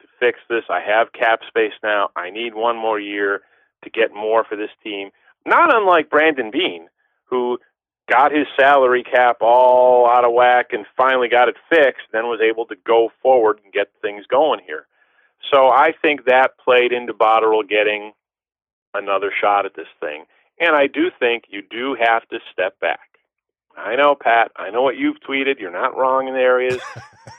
to 0.00 0.06
fix 0.18 0.40
this. 0.48 0.64
I 0.68 0.80
have 0.80 1.12
cap 1.12 1.40
space 1.46 1.74
now. 1.82 2.10
I 2.16 2.30
need 2.30 2.54
one 2.54 2.76
more 2.76 2.98
year 2.98 3.42
to 3.84 3.90
get 3.90 4.14
more 4.14 4.44
for 4.44 4.56
this 4.56 4.70
team. 4.82 5.10
Not 5.46 5.74
unlike 5.74 6.10
Brandon 6.10 6.50
Beane, 6.50 6.88
who 7.24 7.58
got 8.08 8.32
his 8.32 8.46
salary 8.58 9.02
cap 9.02 9.38
all 9.40 10.08
out 10.08 10.24
of 10.24 10.32
whack 10.32 10.68
and 10.72 10.86
finally 10.96 11.28
got 11.28 11.48
it 11.48 11.56
fixed, 11.70 12.06
then 12.12 12.24
was 12.24 12.40
able 12.40 12.66
to 12.66 12.76
go 12.86 13.10
forward 13.22 13.60
and 13.64 13.72
get 13.72 13.88
things 14.02 14.26
going 14.26 14.60
here. 14.66 14.86
So 15.52 15.68
I 15.68 15.92
think 16.02 16.24
that 16.24 16.58
played 16.62 16.92
into 16.92 17.12
Botterill 17.12 17.68
getting 17.68 18.12
another 18.94 19.32
shot 19.40 19.66
at 19.66 19.74
this 19.74 19.88
thing. 20.00 20.24
And 20.60 20.74
I 20.76 20.86
do 20.86 21.10
think 21.18 21.44
you 21.48 21.62
do 21.62 21.96
have 21.98 22.26
to 22.28 22.38
step 22.52 22.78
back. 22.80 23.00
I 23.76 23.96
know, 23.96 24.14
Pat. 24.14 24.52
I 24.56 24.70
know 24.70 24.82
what 24.82 24.96
you've 24.96 25.20
tweeted. 25.28 25.58
You're 25.58 25.72
not 25.72 25.96
wrong 25.96 26.28
in 26.28 26.34
the 26.34 26.40
areas. 26.40 26.80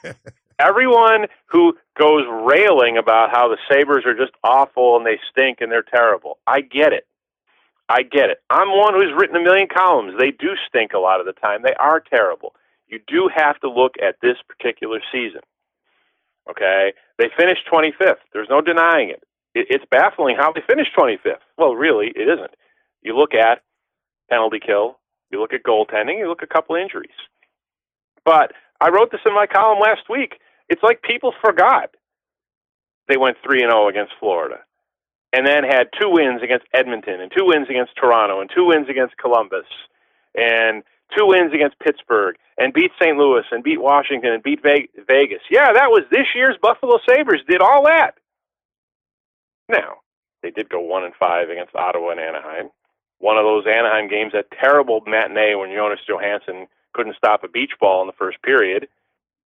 Everyone 0.59 1.27
who 1.47 1.77
goes 1.97 2.23
railing 2.29 2.97
about 2.97 3.31
how 3.31 3.47
the 3.47 3.57
Sabres 3.69 4.05
are 4.05 4.15
just 4.15 4.33
awful 4.43 4.97
and 4.97 5.05
they 5.05 5.19
stink 5.31 5.59
and 5.61 5.71
they're 5.71 5.83
terrible, 5.83 6.39
I 6.45 6.61
get 6.61 6.93
it. 6.93 7.07
I 7.87 8.01
get 8.01 8.29
it. 8.29 8.39
I'm 8.49 8.69
one 8.69 8.93
who's 8.95 9.13
written 9.15 9.35
a 9.35 9.43
million 9.43 9.67
columns. 9.67 10.15
They 10.19 10.31
do 10.31 10.55
stink 10.67 10.93
a 10.93 10.99
lot 10.99 11.19
of 11.19 11.25
the 11.25 11.33
time. 11.33 11.61
They 11.63 11.75
are 11.75 11.99
terrible. 11.99 12.55
You 12.87 12.99
do 13.07 13.29
have 13.33 13.59
to 13.61 13.69
look 13.69 13.93
at 14.01 14.17
this 14.21 14.37
particular 14.47 14.99
season. 15.11 15.41
Okay? 16.49 16.93
They 17.17 17.29
finished 17.37 17.61
25th. 17.71 18.21
There's 18.33 18.49
no 18.49 18.61
denying 18.61 19.09
it. 19.09 19.23
it 19.53 19.67
It's 19.69 19.85
baffling 19.89 20.35
how 20.35 20.51
they 20.51 20.61
finished 20.67 20.91
25th. 20.97 21.45
Well, 21.57 21.75
really, 21.75 22.07
it 22.15 22.27
isn't. 22.27 22.55
You 23.01 23.17
look 23.17 23.33
at 23.33 23.61
penalty 24.29 24.59
kill, 24.65 24.97
you 25.31 25.39
look 25.39 25.53
at 25.53 25.63
goaltending, 25.63 26.17
you 26.17 26.27
look 26.27 26.41
at 26.41 26.49
a 26.49 26.53
couple 26.53 26.75
injuries. 26.75 27.09
But 28.23 28.53
I 28.81 28.89
wrote 28.89 29.11
this 29.11 29.21
in 29.25 29.33
my 29.33 29.45
column 29.45 29.79
last 29.79 30.09
week. 30.09 30.39
It's 30.69 30.81
like 30.81 31.03
people 31.03 31.33
forgot 31.43 31.91
they 33.07 33.17
went 33.17 33.37
3 33.43 33.61
and 33.61 33.71
0 33.71 33.87
against 33.87 34.13
Florida 34.19 34.61
and 35.35 35.45
then 35.45 35.65
had 35.65 35.89
two 35.99 36.09
wins 36.09 36.41
against 36.41 36.65
Edmonton 36.73 37.19
and 37.19 37.29
two 37.35 37.45
wins 37.45 37.67
against 37.69 37.91
Toronto 37.97 38.39
and 38.39 38.49
two 38.49 38.65
wins 38.65 38.87
against 38.87 39.17
Columbus 39.17 39.67
and 40.33 40.81
two 41.15 41.27
wins 41.27 41.53
against 41.53 41.77
Pittsburgh 41.79 42.35
and 42.57 42.73
beat 42.73 42.91
St. 43.01 43.17
Louis 43.17 43.43
and 43.51 43.61
beat 43.61 43.81
Washington 43.81 44.31
and 44.31 44.41
beat 44.41 44.63
Vegas. 44.63 45.41
Yeah, 45.51 45.73
that 45.73 45.91
was 45.91 46.03
this 46.09 46.27
year's 46.33 46.55
Buffalo 46.61 46.99
Sabres 47.07 47.41
did 47.49 47.61
all 47.61 47.83
that. 47.83 48.11
Now, 49.67 50.05
they 50.41 50.51
did 50.51 50.69
go 50.69 50.79
1 50.79 51.03
and 51.03 51.13
5 51.19 51.49
against 51.49 51.75
Ottawa 51.75 52.11
and 52.11 52.19
Anaheim. 52.19 52.69
One 53.19 53.37
of 53.37 53.43
those 53.43 53.65
Anaheim 53.67 54.07
games, 54.07 54.31
that 54.33 54.51
terrible 54.51 55.01
matinee 55.05 55.55
when 55.55 55.73
Jonas 55.73 55.99
Johansson 56.07 56.67
couldn't 56.93 57.17
stop 57.17 57.43
a 57.43 57.49
beach 57.49 57.71
ball 57.79 58.01
in 58.01 58.07
the 58.07 58.13
first 58.13 58.41
period. 58.41 58.87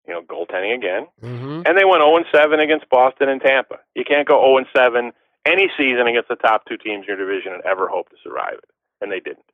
You 0.05 0.13
know, 0.13 0.21
goaltending 0.21 0.73
again. 0.73 1.07
Mm-hmm. 1.21 1.63
And 1.65 1.77
they 1.77 1.83
went 1.83 2.01
0 2.01 2.15
and 2.17 2.25
7 2.33 2.59
against 2.59 2.89
Boston 2.89 3.29
and 3.29 3.41
Tampa. 3.41 3.79
You 3.93 4.03
can't 4.05 4.27
go 4.27 4.39
0 4.41 4.57
and 4.57 4.67
7 4.75 5.11
any 5.47 5.69
season 5.77 6.07
against 6.07 6.29
the 6.29 6.35
top 6.35 6.65
two 6.65 6.77
teams 6.77 7.05
in 7.07 7.15
your 7.15 7.17
division 7.17 7.53
and 7.53 7.63
ever 7.65 7.87
hope 7.87 8.09
to 8.09 8.15
survive 8.23 8.55
it. 8.55 8.69
And 9.01 9.11
they 9.11 9.19
didn't. 9.19 9.45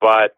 But 0.00 0.36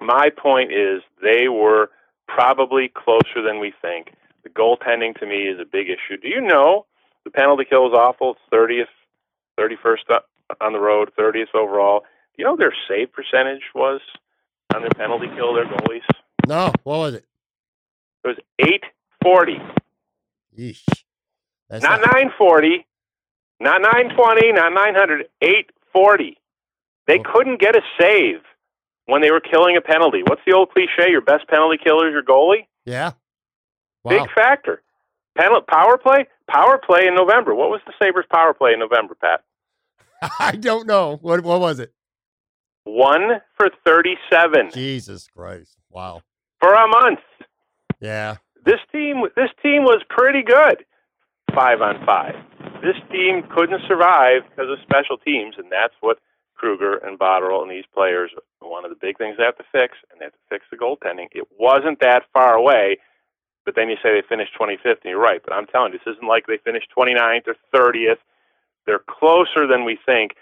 my 0.00 0.30
point 0.30 0.72
is 0.72 1.02
they 1.22 1.48
were 1.48 1.90
probably 2.26 2.88
closer 2.88 3.42
than 3.44 3.60
we 3.60 3.72
think. 3.80 4.12
The 4.42 4.50
goaltending 4.50 5.18
to 5.20 5.26
me 5.26 5.48
is 5.48 5.60
a 5.60 5.64
big 5.64 5.86
issue. 5.88 6.20
Do 6.20 6.28
you 6.28 6.40
know 6.40 6.86
the 7.24 7.30
penalty 7.30 7.64
kill 7.64 7.86
is 7.86 7.94
awful? 7.94 8.32
It's 8.32 8.40
30th, 8.52 8.90
31st 9.58 10.20
on 10.60 10.72
the 10.72 10.80
road, 10.80 11.12
30th 11.18 11.54
overall. 11.54 12.00
Do 12.00 12.42
you 12.42 12.44
know 12.44 12.56
their 12.56 12.74
save 12.88 13.12
percentage 13.12 13.62
was 13.74 14.00
on 14.74 14.80
their 14.82 14.90
penalty 14.90 15.28
kill, 15.34 15.54
their 15.54 15.66
goalies? 15.66 16.02
No, 16.46 16.72
what 16.82 16.98
was 16.98 17.14
it? 17.14 17.24
It 18.24 18.28
was 18.28 18.36
840. 18.58 19.58
Yeesh. 20.58 20.82
That's 21.68 21.82
not 21.82 22.00
940, 22.00 22.86
not 23.62 23.80
920, 23.82 24.52
not 24.52 24.72
900, 24.72 25.26
840. 25.40 26.38
They 27.06 27.18
Oh. 27.18 27.22
couldn't 27.32 27.60
get 27.60 27.76
a 27.76 27.82
save 28.00 28.42
when 29.06 29.22
they 29.22 29.30
were 29.30 29.40
killing 29.40 29.76
a 29.76 29.80
penalty. 29.80 30.22
What's 30.26 30.42
the 30.46 30.52
old 30.52 30.70
cliche? 30.70 31.10
Your 31.10 31.20
best 31.20 31.46
penalty 31.48 31.78
killer 31.82 32.08
is 32.08 32.12
your 32.12 32.22
goalie? 32.22 32.66
Yeah. 32.84 33.12
Wow. 34.04 34.10
Big 34.18 34.30
factor. 34.32 34.82
Penalty, 35.36 35.64
power 35.68 35.96
play? 35.98 36.26
Power 36.48 36.78
play 36.78 37.06
in 37.06 37.14
November. 37.14 37.54
What 37.54 37.70
was 37.70 37.80
the 37.86 37.92
Sabres 38.02 38.26
power 38.30 38.52
play 38.52 38.72
in 38.74 38.78
November, 38.80 39.14
Pat? 39.14 39.42
I 40.38 40.52
don't 40.52 40.86
know. 40.86 41.16
What 41.22 41.42
what 41.42 41.60
was 41.60 41.78
it? 41.80 41.92
One 42.84 43.40
for 43.56 43.70
37 43.86 44.70
Jesus 44.72 45.28
Christ. 45.34 45.76
Wow. 45.90 46.22
for 46.60 46.72
a 46.74 46.86
month. 46.88 47.20
Yeah. 48.00 48.36
This 48.64 48.80
team, 48.92 49.22
this 49.36 49.50
team 49.62 49.82
was 49.84 50.02
pretty 50.08 50.42
good, 50.42 50.84
five 51.54 51.80
on 51.80 52.04
five. 52.06 52.34
This 52.82 52.98
team 53.12 53.44
couldn't 53.54 53.82
survive 53.86 54.42
because 54.50 54.68
of 54.68 54.78
special 54.82 55.16
teams, 55.16 55.54
and 55.56 55.70
that's 55.70 55.94
what 56.00 56.18
Kruger 56.56 56.96
and 56.98 57.18
Botterill 57.18 57.62
and 57.62 57.70
these 57.70 57.86
players. 57.94 58.32
One 58.60 58.84
of 58.84 58.90
the 58.90 58.98
big 59.00 59.18
things 59.18 59.36
they 59.38 59.44
have 59.44 59.56
to 59.58 59.64
fix, 59.70 59.94
and 60.10 60.20
they 60.20 60.26
have 60.26 60.32
to 60.32 60.48
fix 60.50 60.64
the 60.70 60.76
goaltending. 60.76 61.26
It 61.30 61.46
wasn't 61.58 62.00
that 62.00 62.24
far 62.32 62.54
away, 62.54 62.98
but 63.64 63.76
then 63.76 63.88
you 63.88 63.96
say 64.02 64.10
they 64.10 64.26
finished 64.28 64.58
25th, 64.58 65.02
and 65.02 65.10
you're 65.10 65.22
right. 65.22 65.40
But 65.44 65.54
I'm 65.54 65.66
telling 65.66 65.92
you, 65.92 65.98
this 65.98 66.14
isn't 66.14 66.26
like 66.26 66.46
they 66.46 66.58
finished 66.58 66.88
29th 66.96 67.46
or 67.46 67.56
30th. 67.72 68.18
They're 68.84 69.04
closer 69.08 69.66
than 69.66 69.84
we 69.84 69.96
think, 70.04 70.32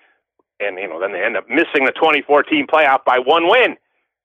and 0.60 0.78
you 0.78 0.88
know, 0.88 0.98
then 0.98 1.12
they 1.12 1.22
end 1.22 1.36
up 1.36 1.48
missing 1.48 1.84
the 1.84 1.92
2014 1.92 2.66
playoff 2.66 3.04
by 3.04 3.18
one 3.18 3.48
win. 3.48 3.76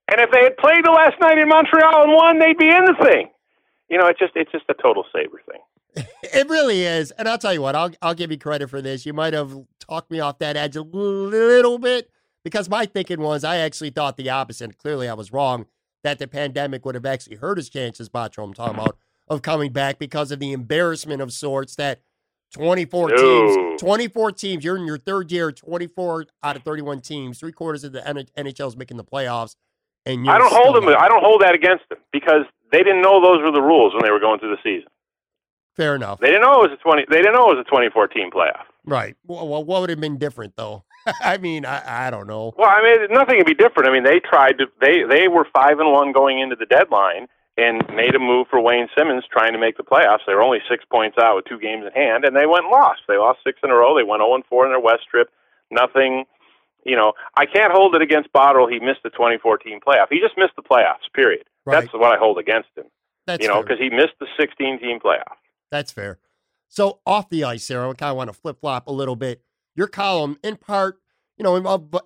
And 0.08 0.22
if 0.22 0.32
they 0.32 0.44
had 0.44 0.56
played 0.56 0.86
the 0.86 0.92
last 0.92 1.20
night 1.20 1.38
in 1.38 1.50
Montreal 1.50 2.04
and 2.04 2.14
won, 2.14 2.40
they'd 2.40 2.58
be 2.58 2.70
in 2.70 2.86
the 2.86 2.96
thing. 3.04 3.30
You 3.90 3.98
know, 3.98 4.08
it's 4.08 4.20
just 4.20 4.34
it's 4.36 4.52
just 4.52 4.66
a 4.70 4.74
total 4.74 5.04
Sabre 5.12 5.42
thing. 5.52 5.60
It 6.34 6.50
really 6.50 6.84
is. 6.84 7.12
And 7.12 7.30
I'll 7.30 7.38
tell 7.38 7.54
you 7.54 7.62
what, 7.62 7.76
I'll 7.76 7.92
I'll 8.02 8.14
give 8.14 8.30
you 8.30 8.38
credit 8.38 8.70
for 8.70 8.82
this. 8.82 9.06
You 9.06 9.14
might 9.14 9.34
have 9.34 9.56
talked 9.80 10.12
me 10.12 10.20
off 10.20 10.40
that 10.40 10.58
edge 10.58 10.76
a 10.76 10.82
little 10.82 11.80
bit 11.80 12.10
because 12.44 12.68
my 12.68 12.86
thinking 12.86 13.22
was 13.22 13.46
I 13.46 13.58
actually 13.58 13.92
thought 13.92 14.18
the 14.18 14.30
opposite. 14.30 14.78
Clearly 14.78 15.08
I 15.08 15.14
was 15.14 15.32
wrong 15.32 15.68
that 16.04 16.20
the 16.20 16.28
pandemic 16.28 16.86
would 16.86 16.96
have 16.96 17.06
actually 17.06 17.38
hurt 17.38 17.58
his 17.58 17.70
chances, 17.70 18.10
Botro, 18.10 18.44
I'm 18.44 18.54
talking 18.54 18.76
about, 18.78 18.98
of 19.30 19.42
coming 19.44 19.72
back 19.72 19.98
because 19.98 20.30
of 20.32 20.40
the 20.40 20.52
embarrassment 20.52 21.22
of 21.22 21.32
sorts 21.32 21.76
that 21.78 22.02
24 22.54 23.10
No. 23.10 23.16
teams. 23.16 23.82
24 23.82 24.32
teams. 24.34 24.64
You're 24.66 24.78
in 24.78 24.86
your 24.86 24.98
third 24.98 25.32
year, 25.32 25.52
24 25.52 26.26
out 26.44 26.56
of 26.58 26.64
31 26.64 27.00
teams. 27.02 27.40
Three 27.40 27.52
quarters 27.54 27.84
of 27.86 27.92
the 27.94 28.06
N- 28.08 28.28
NHL 28.38 28.68
is 28.68 28.76
making 28.78 28.98
the 28.98 29.04
playoffs. 29.06 29.56
And 30.06 30.30
I 30.30 30.38
don't 30.38 30.52
hold 30.54 30.76
them. 30.76 30.88
I 30.90 31.08
don't 31.08 31.24
hold 31.24 31.42
that 31.42 31.56
against 31.56 31.88
them 31.90 32.00
because 32.12 32.44
they 32.72 32.80
didn't 32.80 33.02
know 33.02 33.22
those 33.22 33.42
were 33.42 33.52
the 33.52 33.62
rules 33.62 33.94
when 33.94 34.04
they 34.04 34.12
were 34.12 34.20
going 34.20 34.40
through 34.40 34.52
the 34.56 34.62
season. 34.64 34.90
Fair 35.76 35.96
enough. 35.96 36.20
They 36.20 36.28
didn't 36.28 36.44
know 36.44 36.64
it 36.64 36.70
was 36.70 36.78
a 36.80 36.82
twenty. 36.82 37.06
They 37.10 37.18
didn't 37.18 37.34
know 37.34 37.52
it 37.52 37.58
was 37.58 37.66
a 37.68 37.70
twenty-four 37.70 38.08
team 38.08 38.32
playoff. 38.32 38.64
Right. 38.86 39.16
Well, 39.26 39.48
well 39.48 39.64
what 39.64 39.82
would 39.82 39.90
have 39.90 40.00
been 40.00 40.18
different, 40.18 40.56
though? 40.56 40.84
I 41.22 41.38
mean, 41.38 41.66
I, 41.66 42.08
I 42.08 42.10
don't 42.12 42.28
know. 42.28 42.54
Well, 42.58 42.70
I 42.70 42.82
mean, 42.82 43.12
nothing 43.12 43.38
would 43.38 43.46
be 43.46 43.54
different. 43.54 43.90
I 43.90 43.92
mean, 43.92 44.04
they 44.04 44.20
tried 44.20 44.58
to. 44.60 44.68
They 44.80 45.04
they 45.04 45.28
were 45.28 45.48
five 45.54 45.80
and 45.80 45.92
one 45.92 46.14
going 46.14 46.40
into 46.40 46.56
the 46.56 46.66
deadline 46.66 47.28
and 47.58 47.84
made 47.94 48.16
a 48.16 48.20
move 48.20 48.48
for 48.50 48.60
Wayne 48.60 48.88
Simmonds 48.98 49.26
trying 49.32 49.54
to 49.54 49.60
make 49.60 49.78
the 49.78 49.84
playoffs. 49.84 50.20
They 50.28 50.34
were 50.34 50.42
only 50.42 50.60
six 50.70 50.84
points 50.92 51.18
out 51.18 51.36
with 51.36 51.46
two 51.46 51.60
games 51.60 51.86
in 51.86 51.92
hand, 51.94 52.26
and 52.26 52.36
they 52.36 52.46
went 52.46 52.66
and 52.66 52.72
lost. 52.72 53.02
They 53.08 53.18
lost 53.18 53.40
six 53.46 53.60
in 53.64 53.70
a 53.70 53.76
row. 53.76 53.96
They 53.96 54.04
went 54.04 54.22
zero 54.22 54.36
and 54.36 54.46
four 54.46 54.66
in 54.66 54.72
their 54.72 54.80
West 54.80 55.08
trip. 55.10 55.30
Nothing. 55.72 56.26
You 56.86 56.96
know, 56.96 57.14
I 57.36 57.46
can't 57.46 57.72
hold 57.72 57.96
it 57.96 58.02
against 58.02 58.32
Botterill. 58.32 58.72
He 58.72 58.80
missed 58.80 59.02
the 59.04 59.10
2014 59.10 59.80
playoff. 59.86 60.08
He 60.12 60.20
just 60.20 60.38
missed 60.38 60.56
the 60.56 60.62
playoffs. 60.62 61.10
Period. 61.14 61.46
Right. 61.66 61.82
That's 61.82 61.94
what 61.94 62.14
I 62.14 62.18
hold 62.18 62.38
against 62.38 62.70
him. 62.76 62.86
That's 63.26 63.42
you 63.42 63.50
know, 63.50 63.64
because 63.64 63.80
he 63.80 63.90
missed 63.90 64.14
the 64.20 64.28
16 64.40 64.80
team 64.80 65.00
playoff. 65.00 65.34
That's 65.72 65.92
fair. 65.92 66.20
So 66.68 67.00
off 67.06 67.30
the 67.30 67.44
ice, 67.44 67.64
Sarah, 67.64 67.90
I 67.90 67.94
kind 67.94 68.12
of 68.12 68.18
want 68.18 68.30
to 68.30 68.34
flip 68.34 68.60
flop 68.60 68.88
a 68.88 68.92
little 68.92 69.16
bit. 69.16 69.42
Your 69.76 69.88
column, 69.88 70.38
in 70.44 70.58
part, 70.58 71.00
you 71.38 71.44
know, 71.44 71.56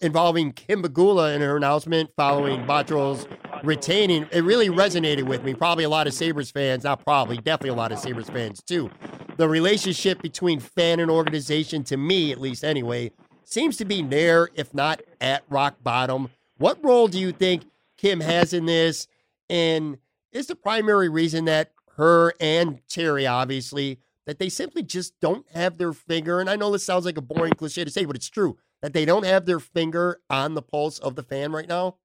involving 0.02 0.52
Kim 0.54 0.82
Pegula 0.82 1.34
and 1.34 1.44
her 1.44 1.58
announcement 1.58 2.10
following 2.16 2.66
Botterill's 2.66 3.28
retaining, 3.64 4.28
it 4.32 4.44
really 4.44 4.70
resonated 4.70 5.24
with 5.24 5.44
me. 5.44 5.54
Probably 5.54 5.84
a 5.84 5.90
lot 5.90 6.08
of 6.08 6.14
Sabres 6.14 6.50
fans, 6.50 6.84
not 6.84 7.04
probably, 7.04 7.38
definitely 7.38 7.70
a 7.70 7.76
lot 7.76 7.92
of 7.92 8.00
Sabres 8.00 8.30
fans 8.30 8.62
too. 8.64 8.90
The 9.38 9.48
relationship 9.48 10.22
between 10.22 10.60
fan 10.60 11.00
and 11.00 11.12
organization, 11.12 11.84
to 11.86 11.98
me 11.98 12.32
at 12.32 12.42
least 12.42 12.64
anyway, 12.64 13.12
seems 13.44 13.78
to 13.78 13.86
be 13.86 14.02
near, 14.02 14.50
if 14.56 14.74
not 14.74 15.02
at 15.22 15.44
rock 15.50 15.76
bottom. 15.84 16.30
What 16.58 16.84
role 16.84 17.08
do 17.08 17.20
you 17.20 17.32
think 17.32 17.66
Kim 17.98 18.20
has 18.20 18.54
in 18.54 18.66
this? 18.66 19.08
And 19.50 19.98
is 20.32 20.48
the 20.48 20.56
primary 20.56 21.10
reason 21.10 21.46
that 21.46 21.72
her 22.00 22.34
and 22.40 22.80
Terry, 22.88 23.28
obviously, 23.28 24.00
that 24.26 24.40
they 24.40 24.50
simply 24.50 24.84
just 24.84 25.20
don't 25.20 25.46
have 25.52 25.78
their 25.78 25.94
finger. 25.94 26.40
And 26.40 26.50
I 26.50 26.56
know 26.56 26.72
this 26.72 26.86
sounds 26.86 27.06
like 27.06 27.18
a 27.18 27.22
boring 27.22 27.54
cliche 27.54 27.84
to 27.84 27.92
say, 27.92 28.06
but 28.06 28.16
it's 28.16 28.30
true 28.30 28.58
that 28.82 28.94
they 28.94 29.06
don't 29.06 29.26
have 29.26 29.46
their 29.46 29.60
finger 29.60 30.22
on 30.30 30.54
the 30.54 30.62
pulse 30.62 31.00
of 31.00 31.16
the 31.16 31.24
fan 31.24 31.52
right 31.52 31.68
now. 31.68 31.98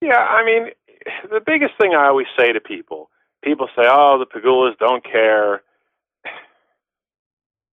Yeah, 0.00 0.18
I 0.18 0.44
mean, 0.44 0.70
the 1.30 1.40
biggest 1.44 1.74
thing 1.80 1.94
I 1.94 2.06
always 2.06 2.26
say 2.38 2.52
to 2.52 2.60
people, 2.60 3.10
people 3.42 3.68
say, 3.76 3.82
"Oh, 3.90 4.18
the 4.18 4.26
Pegulas 4.26 4.78
don't 4.78 5.04
care." 5.04 5.62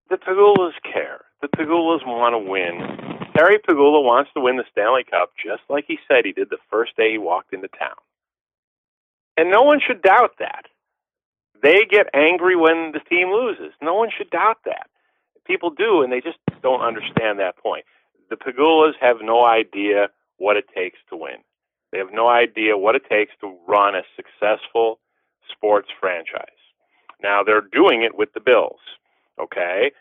The 0.09 0.17
Pegulas 0.17 0.73
care. 0.83 1.21
The 1.41 1.47
Pegulas 1.47 2.05
want 2.05 2.33
to 2.33 2.51
win. 2.51 3.31
Terry 3.33 3.59
Pegula 3.59 4.03
wants 4.03 4.29
to 4.33 4.41
win 4.41 4.57
the 4.57 4.65
Stanley 4.69 5.05
Cup 5.09 5.31
just 5.41 5.61
like 5.69 5.85
he 5.87 5.99
said 6.05 6.25
he 6.25 6.33
did 6.33 6.49
the 6.49 6.57
first 6.69 6.97
day 6.97 7.11
he 7.11 7.17
walked 7.17 7.53
into 7.53 7.69
town. 7.69 7.95
And 9.37 9.49
no 9.49 9.61
one 9.61 9.79
should 9.79 10.01
doubt 10.01 10.31
that. 10.39 10.65
They 11.61 11.85
get 11.89 12.07
angry 12.13 12.55
when 12.55 12.91
the 12.91 12.99
team 12.99 13.29
loses. 13.31 13.73
No 13.81 13.93
one 13.93 14.09
should 14.15 14.29
doubt 14.29 14.57
that. 14.65 14.87
People 15.45 15.69
do, 15.69 16.01
and 16.01 16.11
they 16.11 16.21
just 16.21 16.37
don't 16.61 16.81
understand 16.81 17.39
that 17.39 17.57
point. 17.57 17.85
The 18.29 18.35
Pegulas 18.35 18.93
have 18.99 19.17
no 19.21 19.45
idea 19.45 20.07
what 20.37 20.57
it 20.57 20.65
takes 20.73 20.99
to 21.09 21.17
win. 21.17 21.37
They 21.91 21.97
have 21.97 22.13
no 22.13 22.29
idea 22.29 22.77
what 22.77 22.95
it 22.95 23.03
takes 23.09 23.33
to 23.41 23.57
run 23.67 23.95
a 23.95 24.03
successful 24.15 24.99
sports 25.51 25.89
franchise. 25.99 26.45
Now, 27.21 27.43
they're 27.43 27.61
doing 27.61 28.03
it 28.03 28.17
with 28.17 28.33
the 28.33 28.39
Bills, 28.39 28.79
okay? 29.39 29.91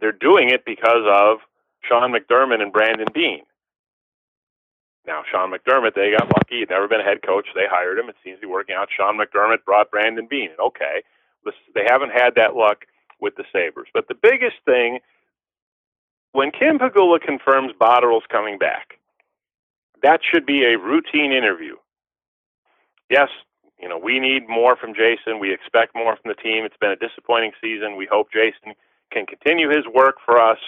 They're 0.00 0.12
doing 0.12 0.50
it 0.50 0.64
because 0.66 1.04
of 1.10 1.38
Sean 1.88 2.12
McDermott 2.12 2.60
and 2.60 2.72
Brandon 2.72 3.06
Beane. 3.14 3.44
Now, 5.08 5.22
Sean 5.24 5.50
McDermott, 5.50 5.94
they 5.94 6.12
got 6.12 6.28
lucky. 6.28 6.60
He'd 6.60 6.68
never 6.68 6.86
been 6.86 7.00
a 7.00 7.04
head 7.04 7.22
coach. 7.22 7.48
They 7.54 7.64
hired 7.64 7.98
him. 7.98 8.10
It 8.10 8.16
seems 8.22 8.36
to 8.36 8.46
be 8.46 8.52
working 8.52 8.76
out. 8.76 8.90
Sean 8.94 9.18
McDermott 9.18 9.64
brought 9.64 9.90
Brandon 9.90 10.28
Beane. 10.28 10.50
Okay. 10.60 11.02
They 11.74 11.86
haven't 11.88 12.10
had 12.10 12.34
that 12.36 12.54
luck 12.54 12.84
with 13.18 13.34
the 13.36 13.44
Sabres. 13.50 13.88
But 13.94 14.08
the 14.08 14.14
biggest 14.14 14.56
thing, 14.66 14.98
when 16.32 16.50
Kim 16.50 16.78
Pegula 16.78 17.22
confirms 17.22 17.72
Botterill's 17.80 18.26
coming 18.30 18.58
back, 18.58 19.00
that 20.02 20.20
should 20.22 20.44
be 20.44 20.64
a 20.64 20.78
routine 20.78 21.32
interview. 21.32 21.76
Yes, 23.08 23.28
you 23.80 23.88
know, 23.88 23.96
we 23.98 24.20
need 24.20 24.46
more 24.46 24.76
from 24.76 24.92
Jason. 24.92 25.40
We 25.40 25.54
expect 25.54 25.94
more 25.94 26.16
from 26.16 26.28
the 26.30 26.42
team. 26.42 26.64
It's 26.66 26.76
been 26.76 26.90
a 26.90 26.96
disappointing 26.96 27.52
season. 27.62 27.96
We 27.96 28.06
hope 28.10 28.28
Jason 28.30 28.74
can 29.10 29.24
continue 29.24 29.70
his 29.70 29.86
work 29.92 30.16
for 30.24 30.38
us. 30.38 30.58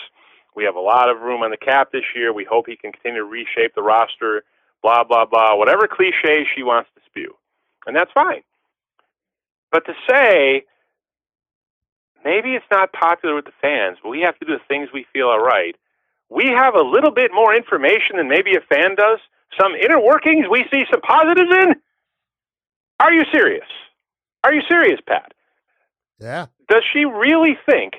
We 0.56 0.64
have 0.64 0.76
a 0.76 0.80
lot 0.80 1.08
of 1.08 1.20
room 1.20 1.42
on 1.42 1.50
the 1.50 1.56
cap 1.56 1.92
this 1.92 2.04
year. 2.14 2.32
We 2.32 2.44
hope 2.44 2.66
he 2.66 2.76
can 2.76 2.92
continue 2.92 3.20
to 3.20 3.24
reshape 3.24 3.74
the 3.74 3.82
roster, 3.82 4.44
blah, 4.82 5.04
blah, 5.04 5.24
blah, 5.24 5.56
whatever 5.56 5.86
cliche 5.86 6.46
she 6.54 6.62
wants 6.62 6.90
to 6.94 7.00
spew. 7.06 7.34
And 7.86 7.96
that's 7.96 8.10
fine. 8.12 8.42
But 9.70 9.86
to 9.86 9.94
say, 10.08 10.64
maybe 12.24 12.54
it's 12.54 12.66
not 12.70 12.92
popular 12.92 13.34
with 13.34 13.44
the 13.44 13.52
fans, 13.62 13.98
but 14.02 14.10
we 14.10 14.20
have 14.22 14.38
to 14.40 14.44
do 14.44 14.52
the 14.52 14.64
things 14.68 14.88
we 14.92 15.06
feel 15.12 15.28
are 15.28 15.42
right. 15.42 15.76
We 16.28 16.46
have 16.46 16.74
a 16.74 16.82
little 16.82 17.10
bit 17.10 17.30
more 17.34 17.54
information 17.54 18.16
than 18.16 18.28
maybe 18.28 18.56
a 18.56 18.60
fan 18.60 18.96
does. 18.96 19.18
Some 19.60 19.72
inner 19.74 20.00
workings 20.00 20.46
we 20.50 20.64
see 20.70 20.84
some 20.90 21.00
positives 21.00 21.50
in. 21.50 21.74
Are 23.00 23.12
you 23.12 23.24
serious? 23.32 23.66
Are 24.44 24.54
you 24.54 24.62
serious, 24.68 25.00
Pat? 25.06 25.32
Yeah. 26.20 26.46
does 26.68 26.82
she 26.92 27.06
really 27.06 27.56
think 27.64 27.94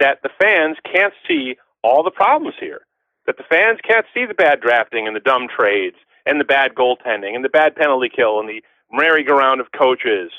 that 0.00 0.22
the 0.22 0.30
fans 0.40 0.78
can't 0.90 1.12
see 1.28 1.56
all 1.82 2.02
the 2.02 2.10
problems 2.10 2.54
here? 2.60 2.80
That 3.26 3.36
the 3.36 3.44
fans 3.48 3.78
can't 3.86 4.06
see 4.14 4.24
the 4.26 4.34
bad 4.34 4.60
drafting 4.60 5.06
and 5.06 5.14
the 5.14 5.20
dumb 5.20 5.48
trades 5.48 5.96
and 6.24 6.40
the 6.40 6.44
bad 6.44 6.74
goaltending 6.74 7.34
and 7.34 7.44
the 7.44 7.48
bad 7.48 7.76
penalty 7.76 8.08
kill 8.08 8.40
and 8.40 8.48
the 8.48 8.62
merry-go-round 8.90 9.60
of 9.60 9.72
coaches? 9.72 10.30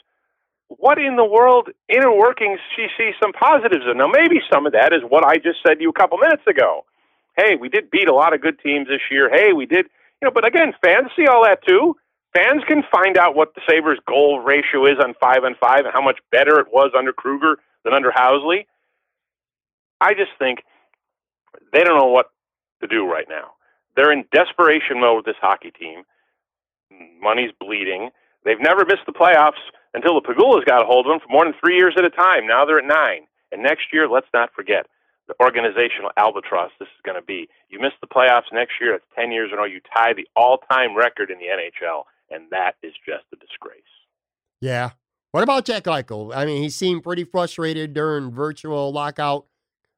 What 0.69 0.99
in 0.99 1.15
the 1.15 1.25
world 1.25 1.69
inner 1.87 2.15
workings 2.15 2.59
she 2.75 2.87
sees 2.97 3.15
some 3.21 3.33
positives 3.33 3.85
in? 3.89 3.97
Now, 3.97 4.07
maybe 4.07 4.41
some 4.51 4.65
of 4.65 4.73
that 4.73 4.93
is 4.93 5.01
what 5.07 5.25
I 5.25 5.35
just 5.35 5.59
said 5.65 5.75
to 5.75 5.81
you 5.81 5.89
a 5.89 5.93
couple 5.99 6.17
minutes 6.17 6.43
ago. 6.47 6.85
Hey, 7.37 7.55
we 7.55 7.69
did 7.69 7.89
beat 7.89 8.09
a 8.09 8.13
lot 8.13 8.33
of 8.33 8.41
good 8.41 8.59
teams 8.59 8.87
this 8.87 9.01
year. 9.09 9.29
Hey, 9.31 9.53
we 9.53 9.65
did, 9.65 9.85
you 10.21 10.25
know, 10.25 10.31
but 10.31 10.45
again, 10.45 10.73
fans 10.83 11.09
see 11.15 11.25
all 11.25 11.43
that 11.43 11.65
too. 11.65 11.95
Fans 12.35 12.61
can 12.67 12.83
find 12.91 13.17
out 13.17 13.35
what 13.35 13.55
the 13.55 13.61
Sabres' 13.67 13.99
goal 14.07 14.39
ratio 14.39 14.85
is 14.85 14.99
on 15.01 15.15
five 15.19 15.43
on 15.43 15.55
five 15.59 15.85
and 15.85 15.93
how 15.93 16.01
much 16.01 16.19
better 16.31 16.59
it 16.59 16.67
was 16.71 16.91
under 16.95 17.13
Krueger 17.13 17.57
than 17.83 17.93
under 17.93 18.11
Housley. 18.11 18.65
I 20.01 20.13
just 20.13 20.31
think 20.37 20.59
they 21.73 21.83
don't 21.83 21.97
know 21.97 22.11
what 22.11 22.31
to 22.81 22.87
do 22.87 23.05
right 23.05 23.27
now. 23.29 23.51
They're 23.95 24.11
in 24.11 24.25
desperation 24.31 24.99
mode 24.99 25.17
with 25.17 25.25
this 25.25 25.41
hockey 25.41 25.71
team. 25.71 26.03
Money's 27.21 27.51
bleeding. 27.59 28.09
They've 28.45 28.59
never 28.59 28.85
missed 28.85 29.05
the 29.05 29.13
playoffs 29.13 29.59
until 29.93 30.15
the 30.15 30.25
Pegulas 30.25 30.65
got 30.65 30.81
a 30.81 30.85
hold 30.85 31.05
of 31.05 31.11
them 31.11 31.19
for 31.19 31.31
more 31.31 31.45
than 31.45 31.53
three 31.59 31.75
years 31.75 31.95
at 31.97 32.05
a 32.05 32.09
time. 32.09 32.47
Now 32.47 32.65
they're 32.65 32.79
at 32.79 32.85
nine. 32.85 33.27
And 33.51 33.63
next 33.63 33.91
year, 33.91 34.07
let's 34.07 34.27
not 34.33 34.53
forget 34.55 34.85
the 35.27 35.35
organizational 35.41 36.11
albatross 36.17 36.71
this 36.79 36.87
is 36.87 37.01
going 37.03 37.19
to 37.19 37.25
be. 37.25 37.47
You 37.69 37.79
miss 37.79 37.93
the 38.01 38.07
playoffs 38.07 38.51
next 38.51 38.73
year, 38.81 38.95
it's 38.95 39.05
10 39.15 39.31
years 39.31 39.49
in 39.51 39.57
a 39.57 39.61
row. 39.61 39.67
You 39.67 39.79
tie 39.95 40.13
the 40.13 40.27
all 40.35 40.57
time 40.71 40.95
record 40.95 41.29
in 41.31 41.37
the 41.37 41.45
NHL, 41.45 42.03
and 42.29 42.49
that 42.51 42.75
is 42.83 42.93
just 43.05 43.25
a 43.33 43.35
disgrace. 43.37 43.81
Yeah. 44.61 44.91
What 45.31 45.43
about 45.43 45.65
Jack 45.65 45.83
Eichel? 45.83 46.35
I 46.35 46.45
mean, 46.45 46.63
he 46.63 46.69
seemed 46.69 47.03
pretty 47.03 47.23
frustrated 47.23 47.93
during 47.93 48.31
virtual 48.31 48.91
lockout, 48.91 49.45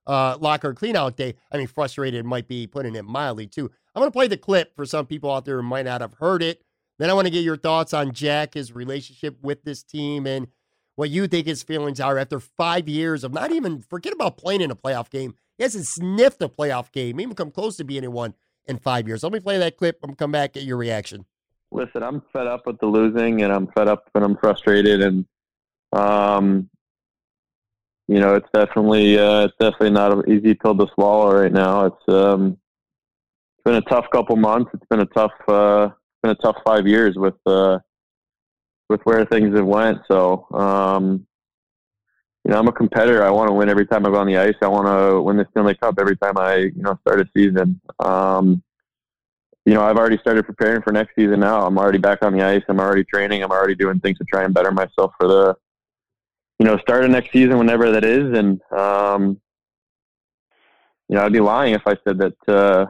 uh, 0.07 0.37
locker 0.39 0.73
cleanout 0.73 1.15
day. 1.15 1.35
I 1.51 1.57
mean, 1.57 1.67
frustrated 1.67 2.25
might 2.25 2.47
be 2.47 2.67
putting 2.67 2.95
it 2.95 3.05
mildly 3.05 3.47
too. 3.47 3.71
I'm 3.93 4.01
going 4.01 4.11
to 4.11 4.15
play 4.15 4.27
the 4.27 4.37
clip 4.37 4.75
for 4.75 4.85
some 4.85 5.05
people 5.05 5.31
out 5.31 5.45
there 5.45 5.57
who 5.57 5.67
might 5.67 5.85
not 5.85 6.01
have 6.01 6.13
heard 6.15 6.41
it. 6.41 6.63
Then 6.97 7.09
I 7.09 7.13
want 7.13 7.25
to 7.25 7.31
get 7.31 7.43
your 7.43 7.57
thoughts 7.57 7.93
on 7.93 8.13
Jack, 8.13 8.53
his 8.53 8.73
relationship 8.73 9.37
with 9.41 9.63
this 9.63 9.83
team, 9.83 10.27
and 10.27 10.47
what 10.95 11.09
you 11.09 11.27
think 11.27 11.47
his 11.47 11.63
feelings 11.63 11.99
are 11.99 12.17
after 12.17 12.39
five 12.39 12.87
years 12.87 13.23
of 13.23 13.33
not 13.33 13.51
even 13.51 13.81
forget 13.81 14.13
about 14.13 14.37
playing 14.37 14.61
in 14.61 14.71
a 14.71 14.75
playoff 14.75 15.09
game. 15.09 15.33
He 15.57 15.63
hasn't 15.63 15.87
sniffed 15.87 16.41
a 16.41 16.49
playoff 16.49 16.91
game, 16.91 17.19
even 17.19 17.35
come 17.35 17.51
close 17.51 17.75
to 17.77 17.83
being 17.83 18.03
in 18.03 18.11
one 18.11 18.33
in 18.67 18.77
five 18.77 19.07
years. 19.07 19.23
Let 19.23 19.33
me 19.33 19.39
play 19.39 19.57
that 19.57 19.77
clip. 19.77 19.99
I'm 20.03 20.15
come 20.15 20.31
back 20.31 20.53
get 20.53 20.63
your 20.63 20.77
reaction. 20.77 21.25
listen, 21.71 22.03
I'm 22.03 22.21
fed 22.33 22.47
up 22.47 22.67
with 22.67 22.79
the 22.79 22.85
losing, 22.85 23.41
and 23.41 23.51
I'm 23.51 23.67
fed 23.67 23.87
up 23.87 24.09
and 24.13 24.23
I'm 24.23 24.37
frustrated, 24.37 25.01
and 25.01 25.25
um, 25.93 26.69
you 28.07 28.19
know, 28.19 28.35
it's 28.35 28.47
definitely 28.53 29.17
uh, 29.17 29.45
it's 29.45 29.55
definitely 29.59 29.91
not 29.91 30.11
an 30.11 30.23
easy 30.27 30.53
pill 30.53 30.77
to 30.77 30.87
swallow 30.93 31.41
right 31.41 31.51
now. 31.51 31.85
It's 31.85 32.07
um, 32.07 32.57
it's 33.57 33.63
been 33.63 33.75
a 33.75 33.81
tough 33.81 34.05
couple 34.11 34.35
months. 34.35 34.71
It's 34.73 34.85
been 34.89 35.01
a 35.01 35.05
tough 35.05 35.31
uh, 35.47 35.89
been 36.23 36.31
a 36.31 36.35
tough 36.35 36.57
five 36.65 36.87
years 36.87 37.15
with 37.15 37.35
uh, 37.45 37.79
with 38.89 39.01
where 39.03 39.25
things 39.25 39.55
have 39.55 39.65
went. 39.65 39.99
So. 40.07 40.47
Um, 40.51 41.25
you 42.43 42.51
know, 42.51 42.57
I'm 42.57 42.67
a 42.67 42.71
competitor. 42.71 43.23
I 43.23 43.29
want 43.29 43.49
to 43.49 43.53
win 43.53 43.69
every 43.69 43.85
time 43.85 44.03
I 44.03 44.09
go 44.09 44.15
on 44.15 44.25
the 44.25 44.37
ice. 44.37 44.55
I 44.63 44.67
want 44.67 44.87
to 44.87 45.21
win 45.21 45.37
the 45.37 45.47
Stanley 45.51 45.75
Cup 45.75 45.95
every 45.99 46.17
time 46.17 46.39
I, 46.39 46.55
you 46.55 46.81
know, 46.81 46.97
start 47.01 47.21
a 47.21 47.29
season. 47.37 47.79
Um, 47.99 48.63
you 49.65 49.75
know, 49.75 49.83
I've 49.83 49.97
already 49.97 50.17
started 50.17 50.45
preparing 50.45 50.81
for 50.81 50.91
next 50.91 51.13
season 51.15 51.39
now. 51.39 51.65
I'm 51.65 51.77
already 51.77 51.99
back 51.99 52.23
on 52.23 52.33
the 52.33 52.43
ice. 52.43 52.63
I'm 52.67 52.79
already 52.79 53.03
training. 53.03 53.43
I'm 53.43 53.51
already 53.51 53.75
doing 53.75 53.99
things 53.99 54.17
to 54.17 54.23
try 54.23 54.43
and 54.43 54.53
better 54.53 54.71
myself 54.71 55.11
for 55.19 55.27
the, 55.27 55.55
you 56.61 56.67
know, 56.67 56.77
start 56.77 57.03
of 57.03 57.09
next 57.09 57.31
season, 57.31 57.57
whenever 57.57 57.89
that 57.89 58.05
is. 58.05 58.37
And, 58.37 58.61
um, 58.71 59.41
you 61.09 61.15
know, 61.15 61.23
I'd 61.23 61.33
be 61.33 61.39
lying 61.39 61.73
if 61.73 61.81
I 61.87 61.97
said 62.03 62.19
that, 62.19 62.35
uh, 62.47 62.85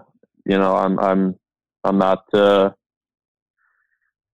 you 0.45 0.57
know, 0.57 0.75
I'm, 0.75 0.99
I'm, 0.99 1.39
I'm 1.85 1.97
not, 1.97 2.25
uh, 2.33 2.71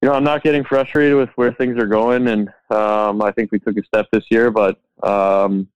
you 0.02 0.10
know, 0.10 0.16
I'm 0.16 0.24
not 0.24 0.42
getting 0.42 0.64
frustrated 0.64 1.18
with 1.18 1.30
where 1.36 1.54
things 1.54 1.78
are 1.78 1.86
going. 1.86 2.30
And, 2.30 2.50
um, 2.72 3.22
I 3.22 3.32
think 3.32 3.52
we 3.52 3.60
took 3.60 3.78
a 3.78 3.84
step 3.84 4.08
this 4.12 4.24
year, 4.32 4.50
but, 4.50 4.80
um, 5.04 5.68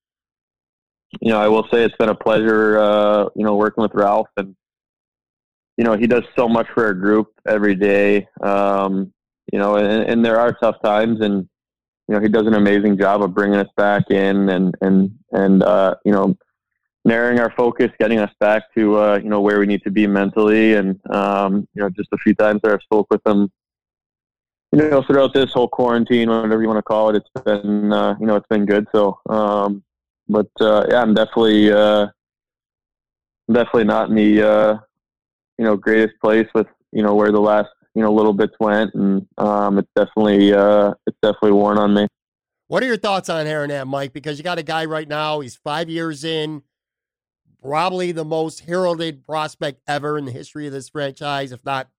you 1.21 1.31
know, 1.31 1.39
I 1.39 1.47
will 1.47 1.67
say 1.71 1.83
it's 1.83 1.95
been 1.97 2.09
a 2.09 2.15
pleasure, 2.15 2.79
uh, 2.79 3.25
you 3.35 3.45
know, 3.45 3.57
working 3.57 3.83
with 3.83 3.93
Ralph 3.93 4.29
and, 4.37 4.55
you 5.77 5.83
know, 5.83 5.95
he 5.95 6.07
does 6.07 6.23
so 6.35 6.49
much 6.49 6.65
for 6.73 6.87
our 6.87 6.95
group 6.95 7.27
every 7.47 7.75
day. 7.75 8.27
Um, 8.41 9.13
you 9.53 9.59
know, 9.59 9.75
and, 9.75 10.09
and 10.09 10.25
there 10.25 10.39
are 10.39 10.51
tough 10.51 10.81
times 10.81 11.21
and, 11.21 11.47
you 12.07 12.15
know, 12.15 12.21
he 12.21 12.27
does 12.27 12.47
an 12.47 12.55
amazing 12.55 12.97
job 12.97 13.23
of 13.23 13.33
bringing 13.33 13.59
us 13.59 13.69
back 13.77 14.11
in 14.11 14.49
and, 14.49 14.75
and, 14.81 15.17
and, 15.31 15.63
uh, 15.63 15.95
you 16.03 16.11
know, 16.11 16.35
narrowing 17.05 17.39
our 17.39 17.51
focus, 17.51 17.89
getting 17.99 18.19
us 18.19 18.31
back 18.39 18.63
to, 18.75 18.97
uh, 18.97 19.19
you 19.23 19.29
know, 19.29 19.41
where 19.41 19.59
we 19.59 19.65
need 19.65 19.81
to 19.83 19.91
be 19.91 20.05
mentally. 20.07 20.73
And, 20.73 20.99
um, 21.09 21.67
you 21.73 21.81
know, 21.81 21.89
just 21.89 22.09
a 22.11 22.17
few 22.17 22.35
times 22.35 22.61
that 22.63 22.73
I've 22.73 22.81
spoke 22.81 23.07
with 23.09 23.25
him, 23.25 23.51
you 24.71 24.89
know, 24.89 25.01
throughout 25.03 25.33
this 25.33 25.51
whole 25.51 25.67
quarantine, 25.67 26.29
whatever 26.29 26.61
you 26.61 26.67
want 26.67 26.77
to 26.77 26.83
call 26.83 27.09
it, 27.09 27.15
it's 27.15 27.43
been, 27.43 27.91
uh, 27.91 28.15
you 28.19 28.25
know, 28.25 28.35
it's 28.35 28.47
been 28.47 28.65
good. 28.65 28.87
So, 28.93 29.19
um, 29.29 29.83
but, 30.27 30.49
uh, 30.59 30.85
yeah, 30.89 31.01
I'm 31.01 31.13
definitely, 31.13 31.71
uh, 31.71 32.07
definitely 33.51 33.85
not 33.85 34.09
in 34.09 34.15
the, 34.15 34.41
uh, 34.41 34.77
you 35.57 35.65
know, 35.65 35.75
greatest 35.75 36.19
place 36.21 36.47
with, 36.53 36.67
you 36.91 37.03
know, 37.03 37.15
where 37.15 37.31
the 37.31 37.39
last, 37.39 37.69
you 37.95 38.01
know, 38.01 38.11
little 38.11 38.33
bits 38.33 38.53
went. 38.59 38.93
And, 38.93 39.27
um, 39.37 39.79
it's 39.79 39.89
definitely, 39.95 40.53
uh, 40.53 40.93
it's 41.07 41.17
definitely 41.21 41.51
worn 41.51 41.77
on 41.77 41.93
me. 41.93 42.07
What 42.67 42.83
are 42.83 42.85
your 42.85 42.97
thoughts 42.97 43.29
on 43.29 43.45
Hernan, 43.45 43.87
Mike? 43.87 44.13
Because 44.13 44.37
you 44.37 44.43
got 44.43 44.57
a 44.57 44.63
guy 44.63 44.85
right 44.85 45.07
now, 45.07 45.41
he's 45.41 45.55
five 45.57 45.89
years 45.89 46.23
in, 46.23 46.63
probably 47.61 48.11
the 48.11 48.25
most 48.25 48.61
heralded 48.61 49.23
prospect 49.23 49.81
ever 49.87 50.17
in 50.17 50.25
the 50.25 50.31
history 50.31 50.67
of 50.67 50.73
this 50.73 50.89
franchise, 50.89 51.51
if 51.51 51.65
not 51.65 51.89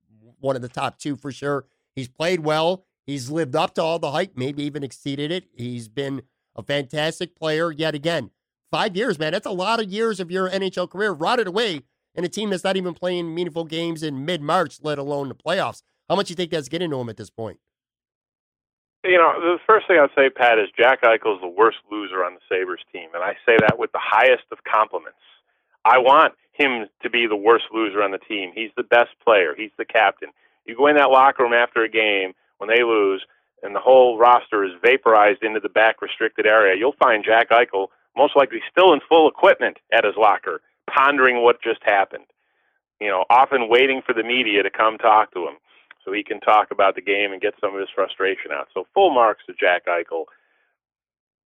one 0.41 0.57
of 0.57 0.63
the 0.63 0.69
top 0.69 0.99
two 0.99 1.17
for 1.17 1.31
sure. 1.31 1.67
He's 1.95 2.09
played 2.09 2.41
well. 2.41 2.87
He's 3.05 3.31
lived 3.31 3.55
up 3.55 3.75
to 3.75 3.83
all 3.83 3.99
the 3.99 4.13
hype, 4.13 4.33
maybe 4.37 4.63
even 4.65 4.83
exceeded 4.83 5.31
it. 5.31 5.45
He's 5.55 5.89
been 5.89 6.23
a 6.57 6.63
fantastic 6.63 7.37
player 7.37 7.71
yet 7.71 7.95
again. 7.95 8.31
Five 8.71 8.97
years, 8.97 9.19
man. 9.19 9.33
That's 9.33 9.47
a 9.47 9.51
lot 9.51 9.81
of 9.81 9.91
years 9.91 10.21
of 10.21 10.31
your 10.31 10.49
NHL 10.49 10.89
career 10.89 11.13
rotted 11.13 11.47
away 11.47 11.83
in 12.15 12.25
a 12.25 12.29
team 12.29 12.51
that's 12.51 12.65
not 12.65 12.77
even 12.77 12.95
playing 12.95 13.35
meaningful 13.35 13.65
games 13.65 14.03
in 14.03 14.25
mid 14.25 14.41
March, 14.41 14.79
let 14.83 14.99
alone 14.99 15.29
the 15.29 15.35
playoffs. 15.35 15.83
How 16.09 16.17
much 16.17 16.29
do 16.29 16.33
you 16.33 16.37
think 16.37 16.51
that's 16.51 16.69
getting 16.69 16.91
to 16.91 17.01
him 17.01 17.09
at 17.09 17.17
this 17.17 17.31
point? 17.31 17.59
You 19.05 19.19
know, 19.19 19.41
the 19.41 19.59
first 19.67 19.89
thing 19.89 19.99
I'd 19.99 20.11
say, 20.17 20.31
Pat, 20.31 20.59
is 20.59 20.69
Jack 20.77 21.03
Eichel 21.03 21.35
is 21.35 21.41
the 21.41 21.49
worst 21.49 21.79
loser 21.91 22.25
on 22.25 22.35
the 22.35 22.41
Sabres 22.49 22.83
team. 22.93 23.09
And 23.15 23.25
I 23.25 23.33
say 23.45 23.57
that 23.59 23.79
with 23.79 23.91
the 23.93 24.01
highest 24.01 24.45
of 24.53 24.59
compliments. 24.63 25.19
I 25.85 25.99
want 25.99 26.35
him 26.53 26.87
to 27.03 27.11
be 27.11 27.27
the 27.27 27.37
worst 27.37 27.65
loser 27.73 28.03
on 28.03 28.13
the 28.13 28.19
team. 28.19 28.53
He's 28.55 28.71
the 28.77 28.85
best 28.85 29.11
player. 29.25 29.55
He's 29.57 29.73
the 29.77 29.85
captain. 29.85 30.29
You 30.67 30.77
go 30.77 30.87
in 30.87 30.97
that 30.97 31.11
locker 31.11 31.43
room 31.43 31.53
after 31.53 31.83
a 31.83 31.89
game 31.89 32.35
when 32.59 32.69
they 32.69 32.85
lose, 32.85 33.25
and 33.65 33.75
the 33.75 33.81
whole 33.81 34.19
roster 34.19 34.65
is 34.65 34.73
vaporized 34.83 35.43
into 35.43 35.59
the 35.59 35.69
back 35.69 36.01
restricted 36.01 36.47
area. 36.47 36.77
You'll 36.79 36.95
find 36.99 37.25
Jack 37.25 37.51
Eichel 37.51 37.89
most 38.17 38.37
likely 38.37 38.61
still 38.71 38.93
in 38.93 39.01
full 39.09 39.29
equipment 39.29 39.79
at 39.93 40.05
his 40.05 40.15
locker, 40.17 40.61
pondering 40.89 41.43
what 41.43 41.63
just 41.63 41.81
happened. 41.85 42.25
You 43.01 43.09
know, 43.09 43.25
often 43.31 43.69
waiting 43.69 44.03
for 44.05 44.15
the 44.15 44.23
media 44.23 44.63
to 44.63 44.71
come 44.71 44.99
talk 44.99 45.33
to 45.35 45.41
him 45.41 45.57
so 46.05 46.13
he 46.13 46.23
can 46.23 46.41
talk 46.41 46.71
about 46.71 46.95
the 46.95 47.03
game 47.03 47.33
and 47.33 47.41
get 47.41 47.55
some 47.61 47.75
of 47.75 47.81
his 47.81 47.89
frustration 47.95 48.53
out. 48.53 48.69
So 48.75 48.87
full 48.95 49.11
marks 49.11 49.45
to 49.47 49.55
Jack 49.59 49.87
Eichel. 49.87 50.25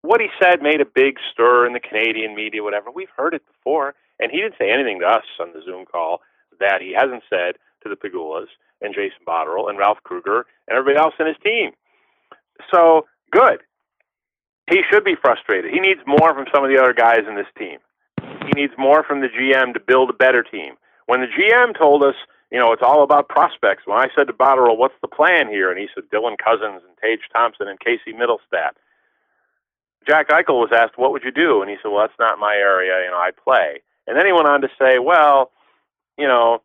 What 0.03 0.21
he 0.21 0.29
said 0.41 0.63
made 0.63 0.81
a 0.81 0.87
big 0.87 1.17
stir 1.33 1.67
in 1.67 1.73
the 1.73 1.81
Canadian 1.81 2.35
media, 2.35 2.63
whatever. 2.63 2.91
We've 2.91 3.09
heard 3.17 3.35
it 3.35 3.43
before. 3.47 3.95
And 4.19 4.31
he 4.31 4.39
didn't 4.39 4.55
say 4.59 4.71
anything 4.71 5.01
to 5.01 5.07
us 5.07 5.25
on 5.41 5.53
the 5.53 5.63
Zoom 5.65 5.85
call 5.85 6.21
that 6.59 6.81
he 6.81 6.95
hasn't 6.95 7.23
said 7.29 7.57
to 7.83 7.89
the 7.89 7.97
Pegulas 7.97 8.49
and 8.81 8.95
Jason 8.95 9.21
Botterill 9.27 9.69
and 9.69 9.79
Ralph 9.79 9.99
Krueger 10.05 10.47
and 10.69 10.79
everybody 10.79 10.99
else 10.99 11.15
in 11.19 11.27
his 11.27 11.37
team. 11.45 11.73
So 12.73 13.07
good. 13.31 13.61
He 14.71 14.81
should 14.91 15.05
be 15.05 15.15
frustrated. 15.21 15.71
He 15.71 15.81
needs 15.81 16.01
more 16.07 16.35
from 16.35 16.47
some 16.53 16.65
of 16.65 16.71
the 16.71 16.81
other 16.81 16.95
guys 16.95 17.21
in 17.29 17.37
this 17.37 17.47
team. 17.59 17.79
He 18.47 18.61
needs 18.61 18.75
more 18.79 19.03
from 19.03 19.21
the 19.21 19.29
GM 19.29 19.75
to 19.75 19.81
build 19.81 20.11
a 20.11 20.15
better 20.15 20.43
team. 20.43 20.75
When 21.07 21.21
the 21.21 21.27
GM 21.27 21.77
told 21.79 22.03
us, 22.03 22.15
you 22.51 22.59
know, 22.59 22.73
it's 22.73 22.83
all 22.83 23.03
about 23.03 23.29
prospects, 23.29 23.83
when 23.87 23.99
I 23.99 24.09
said 24.15 24.29
to 24.29 24.33
Botterill, 24.33 24.77
what's 24.77 24.95
the 25.03 25.09
plan 25.09 25.49
here? 25.49 25.71
And 25.71 25.79
he 25.79 25.89
said 25.95 26.05
Dylan 26.13 26.37
Cozens 26.43 26.83
and 26.87 26.97
Tage 27.03 27.29
Thompson 27.33 27.69
and 27.69 27.79
Casey 27.81 28.13
Mittelstadt. 28.13 28.73
Jack 30.07 30.29
Eichel 30.29 30.61
was 30.61 30.71
asked, 30.73 30.97
what 30.97 31.11
would 31.11 31.25
you 31.25 31.33
do? 31.33 31.61
And 31.63 31.71
he 31.71 31.77
said, 31.83 31.89
well, 31.89 32.07
that's 32.07 32.19
not 32.19 32.39
my 32.39 32.55
area. 32.55 33.05
You 33.05 33.11
know, 33.11 33.19
I 33.19 33.31
play. 33.33 33.83
And 34.07 34.17
then 34.17 34.27
he 34.27 34.33
went 34.33 34.47
on 34.47 34.61
to 34.61 34.69
say, 34.79 35.01
well, 35.01 35.51
you 36.17 36.29
know, 36.29 36.63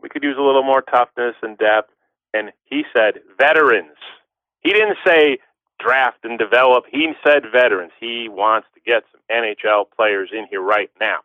we 0.00 0.08
could 0.08 0.22
use 0.22 0.36
a 0.38 0.42
little 0.42 0.62
more 0.62 0.82
toughness 0.82 1.34
and 1.42 1.58
depth. 1.58 1.90
And 2.32 2.52
he 2.64 2.84
said, 2.96 3.20
veterans. 3.38 3.96
He 4.60 4.72
didn't 4.72 4.98
say 5.04 5.38
draft 5.78 6.24
and 6.24 6.38
develop. 6.38 6.84
He 6.90 7.12
said 7.26 7.44
veterans. 7.52 7.92
He 8.00 8.28
wants 8.30 8.68
to 8.74 8.80
get 8.80 9.04
some 9.12 9.20
NHL 9.30 9.84
players 9.94 10.30
in 10.32 10.46
here 10.48 10.62
right 10.62 10.90
now. 11.00 11.18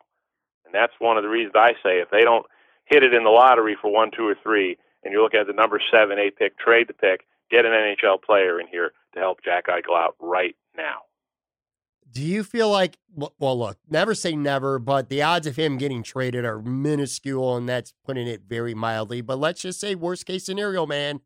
And 0.66 0.74
that's 0.74 0.94
one 1.00 1.18
of 1.18 1.24
the 1.24 1.30
reasons 1.30 1.54
I 1.56 1.74
say 1.84 2.00
if 2.00 2.10
they 2.10 2.22
don't 2.22 2.46
hit 2.86 3.04
it 3.04 3.14
in 3.14 3.24
the 3.24 3.30
lottery 3.30 3.78
for 3.82 3.92
one, 3.92 4.12
two, 4.16 4.28
or 4.28 4.36
three, 4.44 4.78
and 5.04 5.14
you 5.14 5.22
look 5.22 5.34
at 5.34 5.48
the 5.48 5.54
number 5.54 5.82
seven, 5.92 6.20
eight 6.20 6.38
pick, 6.38 6.58
trade 6.58 6.88
the 6.88 6.94
pick, 6.94 7.26
get 7.50 7.66
an 7.66 7.72
NHL 7.72 8.22
player 8.22 8.60
in 8.60 8.68
here 8.68 8.92
to 9.14 9.20
help 9.20 9.44
Jack 9.44 9.68
Eichel 9.68 9.98
out 9.98 10.16
right 10.20 10.56
now. 10.76 11.00
Do 12.10 12.22
you 12.22 12.44
feel 12.44 12.70
like, 12.70 12.98
well, 13.16 13.58
look, 13.58 13.78
never 13.90 14.14
say 14.14 14.36
never, 14.36 14.80
but 14.80 15.08
the 15.08 15.22
odds 15.22 15.48
of 15.48 15.56
him 15.56 15.78
getting 15.78 16.04
traded 16.04 16.44
are 16.44 16.62
minuscule, 16.62 17.56
and 17.56 17.70
that's 17.70 17.94
putting 18.06 18.28
it 18.28 18.42
very 18.48 18.74
mildly. 18.74 19.22
But 19.22 19.40
let's 19.40 19.62
just 19.62 19.80
say, 19.80 19.96
worst 19.96 20.26
case 20.26 20.46
scenario, 20.46 20.86
man, 20.86 21.22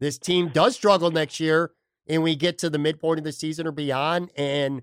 this 0.00 0.18
team 0.18 0.48
does 0.48 0.76
struggle 0.76 1.10
next 1.10 1.40
year, 1.40 1.72
and 2.08 2.22
we 2.22 2.36
get 2.36 2.58
to 2.58 2.70
the 2.70 2.78
midpoint 2.78 3.18
of 3.18 3.24
the 3.24 3.32
season 3.32 3.66
or 3.66 3.72
beyond, 3.72 4.30
and 4.36 4.82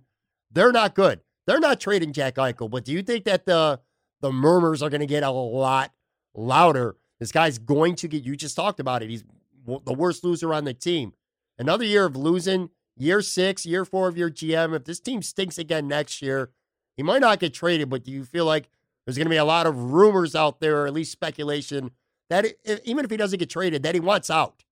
they're 0.51 0.72
not 0.72 0.95
good. 0.95 1.22
They're 1.47 1.59
not 1.59 1.80
trading 1.80 2.13
Jack 2.13 2.36
Eichel, 2.36 2.69
but 2.69 2.86
do 2.86 2.91
you 2.91 3.01
think 3.01 3.26
that 3.26 3.45
the 3.45 3.80
the 4.22 4.32
murmurs 4.32 4.84
are 4.84 4.89
going 4.89 5.01
to 5.01 5.07
get 5.07 5.24
a 5.24 5.32
lot 5.32 5.91
louder? 6.36 6.95
This 7.19 7.32
guy's 7.32 7.57
going 7.57 7.95
to 7.95 8.07
get. 8.07 8.24
You 8.24 8.36
just 8.36 8.55
talked 8.55 8.80
about 8.80 9.03
it. 9.03 9.09
He's 9.09 9.24
the 9.65 9.93
worst 9.93 10.24
loser 10.24 10.53
on 10.53 10.63
the 10.65 10.74
team. 10.74 11.13
Another 11.57 11.86
year 11.86 12.05
of 12.05 12.15
losing 12.15 12.69
year 12.97 13.22
six, 13.22 13.65
year 13.65 13.86
four 13.86 14.07
of 14.07 14.17
your 14.17 14.30
GM, 14.30 14.76
if 14.76 14.86
this 14.86 14.99
team 14.99 15.22
stinks 15.22 15.57
again 15.57 15.88
next 15.88 16.22
year, 16.22 16.49
he 16.97 17.03
might 17.03 17.22
not 17.22 17.39
get 17.39 17.53
traded, 17.53 17.89
but 17.89 18.03
do 18.03 18.11
you 18.11 18.24
feel 18.24 18.45
like 18.45 18.69
there's 19.05 19.17
going 19.17 19.26
to 19.26 19.32
be 19.32 19.38
a 19.38 19.45
lot 19.45 19.65
of 19.65 19.91
rumors 19.91 20.36
out 20.36 20.59
there, 20.59 20.84
or 20.84 20.88
at 20.88 20.93
least 20.93 21.11
speculation, 21.11 21.91
that 22.30 22.45
even 22.86 23.05
if 23.05 23.11
he 23.11 23.17
doesn't 23.17 23.39
get 23.39 23.49
traded, 23.49 23.84
that 23.84 23.95
he 23.95 23.99
wants 23.99 24.30
out? 24.30 24.63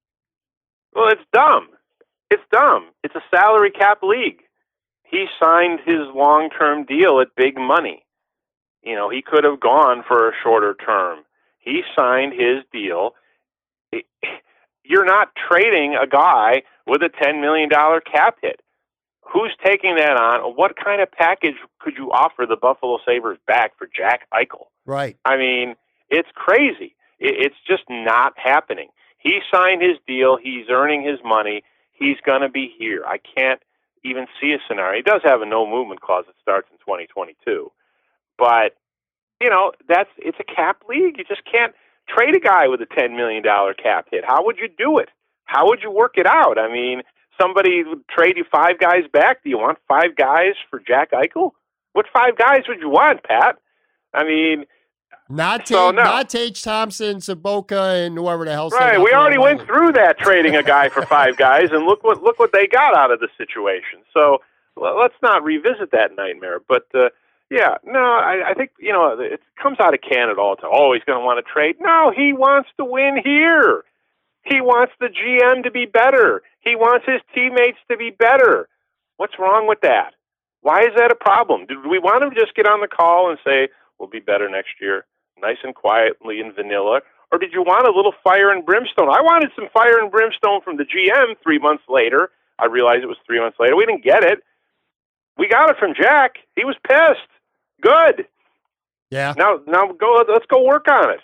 Well, 0.95 1.09
it's 1.09 1.21
dumb. 1.33 1.69
It's 2.29 2.43
dumb. 2.51 2.89
It's 3.03 3.15
a 3.15 3.23
salary 3.35 3.71
cap 3.71 3.99
league. 4.03 4.41
He 5.03 5.25
signed 5.41 5.79
his 5.85 6.07
long 6.13 6.49
term 6.49 6.85
deal 6.85 7.19
at 7.19 7.35
big 7.35 7.57
money. 7.57 8.03
You 8.83 8.95
know, 8.95 9.09
he 9.09 9.21
could 9.21 9.43
have 9.43 9.59
gone 9.59 10.03
for 10.07 10.29
a 10.29 10.33
shorter 10.43 10.75
term. 10.75 11.19
He 11.57 11.81
signed 11.97 12.33
his 12.33 12.63
deal. 12.71 13.11
You're 14.83 15.05
not 15.05 15.29
trading 15.49 15.95
a 16.01 16.07
guy 16.07 16.63
with 16.87 17.01
a 17.01 17.09
$10 17.09 17.41
million 17.41 17.69
cap 17.69 18.37
hit. 18.41 18.61
Who's 19.31 19.55
taking 19.63 19.95
that 19.97 20.17
on? 20.17 20.55
What 20.55 20.75
kind 20.75 21.01
of 21.01 21.11
package 21.11 21.55
could 21.79 21.93
you 21.97 22.11
offer 22.11 22.45
the 22.47 22.55
Buffalo 22.55 22.97
Sabres 23.05 23.37
back 23.45 23.77
for 23.77 23.87
Jack 23.95 24.21
Eichel? 24.33 24.67
Right. 24.85 25.17
I 25.23 25.37
mean, 25.37 25.75
it's 26.09 26.29
crazy. 26.33 26.95
It's 27.19 27.55
just 27.67 27.83
not 27.89 28.33
happening. 28.37 28.89
He 29.19 29.39
signed 29.53 29.81
his 29.81 29.97
deal. 30.07 30.37
He's 30.41 30.65
earning 30.71 31.03
his 31.03 31.19
money. 31.23 31.63
He's 31.99 32.17
going 32.25 32.41
to 32.41 32.49
be 32.49 32.73
here. 32.77 33.03
I 33.05 33.17
can't 33.17 33.61
even 34.03 34.27
see 34.39 34.53
a 34.53 34.57
scenario. 34.67 34.97
He 34.97 35.03
does 35.03 35.21
have 35.23 35.41
a 35.41 35.45
no 35.45 35.67
movement 35.67 36.01
clause 36.01 36.25
that 36.27 36.35
starts 36.41 36.69
in 36.71 36.77
2022. 36.79 37.71
But, 38.37 38.75
you 39.41 39.49
know, 39.49 39.73
that's 39.87 40.09
it's 40.17 40.37
a 40.39 40.43
cap 40.43 40.83
league. 40.87 41.17
You 41.17 41.25
just 41.25 41.43
can't 41.49 41.73
trade 42.07 42.35
a 42.35 42.39
guy 42.39 42.67
with 42.67 42.81
a 42.81 42.85
$10 42.85 43.15
million 43.15 43.43
cap 43.43 44.07
hit. 44.11 44.23
How 44.25 44.45
would 44.45 44.57
you 44.57 44.69
do 44.69 44.97
it? 44.99 45.09
how 45.49 45.67
would 45.67 45.81
you 45.81 45.89
work 45.89 46.13
it 46.17 46.27
out? 46.27 46.59
I 46.59 46.71
mean, 46.71 47.01
somebody 47.41 47.83
would 47.83 48.07
trade 48.07 48.37
you 48.37 48.45
five 48.51 48.79
guys 48.79 49.03
back. 49.11 49.43
Do 49.43 49.49
you 49.49 49.57
want 49.57 49.79
five 49.87 50.15
guys 50.15 50.53
for 50.69 50.79
Jack 50.79 51.11
Eichel? 51.11 51.51
What 51.93 52.05
five 52.13 52.37
guys 52.37 52.61
would 52.67 52.79
you 52.79 52.89
want, 52.89 53.23
Pat? 53.23 53.57
I 54.13 54.23
mean, 54.23 54.65
not 55.29 55.65
Tage, 55.65 55.67
so, 55.67 55.91
no. 55.91 56.03
not 56.03 56.29
Tage 56.29 56.61
Thompson, 56.63 57.17
Sobotka, 57.17 58.05
and 58.05 58.17
whoever 58.17 58.45
the 58.45 58.51
hell. 58.51 58.69
Right, 58.69 58.99
we 58.99 59.11
already 59.13 59.37
went 59.37 59.65
through 59.65 59.93
that 59.93 60.17
trading 60.17 60.55
a 60.55 60.63
guy 60.63 60.89
for 60.89 61.05
five 61.05 61.37
guys, 61.37 61.69
and 61.71 61.85
look 61.85 62.03
what 62.03 62.23
look 62.23 62.39
what 62.39 62.51
they 62.51 62.67
got 62.67 62.95
out 62.95 63.11
of 63.11 63.19
the 63.19 63.29
situation. 63.37 63.99
So 64.13 64.39
well, 64.75 64.99
let's 64.99 65.15
not 65.21 65.43
revisit 65.43 65.91
that 65.91 66.15
nightmare. 66.17 66.59
But 66.67 66.87
uh, 66.95 67.09
yeah, 67.51 67.75
no, 67.85 67.99
I, 67.99 68.49
I 68.49 68.53
think 68.55 68.71
you 68.79 68.91
know 68.91 69.19
it 69.19 69.41
comes 69.61 69.79
out 69.79 69.93
of 69.93 70.01
Canada 70.01 70.39
all 70.41 70.55
the 70.55 70.61
time. 70.61 70.71
Oh, 70.73 70.93
he's 70.93 71.03
going 71.03 71.19
to 71.19 71.25
want 71.25 71.45
to 71.45 71.51
trade. 71.51 71.75
No, 71.79 72.11
he 72.15 72.33
wants 72.33 72.69
to 72.77 72.85
win 72.85 73.21
here. 73.23 73.83
He 74.45 74.61
wants 74.61 74.93
the 74.99 75.07
GM 75.07 75.63
to 75.63 75.71
be 75.71 75.85
better. 75.85 76.41
He 76.61 76.75
wants 76.75 77.05
his 77.05 77.21
teammates 77.35 77.77
to 77.91 77.97
be 77.97 78.09
better. 78.09 78.67
What's 79.17 79.37
wrong 79.37 79.67
with 79.67 79.81
that? 79.81 80.13
Why 80.61 80.81
is 80.83 80.95
that 80.95 81.11
a 81.11 81.15
problem? 81.15 81.65
Did 81.65 81.85
we 81.85 81.99
want 81.99 82.23
him 82.23 82.31
to 82.31 82.35
just 82.35 82.55
get 82.55 82.67
on 82.67 82.81
the 82.81 82.87
call 82.87 83.29
and 83.29 83.39
say, 83.45 83.69
we'll 83.97 84.09
be 84.09 84.19
better 84.19 84.49
next 84.49 84.73
year, 84.81 85.05
nice 85.41 85.57
and 85.63 85.75
quietly 85.75 86.39
in 86.39 86.53
vanilla? 86.53 87.01
Or 87.31 87.37
did 87.37 87.53
you 87.53 87.61
want 87.61 87.87
a 87.87 87.91
little 87.95 88.13
fire 88.23 88.51
and 88.51 88.65
brimstone? 88.65 89.09
I 89.09 89.21
wanted 89.21 89.51
some 89.55 89.67
fire 89.71 89.99
and 89.99 90.11
brimstone 90.11 90.61
from 90.61 90.77
the 90.77 90.83
GM 90.83 91.35
three 91.43 91.59
months 91.59 91.83
later. 91.87 92.31
I 92.57 92.65
realized 92.65 93.03
it 93.03 93.07
was 93.07 93.17
three 93.25 93.39
months 93.39 93.57
later. 93.59 93.75
We 93.75 93.85
didn't 93.85 94.03
get 94.03 94.23
it. 94.23 94.39
We 95.37 95.47
got 95.47 95.69
it 95.69 95.77
from 95.77 95.93
Jack. 95.95 96.35
He 96.55 96.65
was 96.65 96.75
pissed. 96.87 97.29
Good. 97.81 98.27
Yeah. 99.09 99.33
Now, 99.37 99.59
now 99.65 99.91
go. 99.91 100.23
Let's 100.27 100.45
go 100.47 100.63
work 100.63 100.87
on 100.89 101.11
it. 101.11 101.19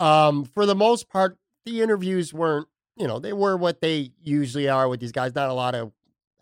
Um, 0.00 0.44
for 0.44 0.66
the 0.66 0.74
most 0.74 1.08
part, 1.08 1.36
the 1.66 1.82
interviews 1.82 2.32
weren't, 2.32 2.68
you 2.96 3.06
know, 3.06 3.18
they 3.18 3.32
were 3.32 3.56
what 3.56 3.80
they 3.80 4.12
usually 4.22 4.68
are 4.68 4.88
with 4.88 5.00
these 5.00 5.12
guys. 5.12 5.34
Not 5.34 5.50
a 5.50 5.54
lot 5.54 5.74
of 5.74 5.92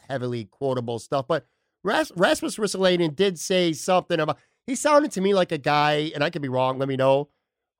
heavily 0.08 0.44
quotable 0.44 0.98
stuff, 0.98 1.26
but 1.26 1.46
Ras- 1.82 2.12
Rasmus 2.16 2.56
Ristolainen 2.56 3.14
did 3.16 3.38
say 3.38 3.72
something 3.72 4.20
about. 4.20 4.38
He 4.66 4.74
sounded 4.74 5.12
to 5.12 5.20
me 5.20 5.34
like 5.34 5.52
a 5.52 5.58
guy, 5.58 6.10
and 6.14 6.24
I 6.24 6.30
could 6.30 6.42
be 6.42 6.48
wrong. 6.48 6.78
Let 6.78 6.88
me 6.88 6.96
know. 6.96 7.28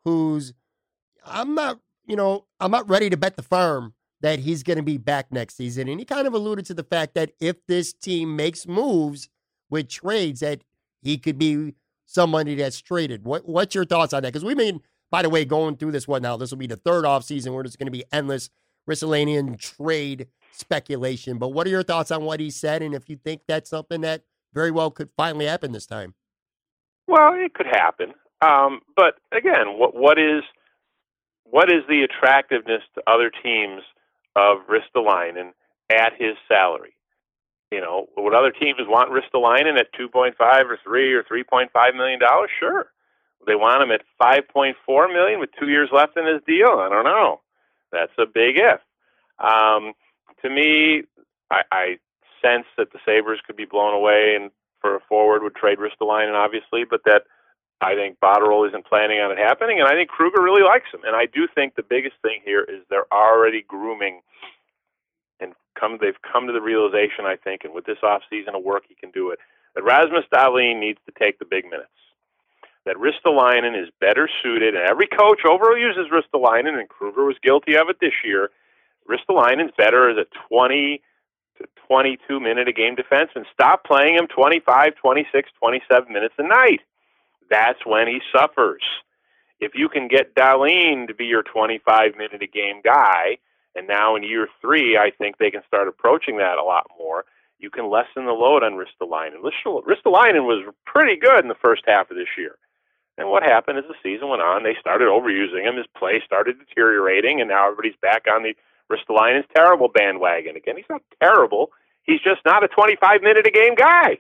Who's 0.05 0.55
I'm 1.25 1.55
not, 1.55 1.81
you 2.07 2.15
know, 2.15 2.47
I'm 2.61 2.71
not 2.71 2.89
ready 2.89 3.11
to 3.11 3.17
bet 3.17 3.37
the 3.37 3.43
farm 3.43 3.95
that 4.21 4.39
he's 4.39 4.63
going 4.63 4.77
to 4.77 4.83
be 4.83 4.97
back 4.97 5.33
next 5.33 5.57
season. 5.57 5.89
And 5.89 5.99
he 5.99 6.07
kind 6.07 6.27
of 6.27 6.33
alluded 6.33 6.65
to 6.67 6.75
the 6.75 6.85
fact 6.85 7.15
that 7.15 7.33
if 7.41 7.67
this 7.67 7.93
team 7.93 8.37
makes 8.37 8.67
moves 8.67 9.29
with 9.69 9.89
trades, 9.89 10.41
that 10.41 10.63
he 11.03 11.19
could 11.19 11.39
be 11.39 11.75
somebody 12.07 12.55
that's 12.55 12.81
traded. 12.81 13.25
What 13.25 13.49
What's 13.49 13.75
your 13.75 13.85
thoughts 13.85 14.13
on 14.13 14.23
that? 14.23 14.33
Because 14.33 14.45
we 14.45 14.55
mean, 14.55 14.81
by 15.11 15.23
the 15.23 15.31
way, 15.31 15.45
going 15.45 15.77
through 15.77 15.93
this, 15.93 16.09
one 16.09 16.23
now? 16.23 16.37
This 16.37 16.51
will 16.51 16.59
be 16.59 16.67
the 16.67 16.77
third 16.77 17.05
off 17.05 17.25
season 17.25 17.53
where 17.53 17.63
there's 17.63 17.77
going 17.77 17.87
to 17.87 17.93
be 17.93 18.05
endless 18.13 18.51
Ristolainen 18.89 19.59
trade 19.59 20.29
speculation. 20.53 21.39
But 21.39 21.49
what 21.49 21.67
are 21.67 21.71
your 21.71 21.83
thoughts 21.83 22.11
on 22.11 22.25
what 22.25 22.41
he 22.41 22.51
said, 22.51 22.83
and 22.83 22.95
if 22.95 23.09
you 23.09 23.17
think 23.17 23.43
that's 23.47 23.71
something 23.71 24.01
that 24.03 24.23
very 24.55 24.71
well 24.71 24.91
could 24.91 25.11
finally 25.17 25.47
happen 25.47 25.73
this 25.73 25.87
time? 25.87 26.15
Well, 27.07 27.35
it 27.35 27.55
could 27.55 27.67
happen. 27.67 28.15
Um, 28.43 28.81
but 28.97 29.15
again, 29.33 29.79
what 29.79 29.95
what 29.95 30.19
is 30.19 30.43
what 31.45 31.71
is 31.73 31.83
the 31.89 32.03
attractiveness 32.03 32.83
to 32.95 33.03
other 33.07 33.31
teams 33.31 33.83
of 34.35 34.59
Ristolainen 34.69 35.53
at 35.91 36.13
his 36.19 36.37
salary? 36.49 36.95
You 37.71 37.81
know, 37.81 38.07
would 38.17 38.35
other 38.35 38.53
teams 38.53 38.79
want 38.81 39.11
Ristolainen 39.11 39.79
at 39.79 39.93
2.5 39.95 40.35
or 40.41 40.79
3 40.85 41.15
or 41.15 41.23
3.5 41.25 41.97
million 41.97 42.21
dollars? 42.21 42.51
Sure. 42.59 42.87
They 43.47 43.55
want 43.55 43.83
him 43.83 43.93
at 43.93 44.03
5.4 44.21 45.13
million 45.13 45.41
with 45.41 45.51
2 45.59 45.69
years 45.69 45.89
left 45.93 46.17
in 46.17 46.27
his 46.27 46.43
deal. 46.47 46.79
I 46.81 46.89
don't 46.89 47.05
know. 47.05 47.41
That's 47.93 48.13
a 48.19 48.27
big 48.27 48.57
if. 48.59 48.81
Um, 49.39 49.93
to 50.43 50.51
me, 50.51 51.05
I, 51.51 51.63
I 51.71 51.99
sense 52.43 52.67
that 52.77 52.93
the 52.93 52.99
Sabres 53.05 53.41
could 53.47 53.57
be 53.57 53.65
blown 53.65 53.95
away 53.95 54.37
and 54.41 54.51
for 54.87 54.97
a 54.97 55.01
forward 55.09 55.43
would 55.43 55.57
trade 55.57 55.79
Ristolainen 55.79 56.35
obviously, 56.35 56.85
but 56.89 57.01
that 57.05 57.23
I 57.81 57.95
think 57.95 58.19
Botterill 58.21 58.69
isn't 58.69 58.87
planning 58.87 59.19
on 59.19 59.33
it 59.33 59.39
happening, 59.39 59.81
and 59.81 59.89
I 59.89 59.93
think 59.93 60.09
Krueger 60.09 60.41
really 60.41 60.63
likes 60.63 60.87
him. 60.95 61.01
And 61.05 61.15
I 61.15 61.27
do 61.27 61.47
think 61.53 61.75
the 61.75 61.83
biggest 61.83 62.15
thing 62.23 62.41
here 62.45 62.63
is 62.63 62.83
they're 62.89 63.13
already 63.13 63.63
grooming 63.67 64.21
and 65.41 65.53
come 65.79 65.99
they've 66.01 66.23
come 66.23 66.47
to 66.47 66.53
the 66.53 66.63
realization, 66.63 67.27
I 67.27 67.37
think, 67.37 67.65
and 67.65 67.75
with 67.75 67.85
this 67.85 67.99
off 68.03 68.23
season 68.31 68.55
of 68.55 68.63
work 68.63 68.85
he 68.89 68.95
can 68.95 69.11
do 69.11 69.31
it, 69.31 69.39
that 69.75 69.85
Rasmus 69.85 70.25
Dahlin 70.33 70.81
needs 70.81 71.01
to 71.05 71.13
take 71.23 71.39
the 71.39 71.45
big 71.45 71.65
minutes. 71.65 71.91
That 72.87 72.97
Ristolainen 72.97 73.75
is 73.75 73.91
better 74.01 74.31
suited, 74.43 74.77
and 74.77 74.89
every 74.89 75.09
coach 75.09 75.41
overuses 75.45 76.09
Ristolainen, 76.09 76.79
and 76.79 76.89
Krueger 76.89 77.25
was 77.25 77.37
guilty 77.43 77.77
of 77.77 77.89
it 77.91 77.99
this 78.01 78.15
year. 78.25 78.51
Ristolainen's 79.11 79.73
better 79.77 80.09
as 80.09 80.17
a 80.17 80.27
20 80.49 80.99
to 80.99 81.03
22 81.89 82.41
minute 82.41 82.69
a 82.69 82.73
game 82.73 82.97
defenseman. 82.97 83.45
Stop 83.53 83.85
playing 83.85 84.17
him 84.17 84.27
25, 84.27 84.95
26, 84.97 85.51
27 85.61 86.13
minutes 86.13 86.35
a 86.39 86.43
night 86.43 86.81
that's 87.51 87.85
when 87.85 88.07
he 88.07 88.21
suffers. 88.33 88.83
If 89.61 89.73
you 89.75 89.89
can 89.89 90.09
get 90.09 90.35
Dahlin 90.35 91.09
to 91.09 91.15
be 91.15 91.25
your 91.25 91.43
25 91.43 92.17
minute 92.17 92.43
a 92.43 92.47
game 92.47 92.81
guy, 92.85 93.39
and 93.75 93.87
now 93.87 94.17
in 94.17 94.23
year 94.23 94.49
three, 94.61 94.97
I 94.97 95.11
think 95.11 95.39
they 95.39 95.51
can 95.51 95.63
start 95.67 95.89
approaching 95.89 96.39
that 96.39 96.59
a 96.59 96.65
lot 96.65 96.87
more. 96.99 97.25
You 97.59 97.71
can 97.71 97.91
lessen 97.91 98.27
the 98.27 98.33
load 98.33 98.63
on 98.63 98.75
Ristolainen. 98.75 99.41
Ristolainen 99.41 100.45
was 100.45 100.75
pretty 100.85 101.17
good 101.17 101.43
in 101.43 101.49
the 101.49 101.55
first 101.55 101.83
half 101.87 102.11
of 102.11 102.17
this 102.17 102.29
year. 102.37 102.57
And 103.19 103.31
what 103.31 103.43
happened 103.43 103.79
as 103.79 103.85
the 103.89 103.95
season 104.03 104.29
went 104.29 104.43
on, 104.43 104.63
they 104.63 104.77
started 104.79 105.09
overusing 105.09 105.65
him. 105.65 105.77
His 105.77 105.87
play 105.97 106.23
started 106.25 106.57
deteriorating, 106.59 107.41
and 107.41 107.49
now 107.49 107.65
everybody's 107.67 107.97
back 108.03 108.27
on 108.31 108.43
the 108.43 108.55
Ristolainen's 108.91 109.47
terrible 109.55 109.89
bandwagon 109.89 110.57
again. 110.57 110.77
He's 110.77 110.91
not 110.91 111.03
terrible. 111.23 111.71
He's 112.05 112.21
just 112.21 112.41
not 112.45 112.65
a 112.65 112.69
25 112.69 113.23
minute 113.23 113.47
a 113.47 113.51
game 113.51 113.75
guy. 113.75 114.19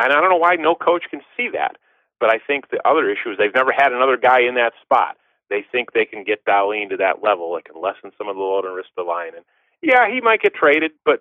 And 0.00 0.12
I 0.12 0.20
don't 0.20 0.30
know 0.30 0.36
why 0.36 0.56
no 0.56 0.74
coach 0.74 1.04
can 1.10 1.20
see 1.36 1.48
that. 1.52 1.76
But 2.20 2.30
I 2.30 2.38
think 2.44 2.70
the 2.70 2.80
other 2.88 3.08
issue 3.10 3.30
is 3.30 3.38
they've 3.38 3.54
never 3.54 3.72
had 3.72 3.92
another 3.92 4.16
guy 4.16 4.40
in 4.40 4.54
that 4.54 4.72
spot. 4.82 5.16
They 5.50 5.64
think 5.70 5.92
they 5.92 6.04
can 6.04 6.24
get 6.24 6.44
Dahlin 6.44 6.90
to 6.90 6.96
that 6.96 7.22
level. 7.22 7.56
It 7.56 7.64
can 7.64 7.80
lessen 7.80 8.10
some 8.18 8.28
of 8.28 8.36
the 8.36 8.42
load 8.42 8.66
on 8.66 8.76
Ristolainen. 8.76 9.44
Yeah, 9.80 10.08
he 10.12 10.20
might 10.20 10.42
get 10.42 10.54
traded, 10.54 10.92
but 11.04 11.20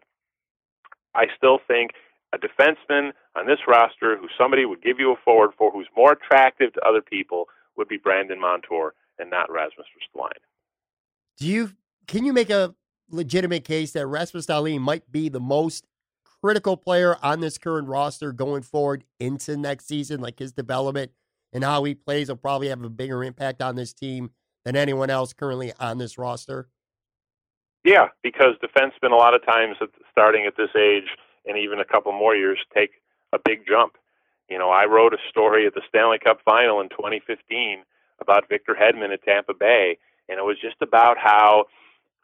I 1.13 1.25
still 1.37 1.59
think 1.67 1.91
a 2.33 2.37
defenseman 2.37 3.11
on 3.35 3.45
this 3.45 3.59
roster 3.67 4.17
who 4.17 4.27
somebody 4.37 4.65
would 4.65 4.81
give 4.81 4.99
you 4.99 5.11
a 5.11 5.15
forward 5.23 5.51
for 5.57 5.71
who's 5.71 5.87
more 5.95 6.13
attractive 6.13 6.73
to 6.73 6.81
other 6.81 7.01
people 7.01 7.47
would 7.77 7.87
be 7.87 7.97
Brandon 7.97 8.39
Montour 8.39 8.93
and 9.19 9.29
not 9.29 9.51
Rasmus 9.51 9.85
Ristolainen. 9.95 10.43
Do 11.37 11.47
you 11.47 11.71
can 12.07 12.25
you 12.25 12.33
make 12.33 12.49
a 12.49 12.73
legitimate 13.09 13.63
case 13.63 13.91
that 13.93 14.07
Rasmus 14.07 14.45
Dahlin 14.45 14.81
might 14.81 15.11
be 15.11 15.29
the 15.29 15.39
most 15.39 15.85
critical 16.41 16.77
player 16.77 17.17
on 17.21 17.39
this 17.39 17.57
current 17.57 17.87
roster 17.87 18.31
going 18.31 18.61
forward 18.61 19.03
into 19.19 19.57
next 19.57 19.87
season. 19.87 20.21
Like 20.21 20.39
his 20.39 20.51
development 20.51 21.11
and 21.53 21.63
how 21.63 21.83
he 21.83 21.95
plays 21.95 22.29
will 22.29 22.35
probably 22.35 22.69
have 22.69 22.83
a 22.83 22.89
bigger 22.89 23.23
impact 23.23 23.61
on 23.61 23.75
this 23.75 23.93
team 23.93 24.31
than 24.65 24.75
anyone 24.75 25.09
else 25.09 25.33
currently 25.33 25.73
on 25.79 25.97
this 25.97 26.17
roster. 26.17 26.69
Yeah, 27.83 28.09
because 28.21 28.55
defensemen 28.61 29.11
a 29.11 29.15
lot 29.15 29.33
of 29.33 29.45
times 29.45 29.77
starting 30.11 30.45
at 30.45 30.57
this 30.57 30.69
age 30.75 31.05
and 31.45 31.57
even 31.57 31.79
a 31.79 31.85
couple 31.85 32.11
more 32.11 32.35
years 32.35 32.59
take 32.73 32.91
a 33.33 33.39
big 33.43 33.65
jump. 33.67 33.93
You 34.49 34.57
know, 34.57 34.69
I 34.69 34.85
wrote 34.85 35.13
a 35.13 35.29
story 35.29 35.65
at 35.65 35.73
the 35.73 35.81
Stanley 35.87 36.19
Cup 36.19 36.39
final 36.43 36.81
in 36.81 36.89
2015 36.89 37.83
about 38.19 38.49
Victor 38.49 38.75
Hedman 38.79 39.13
at 39.13 39.23
Tampa 39.23 39.53
Bay, 39.53 39.97
and 40.27 40.39
it 40.39 40.43
was 40.43 40.57
just 40.61 40.81
about 40.81 41.17
how 41.17 41.65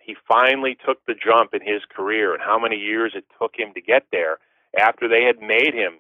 he 0.04 0.16
finally 0.28 0.78
took 0.86 1.06
the 1.06 1.16
jump 1.16 1.54
in 1.54 1.62
his 1.62 1.82
career 1.90 2.34
and 2.34 2.44
how 2.44 2.60
many 2.60 2.76
years 2.76 3.14
it 3.16 3.26
took 3.40 3.56
him 3.58 3.74
to 3.74 3.82
get 3.82 4.04
there 4.12 4.38
after 4.78 5.08
they 5.08 5.24
had 5.24 5.42
made 5.42 5.74
him 5.74 5.94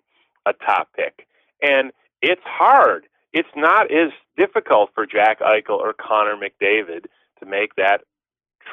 a 0.45 0.53
top 0.53 0.89
pick. 0.95 1.27
And 1.61 1.91
it's 2.21 2.41
hard. 2.43 3.05
It's 3.31 3.55
not 3.55 3.91
as 3.91 4.11
difficult 4.37 4.91
for 4.93 5.05
Jack 5.05 5.39
Eichel 5.39 5.79
or 5.79 5.93
Connor 5.93 6.35
McDavid 6.35 7.05
to 7.39 7.45
make 7.45 7.75
that 7.75 8.01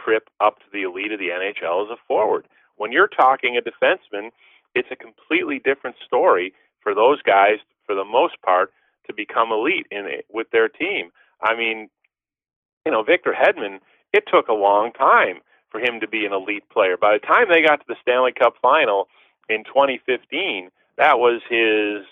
trip 0.05 0.29
up 0.41 0.59
to 0.59 0.65
the 0.73 0.83
elite 0.83 1.13
of 1.13 1.19
the 1.19 1.29
NHL 1.29 1.85
as 1.85 1.91
a 1.91 1.97
forward. 2.07 2.47
When 2.77 2.93
you're 2.93 3.09
talking 3.09 3.57
a 3.57 3.61
defenseman, 3.61 4.31
it's 4.75 4.89
a 4.91 4.97
completely 4.97 5.59
different 5.59 5.97
story 6.05 6.53
for 6.81 6.95
those 6.95 7.23
guys, 7.23 7.59
for 7.87 7.95
the 7.95 8.05
most 8.05 8.41
part, 8.43 8.73
to 9.07 9.15
become 9.15 9.53
elite 9.53 9.87
in 9.91 10.07
it, 10.07 10.27
with 10.31 10.51
their 10.51 10.69
team. 10.69 11.11
I 11.43 11.57
mean, 11.57 11.89
you 12.85 12.93
know, 12.93 13.03
Victor 13.03 13.35
Hedman 13.35 13.81
it 14.13 14.25
took 14.27 14.49
a 14.49 14.53
long 14.53 14.93
time 14.93 15.41
for 15.71 15.81
him 15.81 16.01
to 16.01 16.09
be 16.09 16.27
an 16.27 16.33
elite 16.33 16.69
player. 16.71 16.97
By 16.97 17.15
the 17.15 17.27
time 17.27 17.47
they 17.49 17.63
got 17.63 17.77
to 17.77 17.87
the 17.89 17.97
Stanley 18.03 18.33
Cup 18.33 18.55
final 18.61 19.09
in 19.49 19.65
2015, 19.65 20.71
that 20.97 21.19
was 21.19 21.41
his 21.49 22.07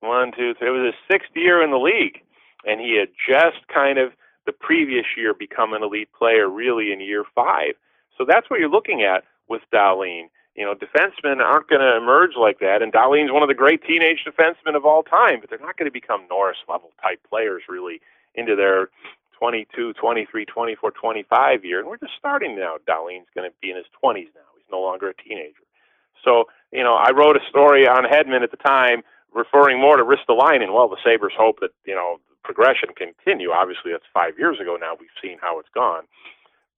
one, 0.00 0.32
two, 0.32 0.54
three. 0.54 0.68
It 0.68 0.70
was 0.70 0.92
his 0.92 1.00
sixth 1.10 1.30
year 1.34 1.62
in 1.62 1.70
the 1.70 1.78
league, 1.78 2.22
and 2.66 2.80
he 2.80 2.98
had 2.98 3.08
just 3.28 3.66
kind 3.72 3.98
of 3.98 4.12
the 4.46 4.52
previous 4.52 5.06
year 5.16 5.32
become 5.34 5.72
an 5.72 5.82
elite 5.82 6.10
player, 6.16 6.48
really 6.48 6.92
in 6.92 7.00
year 7.00 7.24
five. 7.34 7.74
So 8.18 8.24
that's 8.26 8.48
what 8.50 8.60
you're 8.60 8.68
looking 8.68 9.02
at 9.02 9.24
with 9.48 9.62
Dahlin. 9.72 10.28
You 10.54 10.64
know, 10.64 10.74
defensemen 10.74 11.40
aren't 11.40 11.68
going 11.68 11.80
to 11.80 11.96
emerge 11.96 12.36
like 12.38 12.60
that, 12.60 12.80
and 12.80 12.92
Dahlin's 12.92 13.32
one 13.32 13.42
of 13.42 13.48
the 13.48 13.54
great 13.54 13.82
teenage 13.82 14.24
defensemen 14.26 14.76
of 14.76 14.84
all 14.84 15.02
time, 15.02 15.40
but 15.40 15.50
they're 15.50 15.58
not 15.58 15.76
going 15.76 15.90
to 15.90 15.92
become 15.92 16.26
Norris 16.30 16.58
level 16.68 16.90
type 17.02 17.20
players 17.28 17.62
really 17.68 18.00
into 18.34 18.54
their 18.54 18.90
22, 19.38 19.94
23, 19.94 20.44
24, 20.44 20.90
25 20.90 21.64
year, 21.64 21.80
and 21.80 21.88
we're 21.88 21.96
just 21.96 22.12
starting 22.18 22.56
now. 22.56 22.76
Dahlin's 22.88 23.28
going 23.34 23.48
to 23.48 23.54
be 23.60 23.70
in 23.70 23.76
his 23.76 23.86
20s 24.02 24.32
now. 24.34 24.48
He's 24.56 24.70
no 24.70 24.80
longer 24.80 25.08
a 25.08 25.14
teenager. 25.14 25.64
So, 26.24 26.44
you 26.72 26.82
know, 26.82 26.94
I 26.94 27.10
wrote 27.10 27.36
a 27.36 27.40
story 27.48 27.86
on 27.86 28.04
Hedman 28.04 28.42
at 28.42 28.50
the 28.50 28.56
time 28.56 29.02
referring 29.34 29.80
more 29.80 29.96
to 29.96 30.04
Ristolainen. 30.04 30.72
Well, 30.72 30.88
the 30.88 30.96
Sabres 31.04 31.34
hope 31.36 31.60
that, 31.60 31.70
you 31.84 31.94
know, 31.94 32.18
progression 32.42 32.90
continue. 32.96 33.50
Obviously, 33.50 33.92
that's 33.92 34.04
five 34.12 34.38
years 34.38 34.60
ago 34.60 34.76
now. 34.80 34.94
We've 34.98 35.08
seen 35.22 35.38
how 35.40 35.58
it's 35.58 35.68
gone. 35.74 36.04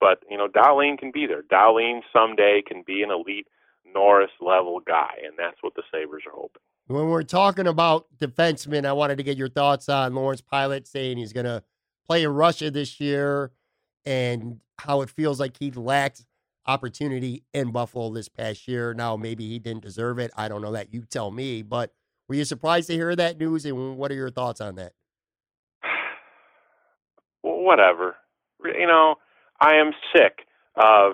But, 0.00 0.22
you 0.28 0.36
know, 0.36 0.48
Dahlin 0.48 0.98
can 0.98 1.11
be 1.11 1.26
there. 1.26 1.42
Dahlin 1.42 2.00
someday 2.12 2.62
can 2.66 2.82
be 2.86 3.02
an 3.02 3.11
elite 3.11 3.46
Norris 3.92 4.30
level 4.40 4.80
guy, 4.80 5.14
and 5.24 5.34
that's 5.38 5.57
what 5.62 5.74
the 5.74 5.82
Sabres 5.90 6.24
are 6.26 6.32
hoping. 6.32 6.62
When 6.88 7.09
we're 7.09 7.22
talking 7.22 7.66
about 7.66 8.07
defensemen, 8.18 8.84
I 8.84 8.92
wanted 8.92 9.16
to 9.16 9.24
get 9.24 9.36
your 9.36 9.48
thoughts 9.48 9.88
on 9.88 10.14
Lawrence 10.14 10.42
Pilut 10.42 10.86
saying 10.86 11.18
he's 11.18 11.32
going 11.32 11.46
to 11.46 11.62
play 12.07 12.22
in 12.22 12.30
Russia 12.30 12.70
this 12.70 13.00
year 13.00 13.50
and 14.04 14.61
how 14.78 15.00
it 15.02 15.11
feels 15.11 15.40
like 15.40 15.57
he 15.59 15.70
lacked 15.70 16.24
opportunity 16.66 17.44
in 17.54 17.70
Buffalo 17.70 18.12
this 18.12 18.28
past 18.28 18.66
year. 18.68 18.94
Now, 18.94 19.16
maybe 19.16 19.48
he 19.48 19.59
didn't 19.59 19.82
deserve 19.82 20.18
it. 20.18 20.30
I 20.36 20.48
don't 20.48 20.62
know 20.62 20.72
that. 20.72 20.92
You 20.92 21.02
tell 21.02 21.30
me. 21.30 21.62
But 21.62 21.92
were 22.28 22.34
you 22.34 22.44
surprised 22.44 22.88
to 22.88 22.94
hear 22.94 23.14
that 23.16 23.38
news? 23.38 23.64
And 23.64 23.96
what 23.96 24.11
are 24.11 24.14
your 24.14 24.30
thoughts 24.30 24.61
on 24.61 24.76
that? 24.76 24.92
Well, 27.42 27.61
whatever. 27.61 28.16
You 28.64 28.88
know, 28.88 29.16
I 29.61 29.74
am 29.74 29.92
sick 30.12 30.40
of 30.74 31.12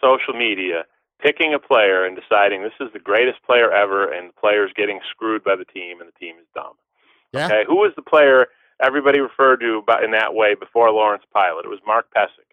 social 0.00 0.34
media 0.34 0.84
picking 1.20 1.52
a 1.52 1.58
player 1.58 2.04
and 2.04 2.16
deciding 2.16 2.62
this 2.62 2.78
is 2.80 2.92
the 2.92 3.00
greatest 3.00 3.42
player 3.44 3.72
ever, 3.72 4.12
and 4.12 4.28
the 4.28 4.40
player's 4.40 4.70
getting 4.76 5.00
screwed 5.10 5.42
by 5.42 5.56
the 5.56 5.64
team, 5.64 6.00
and 6.00 6.08
the 6.08 6.18
team 6.24 6.36
is 6.38 6.46
dumb. 6.54 6.74
Yeah. 7.32 7.46
Okay, 7.46 7.64
who 7.66 7.74
was 7.74 7.92
the 7.96 8.02
player 8.02 8.46
everybody 8.82 9.20
referred 9.20 9.60
to 9.60 9.82
in 10.02 10.10
that 10.12 10.34
way 10.34 10.54
before 10.54 10.90
Lawrence 10.90 11.24
Pilut? 11.34 11.64
It 11.64 11.70
was 11.70 11.80
Mark 11.86 12.06
Pysyk. 12.14 12.46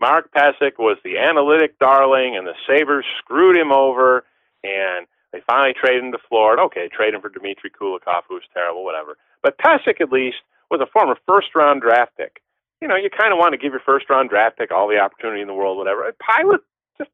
Mark 0.00 0.32
Pysyk 0.32 0.78
was 0.78 0.96
the 1.04 1.18
analytic 1.18 1.78
darling, 1.78 2.36
and 2.36 2.46
the 2.46 2.54
Sabres 2.66 3.04
screwed 3.18 3.56
him 3.56 3.70
over, 3.70 4.24
and 4.64 5.06
they 5.32 5.40
finally 5.46 5.74
traded 5.74 6.04
him 6.04 6.12
to 6.12 6.18
Florida. 6.28 6.62
Okay, 6.62 6.88
trade 6.88 7.14
him 7.14 7.20
for 7.20 7.28
Dmitry 7.28 7.70
Kulikov, 7.70 8.22
who 8.28 8.34
was 8.34 8.44
terrible, 8.54 8.84
whatever. 8.84 9.16
But 9.42 9.58
Pysyk, 9.58 10.00
at 10.00 10.10
least, 10.10 10.38
was 10.70 10.80
a 10.80 10.86
former 10.86 11.16
first 11.26 11.48
round 11.54 11.82
draft 11.82 12.16
pick. 12.16 12.42
You 12.80 12.88
know, 12.88 12.96
you 12.96 13.10
kind 13.10 13.32
of 13.32 13.38
want 13.38 13.52
to 13.52 13.58
give 13.58 13.72
your 13.72 13.82
first 13.84 14.08
round 14.08 14.30
draft 14.30 14.58
pick 14.58 14.70
all 14.70 14.88
the 14.88 14.98
opportunity 14.98 15.42
in 15.42 15.48
the 15.48 15.54
world, 15.54 15.76
whatever. 15.76 16.10
Pilut, 16.12 16.60
just 16.96 17.10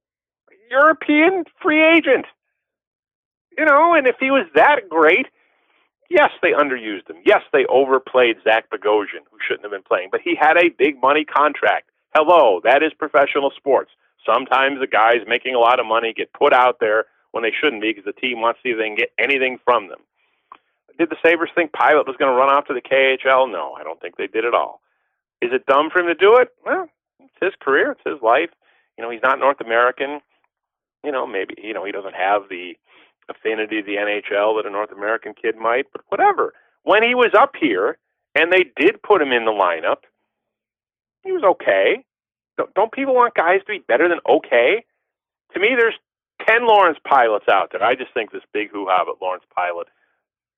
European 0.70 1.44
free 1.60 1.82
agent. 1.82 2.26
You 3.58 3.64
know, 3.64 3.94
and 3.94 4.06
if 4.06 4.16
he 4.20 4.30
was 4.30 4.46
that 4.54 4.88
great, 4.88 5.26
yes, 6.08 6.30
they 6.42 6.52
underused 6.52 7.08
him. 7.08 7.16
Yes, 7.24 7.42
they 7.52 7.66
overplayed 7.66 8.36
Zach 8.44 8.70
Bogosian, 8.70 9.24
who 9.30 9.38
shouldn't 9.46 9.64
have 9.64 9.72
been 9.72 9.82
playing, 9.82 10.08
but 10.10 10.20
he 10.22 10.34
had 10.34 10.56
a 10.56 10.68
big 10.68 11.00
money 11.00 11.24
contract. 11.24 11.90
Hello, 12.14 12.60
that 12.64 12.82
is 12.82 12.92
professional 12.94 13.50
sports. 13.56 13.90
Sometimes 14.24 14.80
the 14.80 14.86
guys 14.86 15.26
making 15.26 15.54
a 15.54 15.58
lot 15.58 15.78
of 15.78 15.86
money 15.86 16.12
get 16.12 16.32
put 16.32 16.52
out 16.52 16.80
there 16.80 17.04
when 17.32 17.42
they 17.42 17.52
shouldn't 17.52 17.82
be 17.82 17.90
because 17.90 18.04
the 18.04 18.20
team 18.20 18.40
wants 18.40 18.60
to 18.62 18.68
see 18.68 18.72
if 18.72 18.78
they 18.78 18.86
can 18.86 18.96
get 18.96 19.12
anything 19.18 19.58
from 19.64 19.88
them. 19.88 20.00
Did 20.98 21.10
the 21.10 21.16
Sabres 21.22 21.50
think 21.54 21.72
Pilut 21.72 22.06
was 22.06 22.16
going 22.16 22.32
to 22.32 22.36
run 22.36 22.48
off 22.48 22.66
to 22.66 22.74
the 22.74 22.80
KHL? 22.80 23.52
No, 23.52 23.74
I 23.78 23.84
don't 23.84 24.00
think 24.00 24.16
they 24.16 24.26
did 24.26 24.44
at 24.44 24.54
all. 24.54 24.80
Is 25.42 25.50
it 25.52 25.66
dumb 25.66 25.90
for 25.90 26.00
him 26.00 26.06
to 26.06 26.14
do 26.14 26.36
it? 26.36 26.48
Well, 26.64 26.88
it's 27.20 27.34
his 27.40 27.52
career, 27.60 27.92
it's 27.92 28.00
his 28.04 28.22
life. 28.22 28.50
You 28.96 29.04
know, 29.04 29.10
he's 29.10 29.22
not 29.22 29.38
North 29.38 29.60
American. 29.60 30.20
You 31.04 31.12
know, 31.12 31.26
maybe 31.26 31.54
you 31.62 31.74
know 31.74 31.84
he 31.84 31.92
doesn't 31.92 32.14
have 32.14 32.48
the 32.48 32.76
affinity 33.28 33.82
to 33.82 33.86
the 33.86 33.96
NHL 33.96 34.56
that 34.56 34.66
a 34.66 34.70
North 34.70 34.92
American 34.92 35.34
kid 35.34 35.56
might, 35.56 35.86
but 35.92 36.02
whatever. 36.08 36.52
When 36.82 37.02
he 37.02 37.14
was 37.14 37.32
up 37.36 37.54
here 37.58 37.98
and 38.34 38.52
they 38.52 38.64
did 38.76 39.02
put 39.02 39.22
him 39.22 39.32
in 39.32 39.44
the 39.44 39.50
lineup, 39.50 40.04
he 41.22 41.32
was 41.32 41.42
okay. 41.42 42.04
Don't, 42.56 42.72
don't 42.74 42.92
people 42.92 43.14
want 43.14 43.34
guys 43.34 43.60
to 43.60 43.72
be 43.72 43.84
better 43.86 44.08
than 44.08 44.20
okay? 44.28 44.84
To 45.54 45.60
me, 45.60 45.70
there's 45.76 45.94
10 46.46 46.66
Lawrence 46.66 46.98
Piluts 47.06 47.48
out 47.50 47.70
there. 47.72 47.82
I 47.82 47.94
just 47.94 48.12
think 48.14 48.30
this 48.30 48.42
big 48.52 48.70
hoo 48.70 48.86
ha 48.88 49.02
about 49.02 49.20
Lawrence 49.20 49.44
Pilut 49.56 49.86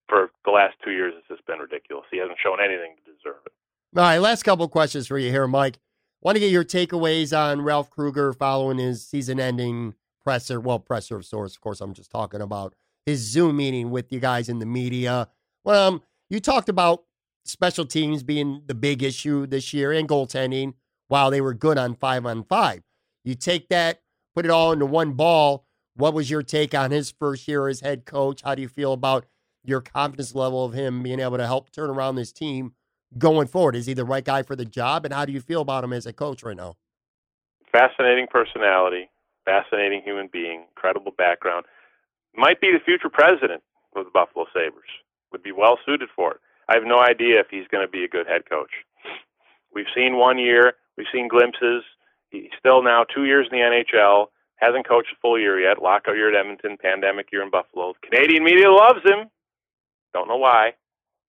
for 0.09 0.31
the 0.45 0.51
last 0.51 0.77
two 0.85 0.91
years 0.91 1.15
has 1.15 1.25
just 1.37 1.47
been 1.47 1.59
ridiculous. 1.59 2.05
He 2.11 2.19
hasn't 2.19 2.39
shown 2.43 2.59
anything 2.63 2.97
to 2.97 3.13
deserve 3.13 3.43
it. 3.47 3.53
All 3.97 4.03
right, 4.03 4.19
last 4.19 4.43
couple 4.43 4.69
questions 4.69 5.07
for 5.07 5.19
you 5.19 5.31
here, 5.31 5.47
Mike. 5.47 5.79
Want 6.21 6.37
to 6.37 6.41
get 6.41 6.51
your 6.51 6.65
takeaways 6.65 7.37
on 7.37 7.63
Ralph 7.63 7.91
Krueger 7.91 8.33
following 8.33 8.79
his 8.79 9.07
season-ending 9.07 9.95
presser. 10.29 10.61
Well, 10.61 10.79
presser 10.79 11.17
of 11.17 11.25
sorts. 11.25 11.55
Of 11.55 11.63
course, 11.63 11.81
I'm 11.81 11.95
just 11.95 12.11
talking 12.11 12.43
about 12.43 12.75
his 13.07 13.21
Zoom 13.21 13.57
meeting 13.57 13.91
with 13.91 14.13
you 14.13 14.21
guys 14.21 14.51
in 14.51 14.59
the 14.59 14.67
media. 14.67 15.29
Well, 15.65 15.89
um, 15.89 16.03
you 16.29 16.39
talked 16.39 16.69
about 16.69 17.05
special 17.47 17.87
teams 17.87 18.23
being 18.23 18.61
the 18.67 18.75
big 18.75 19.03
issue 19.03 19.47
this 19.47 19.73
year 19.73 19.91
and 19.91 20.07
goaltending. 20.07 20.75
While 21.07 21.31
they 21.31 21.41
were 21.41 21.55
good 21.55 21.79
on 21.79 21.95
five 21.95 22.27
on 22.27 22.45
five, 22.45 22.83
you 23.25 23.35
take 23.35 23.71
that, 23.71 24.03
put 24.35 24.45
it 24.45 24.51
all 24.51 24.71
into 24.73 24.85
one 24.85 25.13
ball. 25.13 25.65
What 25.95 26.13
was 26.13 26.31
your 26.31 26.43
take 26.43 26.75
on 26.75 26.91
his 26.91 27.11
first 27.11 27.49
year 27.49 27.67
as 27.67 27.81
head 27.81 28.05
coach? 28.05 28.43
How 28.43 28.55
do 28.55 28.61
you 28.61 28.69
feel 28.69 28.93
about 28.93 29.25
your 29.65 29.81
confidence 29.81 30.35
level 30.35 30.63
of 30.63 30.75
him 30.75 31.03
being 31.03 31.21
able 31.21 31.39
to 31.39 31.47
help 31.47 31.71
turn 31.71 31.89
around 31.89 32.17
this 32.17 32.33
team 32.33 32.75
going 33.17 33.47
forward? 33.47 33.77
Is 33.77 33.87
he 33.87 33.95
the 33.95 34.05
right 34.05 34.25
guy 34.25 34.43
for 34.43 34.55
the 34.55 34.67
job? 34.67 35.07
And 35.07 35.15
how 35.15 35.25
do 35.25 35.33
you 35.33 35.41
feel 35.41 35.63
about 35.63 35.85
him 35.85 35.95
as 35.95 36.05
a 36.05 36.13
coach 36.13 36.43
right 36.43 36.55
now? 36.55 36.77
Fascinating 37.73 38.27
personality, 38.31 39.09
fascinating 39.49 40.03
human 40.05 40.29
being, 40.31 40.65
incredible 40.69 41.13
background. 41.17 41.65
Might 42.37 42.61
be 42.61 42.71
the 42.71 42.85
future 42.85 43.09
president 43.09 43.63
of 43.97 44.05
the 44.05 44.11
Buffalo 44.13 44.45
Sabres. 44.53 44.93
Would 45.33 45.43
be 45.43 45.53
well 45.53 45.79
suited 45.87 46.11
for 46.15 46.33
it. 46.33 46.41
I 46.69 46.75
have 46.75 46.85
no 46.85 47.01
idea 47.01 47.41
if 47.41 47.47
he's 47.51 47.67
going 47.69 47.87
to 47.87 47.91
be 47.91 48.05
a 48.05 48.09
good 48.09 48.27
head 48.27 48.43
coach. 48.49 48.71
We've 49.73 49.89
seen 49.95 50.17
one 50.17 50.39
year, 50.39 50.75
we've 50.97 51.07
seen 51.13 51.29
glimpses. 51.29 51.83
He's 52.31 52.53
still 52.59 52.83
now 52.83 53.05
two 53.05 53.25
years 53.25 53.49
in 53.51 53.59
the 53.59 53.65
NHL, 53.65 54.27
hasn't 54.57 54.87
coached 54.87 55.13
a 55.13 55.21
full 55.23 55.39
year 55.39 55.59
yet. 55.59 55.81
Lockout 55.81 56.17
year 56.17 56.29
at 56.29 56.39
Edmonton, 56.39 56.77
pandemic 56.77 57.33
year 57.33 57.43
in 57.43 57.51
Buffalo. 57.51 57.95
Canadian 58.03 58.45
media 58.45 58.71
loves 58.71 59.01
him. 59.05 59.31
Don't 60.13 60.29
know 60.29 60.37
why. 60.37 60.73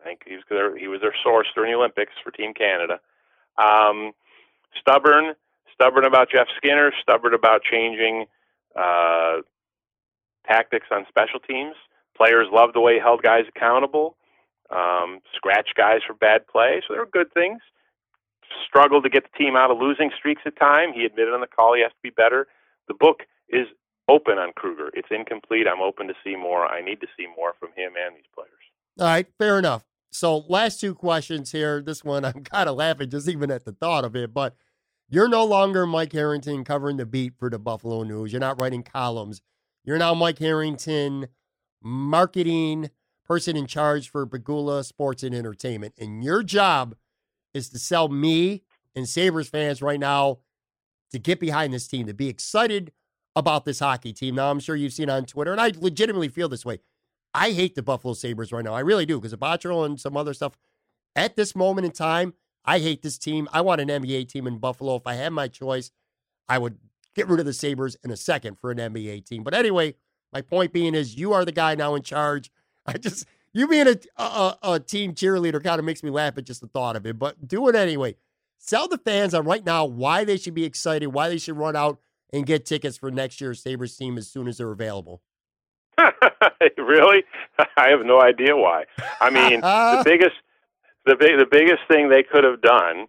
I 0.02 0.04
think 0.04 0.24
he 0.26 0.36
was 0.36 0.44
he 0.80 0.88
was 0.88 1.02
their 1.02 1.16
source 1.24 1.48
during 1.56 1.72
the 1.72 1.78
Olympics 1.78 2.14
for 2.24 2.32
Team 2.32 2.54
Canada. 2.54 3.00
Um, 3.58 4.12
stubborn, 4.80 5.36
stubborn 5.80 6.06
about 6.06 6.30
Jeff 6.30 6.48
Skinner, 6.58 6.92
stubborn 7.02 7.34
about 7.34 7.62
changing 7.64 8.26
uh, 8.76 9.38
tactics 10.48 10.88
on 10.92 11.06
special 11.08 11.40
teams. 11.40 11.76
Players 12.18 12.48
loved 12.52 12.76
the 12.76 12.82
way 12.82 12.96
he 12.96 13.00
held 13.00 13.24
guys 13.24 13.46
accountable, 13.48 14.18
um, 14.70 15.20
scratch 15.36 15.70
guys 15.78 16.02
for 16.06 16.14
bad 16.14 16.48
play. 16.48 16.82
So 16.86 16.94
there 16.94 17.02
were 17.02 17.10
good 17.12 17.34
things. 17.34 17.62
Struggled 18.68 19.04
to 19.04 19.10
get 19.10 19.24
the 19.24 19.38
team 19.38 19.56
out 19.56 19.72
of 19.72 19.78
losing 19.78 20.12
streaks 20.18 20.42
at 20.46 20.60
time. 20.60 20.92
He 20.94 21.06
admitted 21.06 21.34
on 21.34 21.42
the 21.42 21.48
call 21.48 21.76
he 21.76 21.82
has 21.82 21.92
to 21.92 22.04
be 22.04 22.10
better. 22.10 22.48
The 22.88 22.94
book 22.94 23.22
is 23.48 23.68
open 24.10 24.38
on 24.38 24.52
Krueger. 24.56 24.90
It's 24.94 25.08
incomplete. 25.12 25.66
I'm 25.72 25.82
open 25.82 26.08
to 26.08 26.14
see 26.24 26.36
more. 26.36 26.66
I 26.66 26.82
need 26.82 27.00
to 27.02 27.08
see 27.16 27.28
more 27.38 27.54
from 27.60 27.70
him 27.76 27.94
and 27.96 28.16
these 28.16 28.26
players. 28.34 28.50
All 29.00 29.06
right, 29.06 29.28
fair 29.38 29.60
enough. 29.60 29.86
So, 30.12 30.40
last 30.50 30.82
two 30.82 30.96
questions 30.96 31.52
here. 31.52 31.82
This 31.82 32.04
one, 32.04 32.26
I'm 32.26 32.44
kind 32.44 32.68
of 32.68 32.76
laughing 32.76 33.12
just 33.12 33.30
even 33.30 33.52
at 33.52 33.64
the 33.64 33.72
thought 33.72 34.04
of 34.04 34.16
it, 34.16 34.34
but 34.34 34.56
you're 35.10 35.28
no 35.28 35.44
longer 35.44 35.86
Mike 35.86 36.14
Harrington 36.14 36.64
covering 36.64 36.98
the 36.98 37.06
beat 37.06 37.34
for 37.38 37.50
the 37.50 37.60
Buffalo 37.60 38.04
News. 38.04 38.32
You're 38.32 38.40
not 38.40 38.62
writing 38.62 38.84
columns. 38.84 39.42
You're 39.84 39.98
now 39.98 40.14
Mike 40.14 40.40
Harrington, 40.40 41.28
marketing 41.82 42.90
person 43.26 43.56
in 43.56 43.68
charge 43.68 44.10
for 44.10 44.26
Pegula 44.28 44.84
Sports 44.84 45.24
and 45.24 45.34
Entertainment. 45.34 45.94
And 45.98 46.24
your 46.24 46.44
job 46.44 46.96
is 47.54 47.70
to 47.70 47.80
sell 47.80 48.08
me 48.10 48.64
and 48.96 49.08
Sabres 49.08 49.50
fans 49.50 49.82
right 49.82 50.00
now 50.00 50.40
to 51.12 51.20
get 51.20 51.40
behind 51.40 51.74
this 51.74 51.88
team, 51.88 52.06
to 52.08 52.14
be 52.14 52.28
excited 52.28 52.92
about 53.36 53.66
this 53.66 53.80
hockey 53.80 54.14
team. 54.14 54.36
Now, 54.36 54.52
I'm 54.52 54.60
sure 54.60 54.76
you've 54.76 54.94
seen 54.94 55.10
on 55.10 55.26
Twitter, 55.26 55.52
and 55.52 55.62
I 55.62 55.72
legitimately 55.76 56.30
feel 56.30 56.50
this 56.50 56.66
way. 56.66 56.80
I 57.34 57.52
hate 57.52 57.76
the 57.76 57.84
Buffalo 57.84 58.14
Sabres 58.14 58.52
right 58.52 58.66
now. 58.66 58.74
I 58.74 58.80
really 58.82 59.06
do 59.06 59.20
because 59.20 59.34
of 59.34 59.40
Botterill 59.40 59.86
and 59.86 60.00
some 60.00 60.18
other 60.18 60.34
stuff. 60.34 60.58
At 61.16 61.36
this 61.36 61.56
moment 61.56 61.86
in 61.86 61.92
time, 61.92 62.34
I 62.70 62.78
hate 62.78 63.02
this 63.02 63.18
team. 63.18 63.50
I 63.52 63.62
want 63.62 63.82
an 63.82 63.88
NBA 63.88 64.30
team 64.30 64.46
in 64.46 64.60
Buffalo. 64.60 64.96
If 64.96 65.08
I 65.08 65.16
had 65.16 65.34
my 65.34 65.48
choice, 65.48 65.90
I 66.48 66.60
would 66.60 66.78
get 67.16 67.28
rid 67.28 67.40
of 67.40 67.48
the 67.48 67.54
Sabres 67.54 67.98
in 68.04 68.12
a 68.12 68.16
second 68.16 68.60
for 68.60 68.70
an 68.70 68.78
NBA 68.78 69.26
team. 69.26 69.44
But 69.44 69.56
anyway, 69.56 69.96
my 70.32 70.44
point 70.44 70.72
being 70.72 70.94
is 70.94 71.18
you 71.18 71.34
are 71.34 71.44
the 71.46 71.52
guy 71.52 71.74
now 71.74 71.96
in 71.96 72.04
charge. 72.04 72.52
I 72.86 73.00
just, 73.00 73.26
you 73.54 73.68
being 73.68 73.88
a, 73.88 73.98
a, 74.22 74.58
a 74.62 74.80
team 74.80 75.16
cheerleader 75.16 75.64
kind 75.64 75.80
of 75.80 75.86
makes 75.86 76.04
me 76.04 76.12
laugh 76.12 76.38
at 76.38 76.46
just 76.46 76.62
the 76.62 76.68
thought 76.68 76.96
of 76.96 77.08
it. 77.08 77.18
But 77.18 77.48
do 77.48 77.68
it 77.70 77.76
anyway. 77.76 78.16
Sell 78.60 78.88
the 78.88 79.00
fans 79.00 79.34
on 79.34 79.46
right 79.46 79.66
now 79.66 79.86
why 79.86 80.24
they 80.24 80.38
should 80.38 80.54
be 80.54 80.64
excited, 80.64 81.08
why 81.08 81.28
they 81.28 81.40
should 81.40 81.58
run 81.58 81.76
out 81.76 82.00
and 82.32 82.46
get 82.46 82.68
tickets 82.68 82.98
for 82.98 83.10
next 83.10 83.42
year's 83.42 83.64
Sabres 83.64 83.98
team 83.98 84.16
as 84.16 84.28
soon 84.28 84.48
as 84.48 84.60
they're 84.60 84.72
available. 84.72 85.24
really? 86.78 87.24
I 87.78 87.90
have 87.90 88.06
no 88.06 88.22
idea 88.22 88.56
why. 88.56 88.86
I 89.20 89.32
mean, 89.32 89.62
the 89.62 90.04
biggest 90.06 90.36
the 91.06 91.16
big 91.16 91.38
the 91.38 91.48
biggest 91.50 91.82
thing 91.88 92.10
they 92.10 92.24
could 92.24 92.44
have 92.44 92.62
done 92.62 93.08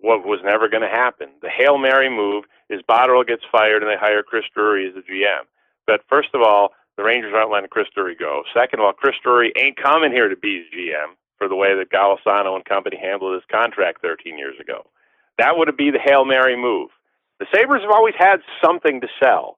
what 0.00 0.24
was 0.24 0.40
never 0.42 0.68
going 0.68 0.82
to 0.82 0.88
happen. 0.88 1.28
The 1.42 1.50
Hail 1.50 1.78
Mary 1.78 2.08
move 2.08 2.44
is 2.68 2.80
Botterill 2.88 3.26
gets 3.26 3.42
fired 3.52 3.82
and 3.82 3.90
they 3.90 3.98
hire 3.98 4.22
Chris 4.22 4.44
Drury 4.54 4.88
as 4.88 4.94
the 4.94 5.02
GM. 5.02 5.44
But 5.86 6.00
first 6.08 6.30
of 6.34 6.40
all, 6.40 6.70
the 6.96 7.04
Rangers 7.04 7.32
aren't 7.34 7.50
letting 7.50 7.68
Chris 7.68 7.88
Drury 7.94 8.14
go. 8.14 8.42
Second 8.54 8.80
of 8.80 8.86
all, 8.86 8.92
Chris 8.92 9.16
Drury 9.22 9.52
ain't 9.56 9.76
coming 9.76 10.12
here 10.12 10.28
to 10.28 10.36
be 10.36 10.64
GM 10.74 11.16
for 11.38 11.48
the 11.48 11.56
way 11.56 11.74
that 11.74 11.90
Golisano 11.90 12.54
and 12.54 12.64
company 12.64 12.98
handled 13.00 13.34
his 13.34 13.44
contract 13.50 14.02
13 14.02 14.38
years 14.38 14.58
ago. 14.60 14.86
That 15.38 15.56
would 15.56 15.74
be 15.76 15.90
the 15.90 15.98
Hail 15.98 16.24
Mary 16.24 16.56
move. 16.56 16.90
The 17.38 17.46
Sabres 17.54 17.82
have 17.82 17.90
always 17.90 18.14
had 18.18 18.40
something 18.62 19.00
to 19.00 19.08
sell. 19.22 19.56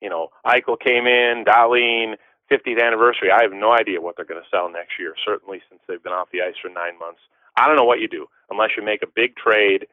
You 0.00 0.08
know, 0.08 0.28
Eichel 0.46 0.80
came 0.80 1.06
in, 1.06 1.44
Dahlin, 1.44 2.14
50th 2.50 2.82
anniversary. 2.82 3.30
I 3.30 3.42
have 3.42 3.52
no 3.52 3.72
idea 3.72 4.00
what 4.00 4.16
they're 4.16 4.24
going 4.24 4.42
to 4.42 4.48
sell 4.50 4.70
next 4.70 4.98
year, 4.98 5.14
certainly 5.24 5.60
since 5.68 5.80
they've 5.86 6.02
been 6.02 6.12
off 6.12 6.28
the 6.32 6.42
ice 6.42 6.54
for 6.60 6.68
nine 6.68 6.98
months. 6.98 7.20
I 7.56 7.66
don't 7.66 7.76
know 7.76 7.84
what 7.84 8.00
you 8.00 8.08
do 8.08 8.26
unless 8.50 8.70
you 8.76 8.84
make 8.84 9.02
a 9.02 9.06
big 9.14 9.36
trade 9.36 9.86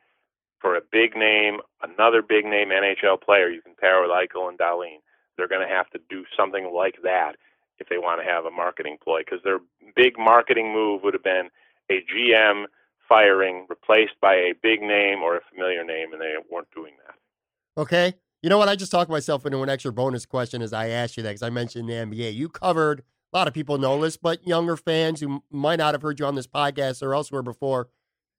for 0.59 0.75
a 0.75 0.81
big 0.91 1.15
name, 1.15 1.59
another 1.81 2.21
big 2.21 2.45
name 2.45 2.69
NHL 2.69 3.21
player 3.21 3.49
you 3.49 3.61
can 3.61 3.75
pair 3.75 4.01
with 4.01 4.11
Eichel 4.11 4.49
and 4.49 4.57
Dahlin. 4.57 4.99
They're 5.37 5.47
going 5.47 5.67
to 5.67 5.73
have 5.73 5.89
to 5.91 5.99
do 6.09 6.23
something 6.37 6.71
like 6.73 6.95
that 7.03 7.33
if 7.77 7.89
they 7.89 7.97
want 7.97 8.21
to 8.21 8.27
have 8.27 8.45
a 8.45 8.51
marketing 8.51 8.97
ploy 9.03 9.19
because 9.19 9.43
their 9.43 9.59
big 9.95 10.17
marketing 10.17 10.73
move 10.73 11.03
would 11.03 11.13
have 11.13 11.23
been 11.23 11.49
a 11.91 12.03
GM 12.11 12.65
firing 13.07 13.65
replaced 13.69 14.19
by 14.21 14.33
a 14.33 14.53
big 14.61 14.81
name 14.81 15.21
or 15.21 15.37
a 15.37 15.41
familiar 15.51 15.83
name, 15.83 16.13
and 16.13 16.21
they 16.21 16.33
weren't 16.49 16.71
doing 16.73 16.93
that. 17.05 17.81
Okay. 17.81 18.13
You 18.41 18.49
know 18.49 18.57
what? 18.57 18.69
I 18.69 18.75
just 18.75 18.91
talked 18.91 19.09
myself 19.09 19.45
into 19.45 19.61
an 19.63 19.69
extra 19.69 19.91
bonus 19.91 20.25
question 20.25 20.61
as 20.61 20.73
I 20.73 20.89
asked 20.89 21.17
you 21.17 21.23
that 21.23 21.29
because 21.29 21.41
I 21.43 21.49
mentioned 21.49 21.89
the 21.89 21.93
NBA. 21.93 22.35
You 22.35 22.49
covered 22.49 23.03
a 23.33 23.37
lot 23.37 23.47
of 23.47 23.53
people 23.53 23.77
know 23.77 23.99
this, 24.01 24.17
but 24.17 24.45
younger 24.47 24.77
fans 24.77 25.19
who 25.19 25.43
might 25.49 25.77
not 25.77 25.93
have 25.93 26.01
heard 26.01 26.19
you 26.19 26.25
on 26.25 26.35
this 26.35 26.47
podcast 26.47 27.01
or 27.01 27.13
elsewhere 27.13 27.41
before, 27.41 27.89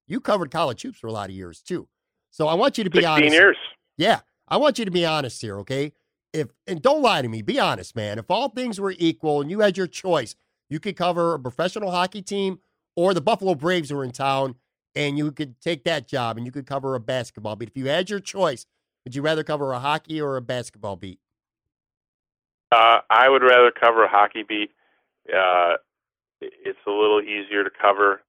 you 0.06 0.20
covered 0.20 0.50
college 0.50 0.82
hoops 0.82 0.98
for 0.98 1.08
a 1.08 1.12
lot 1.12 1.28
of 1.28 1.34
years 1.34 1.60
too. 1.60 1.88
So 2.30 2.48
I 2.48 2.54
want 2.54 2.78
you 2.78 2.84
to 2.84 2.90
be 2.90 2.98
16 2.98 3.12
honest. 3.12 3.34
years. 3.34 3.56
Yeah, 3.96 4.20
I 4.48 4.56
want 4.58 4.78
you 4.78 4.84
to 4.84 4.90
be 4.90 5.04
honest 5.04 5.40
here, 5.42 5.58
okay? 5.58 5.92
If 6.32 6.48
and 6.66 6.80
don't 6.80 7.02
lie 7.02 7.22
to 7.22 7.28
me, 7.28 7.42
be 7.42 7.58
honest, 7.58 7.96
man. 7.96 8.18
If 8.18 8.30
all 8.30 8.48
things 8.50 8.80
were 8.80 8.94
equal 8.98 9.40
and 9.40 9.50
you 9.50 9.60
had 9.60 9.76
your 9.76 9.86
choice, 9.86 10.34
you 10.68 10.80
could 10.80 10.96
cover 10.96 11.34
a 11.34 11.38
professional 11.38 11.90
hockey 11.90 12.22
team 12.22 12.60
or 12.94 13.14
the 13.14 13.20
Buffalo 13.20 13.54
Braves 13.54 13.92
were 13.92 14.04
in 14.04 14.12
town 14.12 14.56
and 14.94 15.18
you 15.18 15.30
could 15.32 15.60
take 15.60 15.84
that 15.84 16.08
job 16.08 16.36
and 16.36 16.46
you 16.46 16.52
could 16.52 16.66
cover 16.66 16.94
a 16.94 17.00
basketball 17.00 17.56
beat. 17.56 17.68
If 17.68 17.76
you 17.76 17.86
had 17.86 18.10
your 18.10 18.20
choice, 18.20 18.66
would 19.06 19.14
you 19.14 19.22
rather 19.22 19.44
cover 19.44 19.72
a 19.72 19.78
hockey 19.78 20.20
or 20.20 20.36
a 20.36 20.42
basketball 20.42 20.96
beat? 20.96 21.20
Uh, 22.72 22.98
I 23.08 23.28
would 23.28 23.42
rather 23.42 23.70
cover 23.70 24.02
a 24.02 24.08
hockey 24.08 24.42
beat. 24.42 24.72
Uh, 25.32 25.74
it's 26.40 26.78
a 26.88 26.90
little 26.90 27.20
easier 27.20 27.62
to 27.62 27.70
cover 27.70 28.22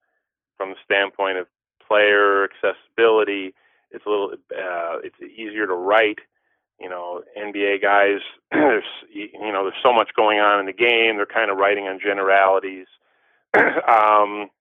from 0.55 0.69
the 0.69 0.75
standpoint 0.85 1.39
of 1.39 1.47
player 1.85 2.43
accessibility. 2.43 3.55
It's 3.89 4.05
a 4.05 4.09
little, 4.09 4.33
uh, 4.51 4.99
it's 5.03 5.15
easier 5.19 5.65
to 5.65 5.73
write. 5.73 6.19
You 6.79 6.89
know, 6.89 7.23
NBA 7.35 7.81
guys, 7.81 8.19
there's, 8.51 8.83
you 9.11 9.51
know, 9.51 9.63
there's 9.63 9.83
so 9.83 9.91
much 9.91 10.11
going 10.15 10.37
on 10.37 10.59
in 10.59 10.67
the 10.67 10.73
game. 10.73 11.17
They're 11.17 11.25
kind 11.25 11.49
of 11.49 11.57
writing 11.57 11.87
on 11.87 11.99
generalities. 11.99 12.85
um, 13.55 14.51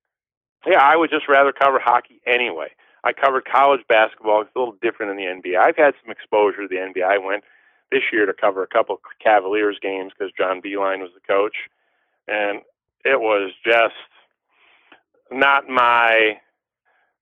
yeah, 0.67 0.81
I 0.81 0.97
would 0.97 1.11
just 1.11 1.29
rather 1.29 1.53
cover 1.53 1.79
hockey 1.79 2.23
anyway. 2.27 2.69
I 3.07 3.13
covered 3.13 3.45
college 3.45 3.83
basketball. 3.89 4.43
It's 4.43 4.51
a 4.57 4.59
little 4.59 4.75
different 4.83 5.13
in 5.13 5.17
the 5.17 5.31
NBA. 5.49 5.57
I've 5.57 5.77
had 5.77 5.95
some 6.03 6.11
exposure 6.11 6.63
to 6.63 6.69
the 6.69 6.75
NBA. 6.75 7.05
I 7.05 7.19
went 7.19 7.45
this 7.93 8.03
year 8.13 8.27
to 8.27 8.33
cover 8.33 8.65
a 8.65 8.67
couple 8.67 9.01
Cavaliers 9.23 9.79
games 9.81 10.13
because 10.13 10.33
John 10.37 10.61
Beilein 10.61 10.99
was 10.99 11.11
the 11.15 11.21
coach, 11.21 11.55
and 12.27 12.63
it 13.05 13.21
was 13.21 13.53
just 13.65 13.95
not 15.31 15.69
my 15.69 16.39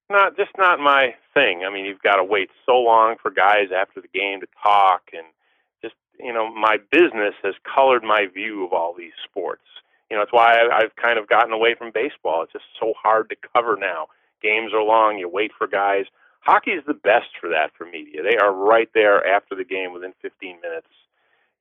not 0.09 0.37
just 0.39 0.53
not 0.57 0.81
my 0.81 1.15
thing. 1.35 1.65
I 1.67 1.73
mean, 1.73 1.85
you've 1.85 2.03
got 2.03 2.17
to 2.17 2.25
wait 2.25 2.49
so 2.65 2.79
long 2.79 3.17
for 3.21 3.31
guys 3.31 3.69
after 3.77 4.01
the 4.01 4.09
game 4.09 4.41
to 4.41 4.47
talk, 4.63 5.11
and 5.13 5.27
just 5.83 5.97
you 6.19 6.33
know, 6.33 6.51
my 6.51 6.79
business 6.91 7.35
has 7.43 7.55
colored 7.63 8.03
my 8.03 8.25
view 8.33 8.65
of 8.65 8.73
all 8.73 8.95
these 8.97 9.13
sports. 9.23 9.65
You 10.11 10.17
know, 10.17 10.23
it's 10.23 10.33
why 10.33 10.67
I've 10.73 10.97
kind 10.97 11.19
of 11.19 11.29
gotten 11.29 11.53
away 11.53 11.75
from 11.75 11.91
baseball. 11.93 12.43
It's 12.43 12.53
just 12.53 12.65
so 12.81 12.95
hard 13.03 13.29
to 13.29 13.37
cover 13.55 13.77
now. 13.79 14.07
Games 14.45 14.73
are 14.75 14.83
long. 14.83 15.19
You 15.19 15.29
wait 15.29 15.51
for 15.57 15.67
guys. 15.67 16.05
Hockey 16.41 16.73
is 16.73 16.85
the 16.87 16.93
best 16.95 17.29
for 17.41 17.49
that 17.49 17.71
for 17.77 17.87
media. 17.87 18.23
They 18.23 18.37
are 18.37 18.53
right 18.55 18.89
there 18.93 19.27
after 19.27 19.55
the 19.57 19.65
game 19.65 19.95
within 19.95 20.13
15 20.21 20.61
minutes. 20.61 20.89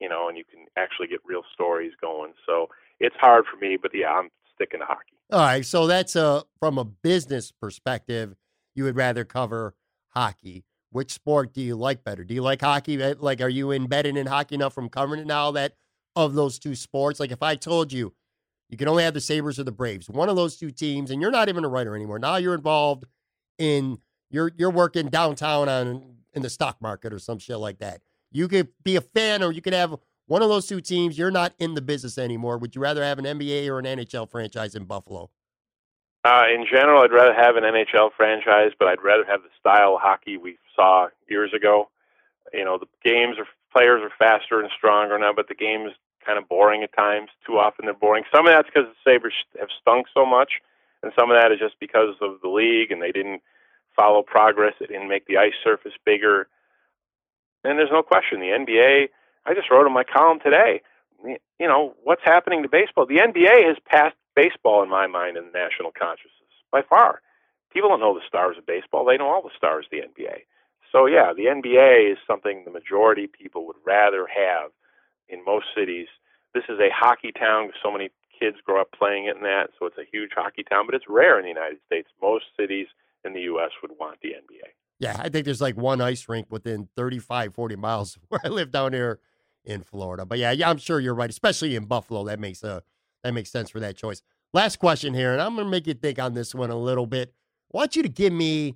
You 0.02 0.10
know, 0.10 0.28
and 0.28 0.38
you 0.38 0.44
can 0.44 0.66
actually 0.76 1.08
get 1.08 1.22
real 1.26 1.44
stories 1.54 1.94
going. 2.02 2.34
So 2.46 2.68
it's 3.00 3.16
hard 3.16 3.46
for 3.50 3.58
me, 3.58 3.78
but 3.82 3.92
yeah, 3.94 4.12
I'm 4.12 4.30
sticking 4.54 4.82
to 4.82 4.86
hockey. 4.86 5.16
All 5.32 5.40
right, 5.40 5.66
so 5.66 5.88
that's 5.88 6.16
a 6.18 6.44
from 6.60 6.78
a 6.78 6.84
business 6.84 7.52
perspective, 7.52 8.36
you 8.76 8.84
would 8.84 8.98
rather 8.98 9.24
cover 9.24 9.76
hockey. 10.10 10.66
Which 10.92 11.12
sport 11.12 11.54
do 11.54 11.62
you 11.62 11.76
like 11.76 12.04
better? 12.04 12.24
Do 12.24 12.34
you 12.36 12.42
like 12.44 12.62
hockey? 12.62 13.02
Eh, 13.02 13.16
Like, 13.18 13.42
are 13.42 13.50
you 13.50 13.72
embedded 13.72 14.18
in 14.18 14.28
hockey 14.28 14.56
enough 14.56 14.74
from 14.74 14.90
covering 14.90 15.22
it 15.22 15.28
now 15.28 15.52
that 15.52 15.74
of 16.16 16.36
those 16.36 16.60
two 16.60 16.76
sports? 16.76 17.20
Like, 17.20 17.32
if 17.32 17.42
I 17.42 17.56
told 17.56 17.92
you 17.94 18.14
you 18.70 18.78
can 18.78 18.88
only 18.88 19.04
have 19.04 19.14
the 19.14 19.22
Sabres 19.22 19.60
or 19.60 19.64
the 19.64 19.72
Braves, 19.72 20.10
one 20.10 20.30
of 20.30 20.36
those 20.36 20.58
two 20.58 20.72
teams, 20.72 21.12
and 21.12 21.22
you're 21.22 21.32
not 21.32 21.50
even 21.50 21.64
a 21.64 21.70
writer 21.70 21.96
anymore. 21.96 22.20
Now 22.20 22.38
you're 22.38 22.56
involved 22.56 23.06
in 23.58 24.00
you're 24.30 24.52
you're 24.58 24.72
working 24.72 25.08
downtown 25.08 25.70
on 25.70 26.16
in 26.34 26.42
the 26.42 26.50
stock 26.50 26.82
market 26.82 27.14
or 27.14 27.20
some 27.20 27.40
shit 27.40 27.58
like 27.58 27.80
that. 27.80 28.02
You 28.32 28.48
could 28.48 28.70
be 28.84 28.96
a 28.96 29.02
fan, 29.02 29.44
or 29.44 29.52
you 29.52 29.62
could 29.62 29.74
have 29.74 29.96
one 30.26 30.42
of 30.42 30.50
those 30.50 30.68
two 30.68 30.82
teams. 30.82 31.18
You're 31.18 31.32
not 31.32 31.54
in 31.60 31.76
the 31.76 31.82
business 31.82 32.18
anymore. 32.18 32.58
Would 32.58 32.76
you 32.76 32.82
rather 32.82 33.04
have 33.04 33.20
an 33.20 33.26
NBA 33.26 33.68
or 33.68 33.80
an 33.80 33.86
NHL 33.86 34.30
franchise 34.30 34.76
in 34.76 34.86
Buffalo? 34.86 35.30
Uh, 36.26 36.44
in 36.54 36.66
general, 36.72 37.04
I'd 37.04 37.12
rather 37.12 37.34
have 37.34 37.58
an 37.58 37.64
NHL 37.64 38.12
franchise, 38.16 38.72
but 38.80 38.88
I'd 38.88 39.04
rather 39.04 39.26
have 39.26 39.42
the 39.44 39.50
style 39.60 39.96
of 39.96 40.02
hockey 40.02 40.38
we 40.38 40.58
saw 40.76 41.10
years 41.30 41.54
ago. 41.54 41.90
You 42.54 42.64
know, 42.64 42.78
the 42.78 42.88
games 43.04 43.38
are 43.38 43.48
players 43.74 44.02
are 44.02 44.12
faster 44.18 44.62
and 44.62 44.70
stronger 44.76 45.20
now, 45.20 45.34
but 45.36 45.48
the 45.48 45.56
game 45.56 45.86
is 45.86 45.94
kind 46.26 46.38
of 46.38 46.48
boring 46.48 46.84
at 46.84 46.96
times. 46.96 47.30
Too 47.46 47.58
often 47.58 47.86
they're 47.86 47.94
boring. 47.94 48.24
Some 48.34 48.48
of 48.48 48.54
that's 48.54 48.68
because 48.68 48.90
the 48.90 49.12
Sabres 49.12 49.34
have 49.60 49.70
stunk 49.82 50.08
so 50.14 50.26
much, 50.26 50.62
and 51.02 51.12
some 51.18 51.32
of 51.32 51.38
that 51.38 51.52
is 51.52 51.60
just 51.60 51.80
because 51.80 52.16
of 52.22 52.42
the 52.42 52.50
league 52.50 52.92
and 52.92 53.02
they 53.02 53.12
didn't 53.12 53.42
follow 53.96 54.24
progress. 54.24 54.74
They 54.80 54.88
didn't 54.88 55.10
make 55.10 55.28
the 55.28 55.38
ice 55.38 55.54
surface 55.64 55.94
bigger. 56.06 56.48
And 57.64 57.80
there's 57.80 57.92
no 57.92 58.04
question 58.04 58.40
the 58.40 58.48
NBA. 58.48 59.10
I 59.46 59.54
just 59.54 59.70
wrote 59.70 59.88
in 59.88 59.94
my 59.94 60.04
column 60.04 60.40
today. 60.40 60.82
You 61.24 61.68
know 61.68 61.94
what's 62.04 62.24
happening 62.24 62.64
to 62.64 62.70
baseball. 62.70 63.06
The 63.06 63.20
NBA 63.20 63.68
has 63.68 63.78
passed 63.86 64.16
baseball 64.36 64.84
in 64.84 64.90
my 64.90 65.08
mind 65.08 65.38
in 65.38 65.46
the 65.46 65.58
national 65.58 65.92
consciousness 65.92 66.52
by 66.72 66.82
far. 66.82 67.22
People 67.72 67.90
don't 67.90 68.02
know 68.02 68.14
the 68.14 68.28
stars 68.28 68.58
of 68.58 68.66
baseball; 68.66 69.06
they 69.06 69.18
know 69.18 69.30
all 69.30 69.42
the 69.42 69.56
stars 69.56 69.86
of 69.86 69.92
the 69.92 70.04
NBA. 70.04 70.44
So 70.92 71.06
yeah, 71.06 71.34
the 71.34 71.46
NBA 71.46 72.12
is 72.12 72.18
something 72.28 72.64
the 72.66 72.72
majority 72.72 73.28
people 73.28 73.66
would 73.68 73.78
rather 73.86 74.28
have 74.28 74.72
in 75.34 75.44
most 75.46 75.66
cities. 75.76 76.08
This 76.54 76.64
is 76.70 76.80
a 76.80 76.90
hockey 76.94 77.32
town. 77.32 77.72
So 77.84 77.92
many 77.92 78.10
kids 78.40 78.58
grow 78.66 78.82
up 78.82 78.92
playing 78.98 79.26
it 79.26 79.36
in 79.36 79.44
that, 79.44 79.70
so 79.80 79.86
it's 79.86 79.98
a 79.98 80.06
huge 80.12 80.32
hockey 80.36 80.64
town. 80.64 80.86
But 80.86 80.96
it's 80.96 81.06
rare 81.10 81.40
in 81.40 81.44
the 81.44 81.50
United 81.50 81.80
States. 81.86 82.10
Most 82.22 82.46
cities 82.58 82.88
in 83.26 83.34
the 83.34 83.42
U.S. 83.42 83.72
would 83.82 83.92
want 84.00 84.20
the 84.22 84.30
NBA. 84.30 84.70
Yeah, 85.00 85.18
I 85.20 85.30
think 85.30 85.46
there's 85.46 85.62
like 85.62 85.76
one 85.76 86.02
ice 86.02 86.30
rink 86.30 86.48
within 86.50 86.88
35, 86.96 87.54
40 87.54 87.76
miles 87.76 88.18
where 88.30 88.42
I 88.44 88.50
live 88.50 88.72
down 88.72 88.94
here 88.94 89.20
in 89.66 89.82
Florida. 89.82 90.26
But 90.26 90.40
yeah, 90.40 90.52
yeah, 90.52 90.70
I'm 90.70 90.78
sure 90.78 91.00
you're 91.00 91.16
right, 91.16 91.30
especially 91.30 91.76
in 91.76 91.86
Buffalo. 91.86 92.26
That 92.26 92.40
makes 92.40 92.64
a 92.64 92.84
that 93.24 93.34
makes 93.34 93.52
sense 93.52 93.70
for 93.70 93.80
that 93.80 93.98
choice. 93.98 94.22
Last 94.54 94.78
question 94.78 95.14
here, 95.14 95.34
and 95.34 95.42
I'm 95.42 95.56
gonna 95.56 95.70
make 95.70 95.88
you 95.88 95.94
think 95.94 96.20
on 96.20 96.34
this 96.34 96.54
one 96.54 96.70
a 96.70 96.78
little 96.78 97.08
bit. 97.08 97.34
I 97.74 97.78
want 97.78 97.96
you 97.96 98.04
to 98.04 98.10
give 98.10 98.34
me 98.34 98.76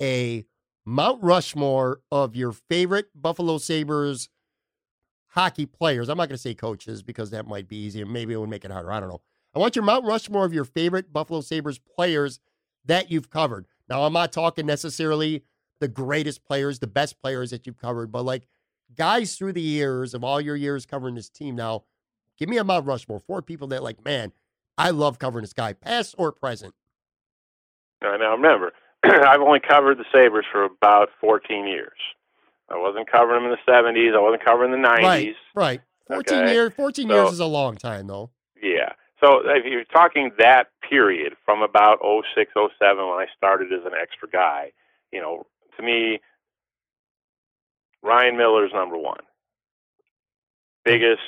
a 0.00 0.46
Mount 0.86 1.22
Rushmore 1.22 2.00
of 2.10 2.34
your 2.34 2.52
favorite 2.52 3.08
Buffalo 3.14 3.58
Sabres 3.58 4.30
hockey 5.28 5.66
players. 5.66 6.08
I'm 6.08 6.18
not 6.18 6.28
gonna 6.28 6.38
say 6.38 6.54
coaches 6.54 7.02
because 7.02 7.30
that 7.30 7.46
might 7.46 7.68
be 7.68 7.76
easier. 7.76 8.06
Maybe 8.06 8.34
it 8.34 8.38
would 8.38 8.50
make 8.50 8.64
it 8.64 8.70
harder. 8.70 8.92
I 8.92 9.00
don't 9.00 9.08
know. 9.08 9.20
I 9.54 9.58
want 9.58 9.76
your 9.76 9.84
Mount 9.84 10.04
Rushmore 10.04 10.44
of 10.44 10.52
your 10.52 10.64
favorite 10.64 11.12
Buffalo 11.12 11.40
Sabres 11.40 11.78
players 11.78 12.40
that 12.84 13.10
you've 13.10 13.30
covered. 13.30 13.66
Now, 13.88 14.04
I'm 14.04 14.12
not 14.12 14.32
talking 14.32 14.66
necessarily 14.66 15.42
the 15.80 15.88
greatest 15.88 16.44
players, 16.44 16.78
the 16.78 16.86
best 16.86 17.20
players 17.20 17.50
that 17.50 17.66
you've 17.66 17.78
covered, 17.78 18.12
but 18.12 18.24
like 18.24 18.46
guys 18.96 19.36
through 19.36 19.52
the 19.52 19.60
years 19.60 20.14
of 20.14 20.24
all 20.24 20.40
your 20.40 20.56
years 20.56 20.86
covering 20.86 21.14
this 21.14 21.28
team 21.28 21.56
now, 21.56 21.84
give 22.36 22.48
me 22.48 22.58
a 22.58 22.64
Mount 22.64 22.86
Rushmore. 22.86 23.20
Four 23.20 23.42
people 23.42 23.68
that 23.68 23.82
like, 23.82 24.04
man, 24.04 24.32
I 24.76 24.90
love 24.90 25.18
covering 25.18 25.42
this 25.42 25.52
guy, 25.52 25.72
past 25.72 26.14
or 26.18 26.32
present. 26.32 26.74
Now 28.02 28.32
remember, 28.32 28.72
I've 29.02 29.40
only 29.40 29.60
covered 29.60 29.98
the 29.98 30.04
Sabres 30.12 30.46
for 30.50 30.64
about 30.64 31.10
14 31.20 31.66
years. 31.66 31.98
I 32.70 32.76
wasn't 32.76 33.10
covering 33.10 33.42
them 33.42 33.50
in 33.52 33.56
the 33.64 33.70
70s. 33.72 34.14
I 34.14 34.20
wasn't 34.20 34.44
covering 34.44 34.70
the 34.70 34.76
90s. 34.88 35.02
Right, 35.04 35.36
right. 35.54 35.80
14 36.08 36.38
Okay. 36.38 36.52
years, 36.52 36.72
14 36.74 37.08
So- 37.08 37.14
years 37.14 37.32
is 37.32 37.40
a 37.40 37.46
long 37.46 37.76
time 37.76 38.06
though. 38.06 38.30
Yeah. 38.62 38.92
So 39.22 39.40
if 39.48 39.64
you're 39.64 39.84
talking 39.84 40.32
that 40.38 40.68
period 40.88 41.36
from 41.44 41.62
about 41.62 41.98
06, 42.02 42.52
07 42.54 42.98
when 43.08 43.18
I 43.18 43.26
started 43.36 43.72
as 43.72 43.84
an 43.84 43.92
extra 44.00 44.28
guy, 44.28 44.72
you 45.12 45.20
know, 45.20 45.46
to 45.76 45.82
me, 45.82 46.20
Ryan 48.02 48.36
Miller's 48.36 48.72
number 48.72 48.96
one. 48.96 49.20
Biggest 50.84 51.20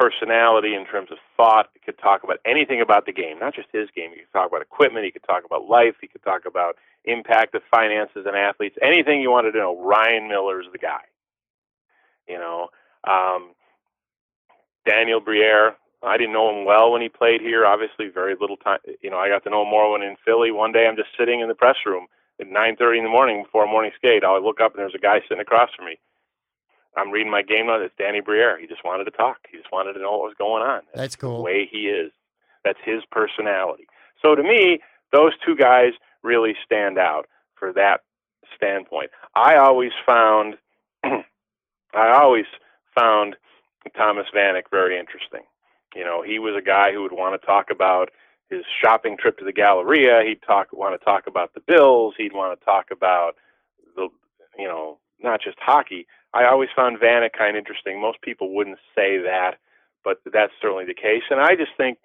personality 0.00 0.74
in 0.74 0.86
terms 0.86 1.10
of 1.12 1.18
thought. 1.36 1.68
He 1.74 1.80
could 1.80 1.98
talk 1.98 2.24
about 2.24 2.38
anything 2.46 2.80
about 2.80 3.04
the 3.04 3.12
game, 3.12 3.38
not 3.38 3.54
just 3.54 3.68
his 3.70 3.88
game. 3.94 4.10
He 4.10 4.20
could 4.20 4.32
talk 4.32 4.48
about 4.48 4.62
equipment. 4.62 5.04
He 5.04 5.10
could 5.10 5.24
talk 5.24 5.44
about 5.44 5.68
life. 5.68 5.94
He 6.00 6.08
could 6.08 6.22
talk 6.22 6.46
about 6.46 6.76
impact 7.04 7.54
of 7.54 7.62
finances 7.70 8.24
and 8.26 8.34
athletes. 8.34 8.76
Anything 8.80 9.20
you 9.20 9.30
wanted 9.30 9.52
to 9.52 9.58
know, 9.58 9.78
Ryan 9.78 10.26
Miller's 10.28 10.66
the 10.72 10.78
guy. 10.78 11.02
You 12.26 12.38
know, 12.38 12.68
um, 13.06 13.50
Daniel 14.88 15.20
Briere. 15.20 15.76
I 16.02 16.16
didn't 16.16 16.32
know 16.32 16.48
him 16.48 16.64
well 16.64 16.92
when 16.92 17.02
he 17.02 17.10
played 17.10 17.42
here. 17.42 17.66
Obviously, 17.66 18.08
very 18.08 18.34
little 18.40 18.56
time. 18.56 18.78
You 19.02 19.10
know, 19.10 19.18
I 19.18 19.28
got 19.28 19.44
to 19.44 19.50
know 19.50 19.62
him 19.62 19.68
more 19.68 19.92
when 19.92 20.02
in 20.02 20.16
Philly. 20.24 20.50
One 20.50 20.72
day, 20.72 20.86
I'm 20.86 20.96
just 20.96 21.10
sitting 21.18 21.40
in 21.40 21.48
the 21.48 21.54
press 21.54 21.76
room 21.84 22.06
at 22.40 22.46
9:30 22.46 22.98
in 22.98 23.04
the 23.04 23.10
morning 23.10 23.42
before 23.42 23.64
a 23.64 23.68
morning 23.68 23.92
skate. 23.96 24.24
I 24.24 24.38
look 24.38 24.62
up 24.62 24.72
and 24.72 24.80
there's 24.80 24.94
a 24.94 24.98
guy 24.98 25.20
sitting 25.28 25.40
across 25.42 25.68
from 25.76 25.84
me. 25.84 25.98
I'm 26.96 27.10
reading 27.10 27.30
my 27.30 27.42
game 27.42 27.66
notes. 27.66 27.84
It's 27.86 27.94
Danny 27.98 28.20
Briere. 28.20 28.58
He 28.60 28.66
just 28.66 28.84
wanted 28.84 29.04
to 29.04 29.10
talk. 29.12 29.38
He 29.50 29.56
just 29.56 29.72
wanted 29.72 29.94
to 29.94 30.00
know 30.00 30.12
what 30.12 30.20
was 30.20 30.34
going 30.38 30.62
on. 30.62 30.82
That's 30.94 31.14
the 31.14 31.22
cool. 31.22 31.42
way 31.42 31.68
he 31.70 31.88
is. 31.88 32.10
That's 32.64 32.78
his 32.84 33.02
personality. 33.10 33.86
So 34.20 34.34
to 34.34 34.42
me, 34.42 34.80
those 35.12 35.32
two 35.44 35.56
guys 35.56 35.92
really 36.22 36.54
stand 36.64 36.98
out 36.98 37.26
for 37.54 37.72
that 37.72 38.00
standpoint. 38.56 39.10
I 39.34 39.56
always 39.56 39.92
found, 40.04 40.56
I 41.04 41.22
always 41.94 42.46
found 42.94 43.36
Thomas 43.96 44.26
Vanek 44.34 44.64
very 44.70 44.98
interesting. 44.98 45.42
You 45.94 46.04
know, 46.04 46.22
he 46.22 46.38
was 46.38 46.54
a 46.56 46.64
guy 46.64 46.92
who 46.92 47.02
would 47.02 47.12
want 47.12 47.40
to 47.40 47.46
talk 47.46 47.66
about 47.70 48.10
his 48.48 48.64
shopping 48.82 49.16
trip 49.16 49.38
to 49.38 49.44
the 49.44 49.52
Galleria. 49.52 50.22
He'd 50.26 50.42
talk, 50.42 50.68
want 50.72 50.98
to 50.98 51.04
talk 51.04 51.26
about 51.26 51.54
the 51.54 51.60
Bills. 51.60 52.14
He'd 52.16 52.32
want 52.32 52.58
to 52.58 52.64
talk 52.64 52.86
about 52.92 53.36
the, 53.96 54.08
you 54.58 54.66
know, 54.68 54.98
not 55.22 55.40
just 55.40 55.58
hockey. 55.60 56.06
I 56.32 56.46
always 56.46 56.68
found 56.74 56.98
Vanek 56.98 57.32
kind 57.36 57.56
of 57.56 57.60
interesting. 57.60 58.00
Most 58.00 58.20
people 58.22 58.54
wouldn't 58.54 58.78
say 58.94 59.18
that, 59.18 59.56
but 60.04 60.18
that's 60.32 60.52
certainly 60.60 60.84
the 60.84 60.94
case. 60.94 61.22
And 61.30 61.40
I 61.40 61.56
just 61.56 61.72
think 61.76 61.98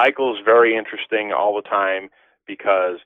Eichel's 0.00 0.40
very 0.44 0.76
interesting 0.76 1.32
all 1.32 1.54
the 1.56 1.68
time 1.68 2.08
because, 2.46 2.98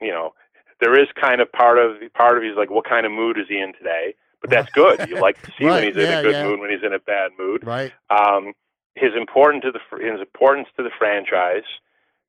you 0.00 0.10
know, 0.10 0.34
there 0.80 1.00
is 1.00 1.08
kind 1.20 1.40
of 1.40 1.50
part 1.52 1.78
of 1.78 1.96
part 2.14 2.36
of 2.36 2.42
he's 2.42 2.56
like, 2.56 2.70
what 2.70 2.84
kind 2.88 3.06
of 3.06 3.12
mood 3.12 3.38
is 3.38 3.46
he 3.48 3.58
in 3.58 3.72
today? 3.72 4.14
But 4.40 4.50
that's 4.50 4.70
good. 4.72 5.08
You 5.08 5.20
like 5.20 5.40
to 5.42 5.52
see 5.58 5.64
Right, 5.64 5.74
when 5.74 5.82
he's 5.84 5.96
in 5.96 6.12
a 6.12 6.22
good 6.22 6.32
yeah. 6.32 6.44
mood, 6.44 6.60
when 6.60 6.70
he's 6.70 6.82
in 6.84 6.92
a 6.92 6.98
bad 6.98 7.30
mood. 7.38 7.64
Right. 7.64 7.92
Um, 8.10 8.52
his 8.94 9.12
important 9.16 9.62
to 9.64 9.72
the 9.72 9.80
fr- 9.88 10.02
his 10.02 10.20
importance 10.20 10.68
to 10.76 10.82
the 10.82 10.90
franchise. 10.98 11.64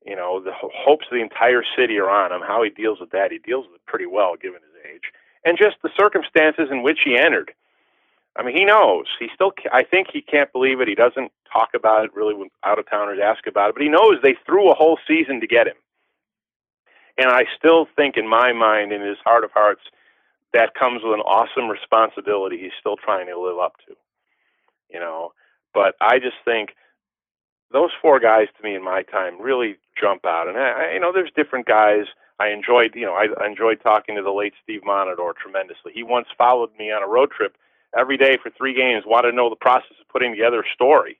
You 0.05 0.15
know, 0.15 0.39
the 0.41 0.53
hopes 0.55 1.05
of 1.11 1.15
the 1.17 1.21
entire 1.21 1.63
city 1.77 1.97
are 1.97 2.09
on 2.09 2.31
him. 2.31 2.41
How 2.47 2.63
he 2.63 2.69
deals 2.69 2.99
with 3.01 3.11
that, 3.11 3.31
he 3.31 3.39
deals 3.39 3.65
with 3.67 3.75
it 3.75 3.85
pretty 3.85 4.05
well 4.05 4.35
given 4.41 4.61
his 4.61 4.93
age, 4.93 5.11
and 5.43 5.57
just 5.57 5.75
the 5.83 5.89
circumstances 5.99 6.69
in 6.71 6.81
which 6.83 6.99
he 7.03 7.17
entered. 7.17 7.51
I 8.37 8.43
mean, 8.43 8.55
he 8.55 8.65
knows. 8.65 9.05
He 9.19 9.27
still. 9.33 9.51
I 9.73 9.83
think 9.83 10.07
he 10.13 10.21
can't 10.21 10.51
believe 10.51 10.79
it. 10.79 10.87
He 10.87 10.95
doesn't 10.95 11.31
talk 11.51 11.69
about 11.75 12.05
it 12.05 12.13
really 12.13 12.35
when 12.35 12.49
out 12.63 12.79
of 12.79 12.89
towners 12.89 13.19
ask 13.23 13.47
about 13.47 13.69
it, 13.69 13.75
but 13.75 13.81
he 13.81 13.89
knows 13.89 14.17
they 14.21 14.35
threw 14.45 14.69
a 14.69 14.75
whole 14.75 14.99
season 15.07 15.41
to 15.41 15.47
get 15.47 15.67
him. 15.67 15.75
And 17.17 17.29
I 17.29 17.45
still 17.57 17.87
think, 17.95 18.15
in 18.15 18.27
my 18.27 18.53
mind, 18.53 18.91
in 18.91 19.01
his 19.01 19.17
heart 19.23 19.43
of 19.43 19.51
hearts, 19.51 19.81
that 20.53 20.75
comes 20.75 21.01
with 21.03 21.13
an 21.13 21.21
awesome 21.21 21.67
responsibility. 21.67 22.59
He's 22.59 22.77
still 22.79 22.95
trying 22.95 23.25
to 23.27 23.39
live 23.39 23.57
up 23.57 23.73
to. 23.87 23.95
You 24.89 24.99
know, 24.99 25.33
but 25.73 25.95
I 25.99 26.19
just 26.19 26.37
think 26.45 26.75
those 27.71 27.89
four 28.01 28.19
guys 28.19 28.47
to 28.55 28.63
me 28.63 28.75
in 28.75 28.83
my 28.83 29.03
time 29.03 29.41
really 29.41 29.77
jump 29.99 30.25
out. 30.25 30.47
And 30.47 30.57
I, 30.57 30.93
you 30.93 30.99
know, 30.99 31.11
there's 31.11 31.31
different 31.35 31.65
guys. 31.65 32.05
I 32.39 32.49
enjoyed, 32.49 32.91
you 32.95 33.05
know, 33.05 33.13
I, 33.13 33.27
I 33.41 33.47
enjoyed 33.47 33.81
talking 33.81 34.15
to 34.15 34.21
the 34.21 34.31
late 34.31 34.53
Steve 34.63 34.81
Montador 34.87 35.35
tremendously. 35.35 35.91
He 35.93 36.03
once 36.03 36.27
followed 36.37 36.69
me 36.77 36.91
on 36.91 37.03
a 37.03 37.07
road 37.07 37.31
trip 37.31 37.57
every 37.97 38.17
day 38.17 38.37
for 38.41 38.49
three 38.49 38.73
games. 38.73 39.03
Wanted 39.05 39.31
to 39.31 39.37
know 39.37 39.49
the 39.49 39.55
process 39.55 39.97
of 39.99 40.07
putting 40.09 40.31
together 40.31 40.61
a 40.61 40.73
story. 40.73 41.19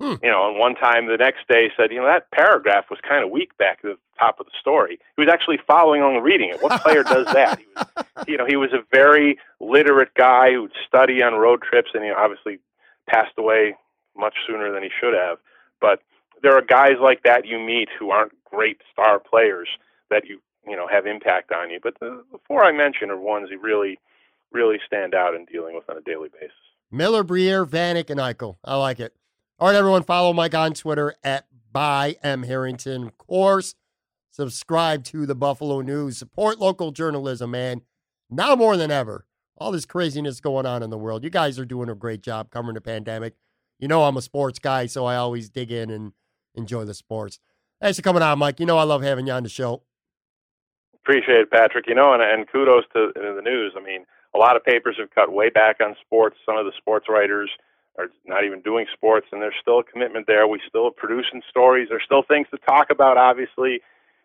Hmm. 0.00 0.14
You 0.22 0.30
know, 0.30 0.48
and 0.50 0.58
one 0.58 0.74
time 0.74 1.06
the 1.06 1.16
next 1.16 1.46
day 1.48 1.70
said, 1.76 1.92
you 1.92 2.00
know, 2.00 2.06
that 2.06 2.30
paragraph 2.32 2.86
was 2.90 2.98
kind 3.08 3.22
of 3.24 3.30
weak 3.30 3.56
back 3.56 3.78
at 3.84 3.90
the 3.90 3.98
top 4.18 4.40
of 4.40 4.46
the 4.46 4.52
story. 4.60 4.98
He 5.16 5.22
was 5.22 5.32
actually 5.32 5.60
following 5.64 6.02
along 6.02 6.22
reading 6.22 6.50
it. 6.50 6.60
What 6.60 6.82
player 6.82 7.04
does 7.04 7.26
that? 7.32 7.60
He 7.60 7.66
was, 7.76 8.04
you 8.26 8.36
know, 8.36 8.46
he 8.46 8.56
was 8.56 8.72
a 8.72 8.82
very 8.90 9.38
literate 9.60 10.12
guy 10.14 10.54
who'd 10.54 10.72
study 10.86 11.22
on 11.22 11.34
road 11.34 11.62
trips, 11.62 11.90
and 11.94 12.02
he 12.02 12.10
obviously 12.10 12.58
passed 13.08 13.34
away 13.38 13.76
much 14.16 14.34
sooner 14.46 14.72
than 14.72 14.82
he 14.82 14.90
should 15.00 15.14
have. 15.14 15.38
But 15.80 16.02
there 16.42 16.56
are 16.56 16.62
guys 16.62 16.96
like 17.00 17.22
that 17.22 17.46
you 17.46 17.60
meet 17.60 17.88
who 17.96 18.10
aren't 18.10 18.32
great 18.44 18.80
star 18.92 19.20
players 19.20 19.68
that 20.10 20.26
you 20.28 20.40
you 20.66 20.76
know 20.76 20.86
have 20.88 21.06
impact 21.06 21.52
on 21.52 21.70
you. 21.70 21.78
But 21.82 21.98
the, 22.00 22.24
the 22.32 22.38
four 22.46 22.64
I 22.64 22.72
mentioned 22.72 23.10
are 23.10 23.18
ones 23.18 23.50
who 23.50 23.58
really 23.58 23.98
really 24.52 24.78
stand 24.86 25.14
out 25.14 25.34
in 25.34 25.44
dealing 25.46 25.74
with 25.74 25.88
on 25.88 25.96
a 25.96 26.02
daily 26.02 26.28
basis. 26.28 26.50
Miller, 26.90 27.22
Briere, 27.22 27.64
Vanek, 27.64 28.10
and 28.10 28.20
Eichel. 28.20 28.56
I 28.64 28.76
like 28.76 29.00
it. 29.00 29.14
All 29.58 29.68
right, 29.68 29.76
everyone, 29.76 30.02
follow 30.02 30.32
Mike 30.32 30.54
on 30.54 30.74
Twitter 30.74 31.14
at 31.22 31.46
by 31.72 32.16
M 32.22 32.42
Harrington. 32.42 33.04
Of 33.04 33.18
course, 33.18 33.74
subscribe 34.30 35.04
to 35.04 35.24
the 35.24 35.34
Buffalo 35.34 35.80
News. 35.80 36.18
Support 36.18 36.58
local 36.58 36.90
journalism, 36.90 37.52
man. 37.52 37.82
Now 38.28 38.54
more 38.56 38.76
than 38.76 38.90
ever. 38.90 39.26
All 39.56 39.72
this 39.72 39.86
craziness 39.86 40.40
going 40.40 40.66
on 40.66 40.82
in 40.82 40.90
the 40.90 40.98
world. 40.98 41.22
You 41.22 41.30
guys 41.30 41.58
are 41.58 41.64
doing 41.64 41.88
a 41.88 41.94
great 41.94 42.22
job 42.22 42.50
covering 42.50 42.74
the 42.74 42.80
pandemic. 42.80 43.34
You 43.78 43.88
know 43.88 44.04
I'm 44.04 44.16
a 44.16 44.22
sports 44.22 44.58
guy, 44.58 44.86
so 44.86 45.04
I 45.04 45.16
always 45.16 45.48
dig 45.48 45.70
in 45.70 45.90
and 45.90 46.12
enjoy 46.54 46.84
the 46.84 46.94
sports. 46.94 47.38
Thanks 47.80 47.98
for 47.98 48.02
coming 48.02 48.22
on, 48.22 48.38
Mike. 48.38 48.60
You 48.60 48.66
know 48.66 48.78
I 48.78 48.84
love 48.84 49.02
having 49.02 49.26
you 49.26 49.32
on 49.32 49.42
the 49.42 49.48
show. 49.48 49.82
Appreciate 50.94 51.40
it, 51.40 51.50
Patrick. 51.50 51.86
You 51.88 51.94
know, 51.94 52.12
and, 52.12 52.22
and 52.22 52.48
kudos 52.50 52.84
to, 52.92 53.12
to 53.12 53.34
the 53.34 53.42
news. 53.42 53.72
I 53.76 53.82
mean, 53.82 54.04
a 54.34 54.38
lot 54.38 54.56
of 54.56 54.64
papers 54.64 54.96
have 54.98 55.10
cut 55.14 55.32
way 55.32 55.50
back 55.50 55.76
on 55.80 55.96
sports. 56.04 56.36
Some 56.46 56.56
of 56.56 56.64
the 56.64 56.72
sports 56.76 57.06
writers 57.08 57.50
are 57.98 58.08
not 58.24 58.44
even 58.44 58.60
doing 58.62 58.86
sports, 58.92 59.26
and 59.32 59.42
there's 59.42 59.54
still 59.60 59.80
a 59.80 59.84
commitment 59.84 60.26
there. 60.26 60.46
We 60.46 60.60
still 60.66 60.86
are 60.86 60.90
producing 60.96 61.42
stories. 61.48 61.88
There's 61.90 62.04
still 62.04 62.22
things 62.22 62.46
to 62.50 62.58
talk 62.58 62.88
about, 62.90 63.18
obviously, 63.18 63.80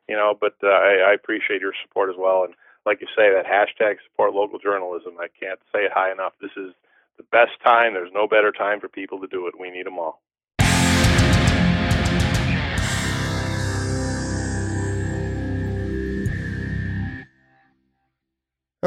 you 0.07 0.15
know. 0.15 0.37
But 0.39 0.55
uh, 0.63 0.67
I, 0.67 1.11
I 1.11 1.13
appreciate 1.13 1.61
your 1.61 1.73
support 1.83 2.09
as 2.09 2.15
well. 2.17 2.43
And 2.45 2.53
like 2.85 3.01
you 3.01 3.07
say, 3.07 3.29
that 3.33 3.45
hashtag 3.45 3.97
support 4.09 4.33
local 4.33 4.59
journalism. 4.59 5.15
I 5.19 5.27
can't 5.27 5.59
say 5.73 5.81
it 5.83 5.91
high 5.93 6.11
enough. 6.11 6.33
This 6.41 6.55
is 6.55 6.73
the 7.17 7.23
best 7.31 7.59
time. 7.65 7.93
There's 7.93 8.13
no 8.13 8.27
better 8.27 8.51
time 8.51 8.79
for 8.79 8.87
people 8.87 9.19
to 9.19 9.27
do 9.27 9.47
it. 9.47 9.59
We 9.59 9.69
need 9.69 9.85
them 9.85 9.99
all. 9.99 10.21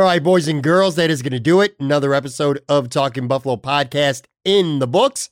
All 0.00 0.06
right, 0.06 0.22
boys 0.22 0.48
and 0.48 0.62
girls, 0.62 0.96
that 0.96 1.10
is 1.10 1.20
going 1.20 1.34
to 1.34 1.38
do 1.38 1.60
it. 1.60 1.76
Another 1.78 2.14
episode 2.14 2.62
of 2.70 2.88
Talking 2.88 3.28
Buffalo 3.28 3.56
podcast 3.56 4.24
in 4.46 4.78
the 4.78 4.86
books. 4.86 5.28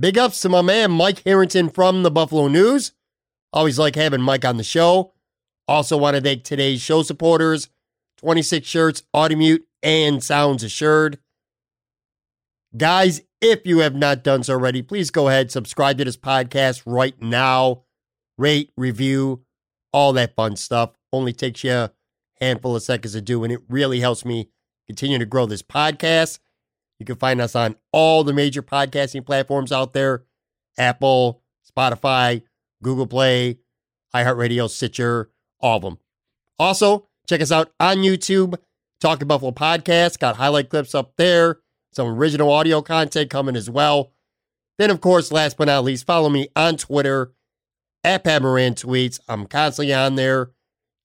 Big 0.00 0.16
ups 0.16 0.40
to 0.40 0.48
my 0.48 0.62
man, 0.62 0.92
Mike 0.92 1.22
Harrington 1.26 1.68
from 1.68 2.04
the 2.04 2.10
Buffalo 2.10 2.48
News. 2.48 2.92
Always 3.52 3.78
like 3.78 3.96
having 3.96 4.22
Mike 4.22 4.46
on 4.46 4.56
the 4.56 4.64
show. 4.64 5.12
Also, 5.68 5.98
want 5.98 6.16
to 6.16 6.22
thank 6.22 6.42
today's 6.42 6.80
show 6.80 7.02
supporters 7.02 7.68
26 8.16 8.66
shirts, 8.66 9.02
Automute, 9.14 9.64
and 9.82 10.24
Sounds 10.24 10.64
Assured. 10.64 11.18
Guys, 12.74 13.20
if 13.42 13.66
you 13.66 13.80
have 13.80 13.94
not 13.94 14.24
done 14.24 14.42
so 14.42 14.54
already, 14.54 14.80
please 14.80 15.10
go 15.10 15.28
ahead, 15.28 15.50
subscribe 15.50 15.98
to 15.98 16.06
this 16.06 16.16
podcast 16.16 16.82
right 16.86 17.20
now. 17.20 17.82
Rate, 18.38 18.72
review, 18.78 19.44
all 19.92 20.14
that 20.14 20.34
fun 20.34 20.56
stuff. 20.56 20.92
Only 21.12 21.34
takes 21.34 21.62
you 21.62 21.90
handful 22.42 22.76
of 22.76 22.82
seconds 22.82 23.14
to 23.14 23.20
do, 23.20 23.44
and 23.44 23.52
it 23.52 23.60
really 23.68 24.00
helps 24.00 24.24
me 24.24 24.48
continue 24.86 25.18
to 25.18 25.24
grow 25.24 25.46
this 25.46 25.62
podcast. 25.62 26.40
You 26.98 27.06
can 27.06 27.16
find 27.16 27.40
us 27.40 27.54
on 27.54 27.76
all 27.92 28.24
the 28.24 28.32
major 28.32 28.62
podcasting 28.62 29.24
platforms 29.24 29.72
out 29.72 29.92
there 29.92 30.24
Apple, 30.78 31.42
Spotify, 31.70 32.42
Google 32.82 33.06
Play, 33.06 33.58
iHeartRadio, 34.14 34.68
Stitcher, 34.68 35.30
all 35.60 35.76
of 35.76 35.82
them. 35.82 35.98
Also, 36.58 37.08
check 37.28 37.40
us 37.40 37.52
out 37.52 37.72
on 37.78 37.98
YouTube, 37.98 38.54
Talking 39.00 39.28
Buffalo 39.28 39.52
Podcast. 39.52 40.18
Got 40.18 40.36
highlight 40.36 40.70
clips 40.70 40.94
up 40.94 41.14
there, 41.16 41.60
some 41.92 42.08
original 42.08 42.50
audio 42.50 42.82
content 42.82 43.30
coming 43.30 43.56
as 43.56 43.70
well. 43.70 44.12
Then, 44.78 44.90
of 44.90 45.00
course, 45.00 45.30
last 45.30 45.56
but 45.56 45.66
not 45.66 45.84
least, 45.84 46.06
follow 46.06 46.28
me 46.28 46.48
on 46.56 46.76
Twitter 46.76 47.32
at 48.02 48.24
Pat 48.24 48.42
Moran 48.42 48.74
Tweets. 48.74 49.20
I'm 49.28 49.46
constantly 49.46 49.94
on 49.94 50.16
there 50.16 50.50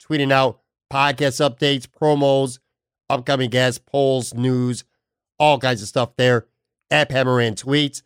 tweeting 0.01 0.31
out 0.31 0.61
podcast 0.91 1.41
updates, 1.41 1.87
promos, 1.87 2.59
upcoming 3.09 3.49
guests, 3.49 3.81
polls, 3.85 4.33
news, 4.33 4.83
all 5.39 5.59
kinds 5.59 5.81
of 5.81 5.87
stuff 5.87 6.15
there 6.17 6.47
at 6.89 7.09
Pat 7.09 7.25
Moran 7.25 7.55
Tweets. 7.55 8.01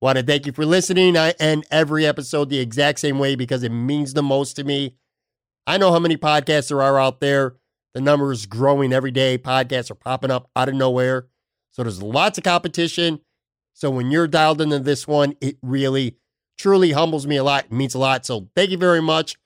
Want 0.00 0.18
to 0.18 0.24
thank 0.24 0.46
you 0.46 0.52
for 0.52 0.66
listening. 0.66 1.16
I 1.16 1.30
end 1.40 1.66
every 1.70 2.06
episode 2.06 2.50
the 2.50 2.58
exact 2.58 3.00
same 3.00 3.18
way 3.18 3.36
because 3.36 3.62
it 3.62 3.70
means 3.70 4.12
the 4.12 4.22
most 4.22 4.54
to 4.54 4.64
me. 4.64 4.96
I 5.66 5.78
know 5.78 5.92
how 5.92 5.98
many 5.98 6.16
podcasts 6.16 6.68
there 6.68 6.82
are 6.82 7.00
out 7.00 7.20
there. 7.20 7.56
The 7.94 8.00
number 8.00 8.30
is 8.32 8.44
growing 8.44 8.92
every 8.92 9.12
day. 9.12 9.38
Podcasts 9.38 9.90
are 9.90 9.94
popping 9.94 10.30
up 10.30 10.50
out 10.54 10.68
of 10.68 10.74
nowhere. 10.74 11.28
So 11.70 11.82
there's 11.82 12.02
lots 12.02 12.38
of 12.38 12.44
competition. 12.44 13.20
So 13.72 13.90
when 13.90 14.10
you're 14.10 14.28
dialed 14.28 14.60
into 14.60 14.78
this 14.78 15.08
one, 15.08 15.36
it 15.40 15.56
really, 15.62 16.16
truly 16.58 16.92
humbles 16.92 17.26
me 17.26 17.36
a 17.36 17.44
lot. 17.44 17.64
It 17.64 17.72
means 17.72 17.94
a 17.94 17.98
lot. 17.98 18.26
So 18.26 18.48
thank 18.54 18.70
you 18.70 18.78
very 18.78 19.00
much. 19.00 19.36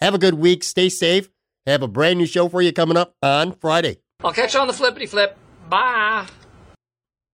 Have 0.00 0.14
a 0.14 0.18
good 0.18 0.34
week. 0.34 0.64
Stay 0.64 0.88
safe. 0.88 1.30
Have 1.66 1.82
a 1.82 1.88
brand 1.88 2.18
new 2.18 2.26
show 2.26 2.48
for 2.48 2.60
you 2.60 2.72
coming 2.72 2.96
up 2.96 3.14
on 3.22 3.52
Friday. 3.52 3.98
I'll 4.22 4.32
catch 4.32 4.54
you 4.54 4.60
on 4.60 4.66
the 4.66 4.74
flippity 4.74 5.06
flip. 5.06 5.36
Bye. 5.68 6.26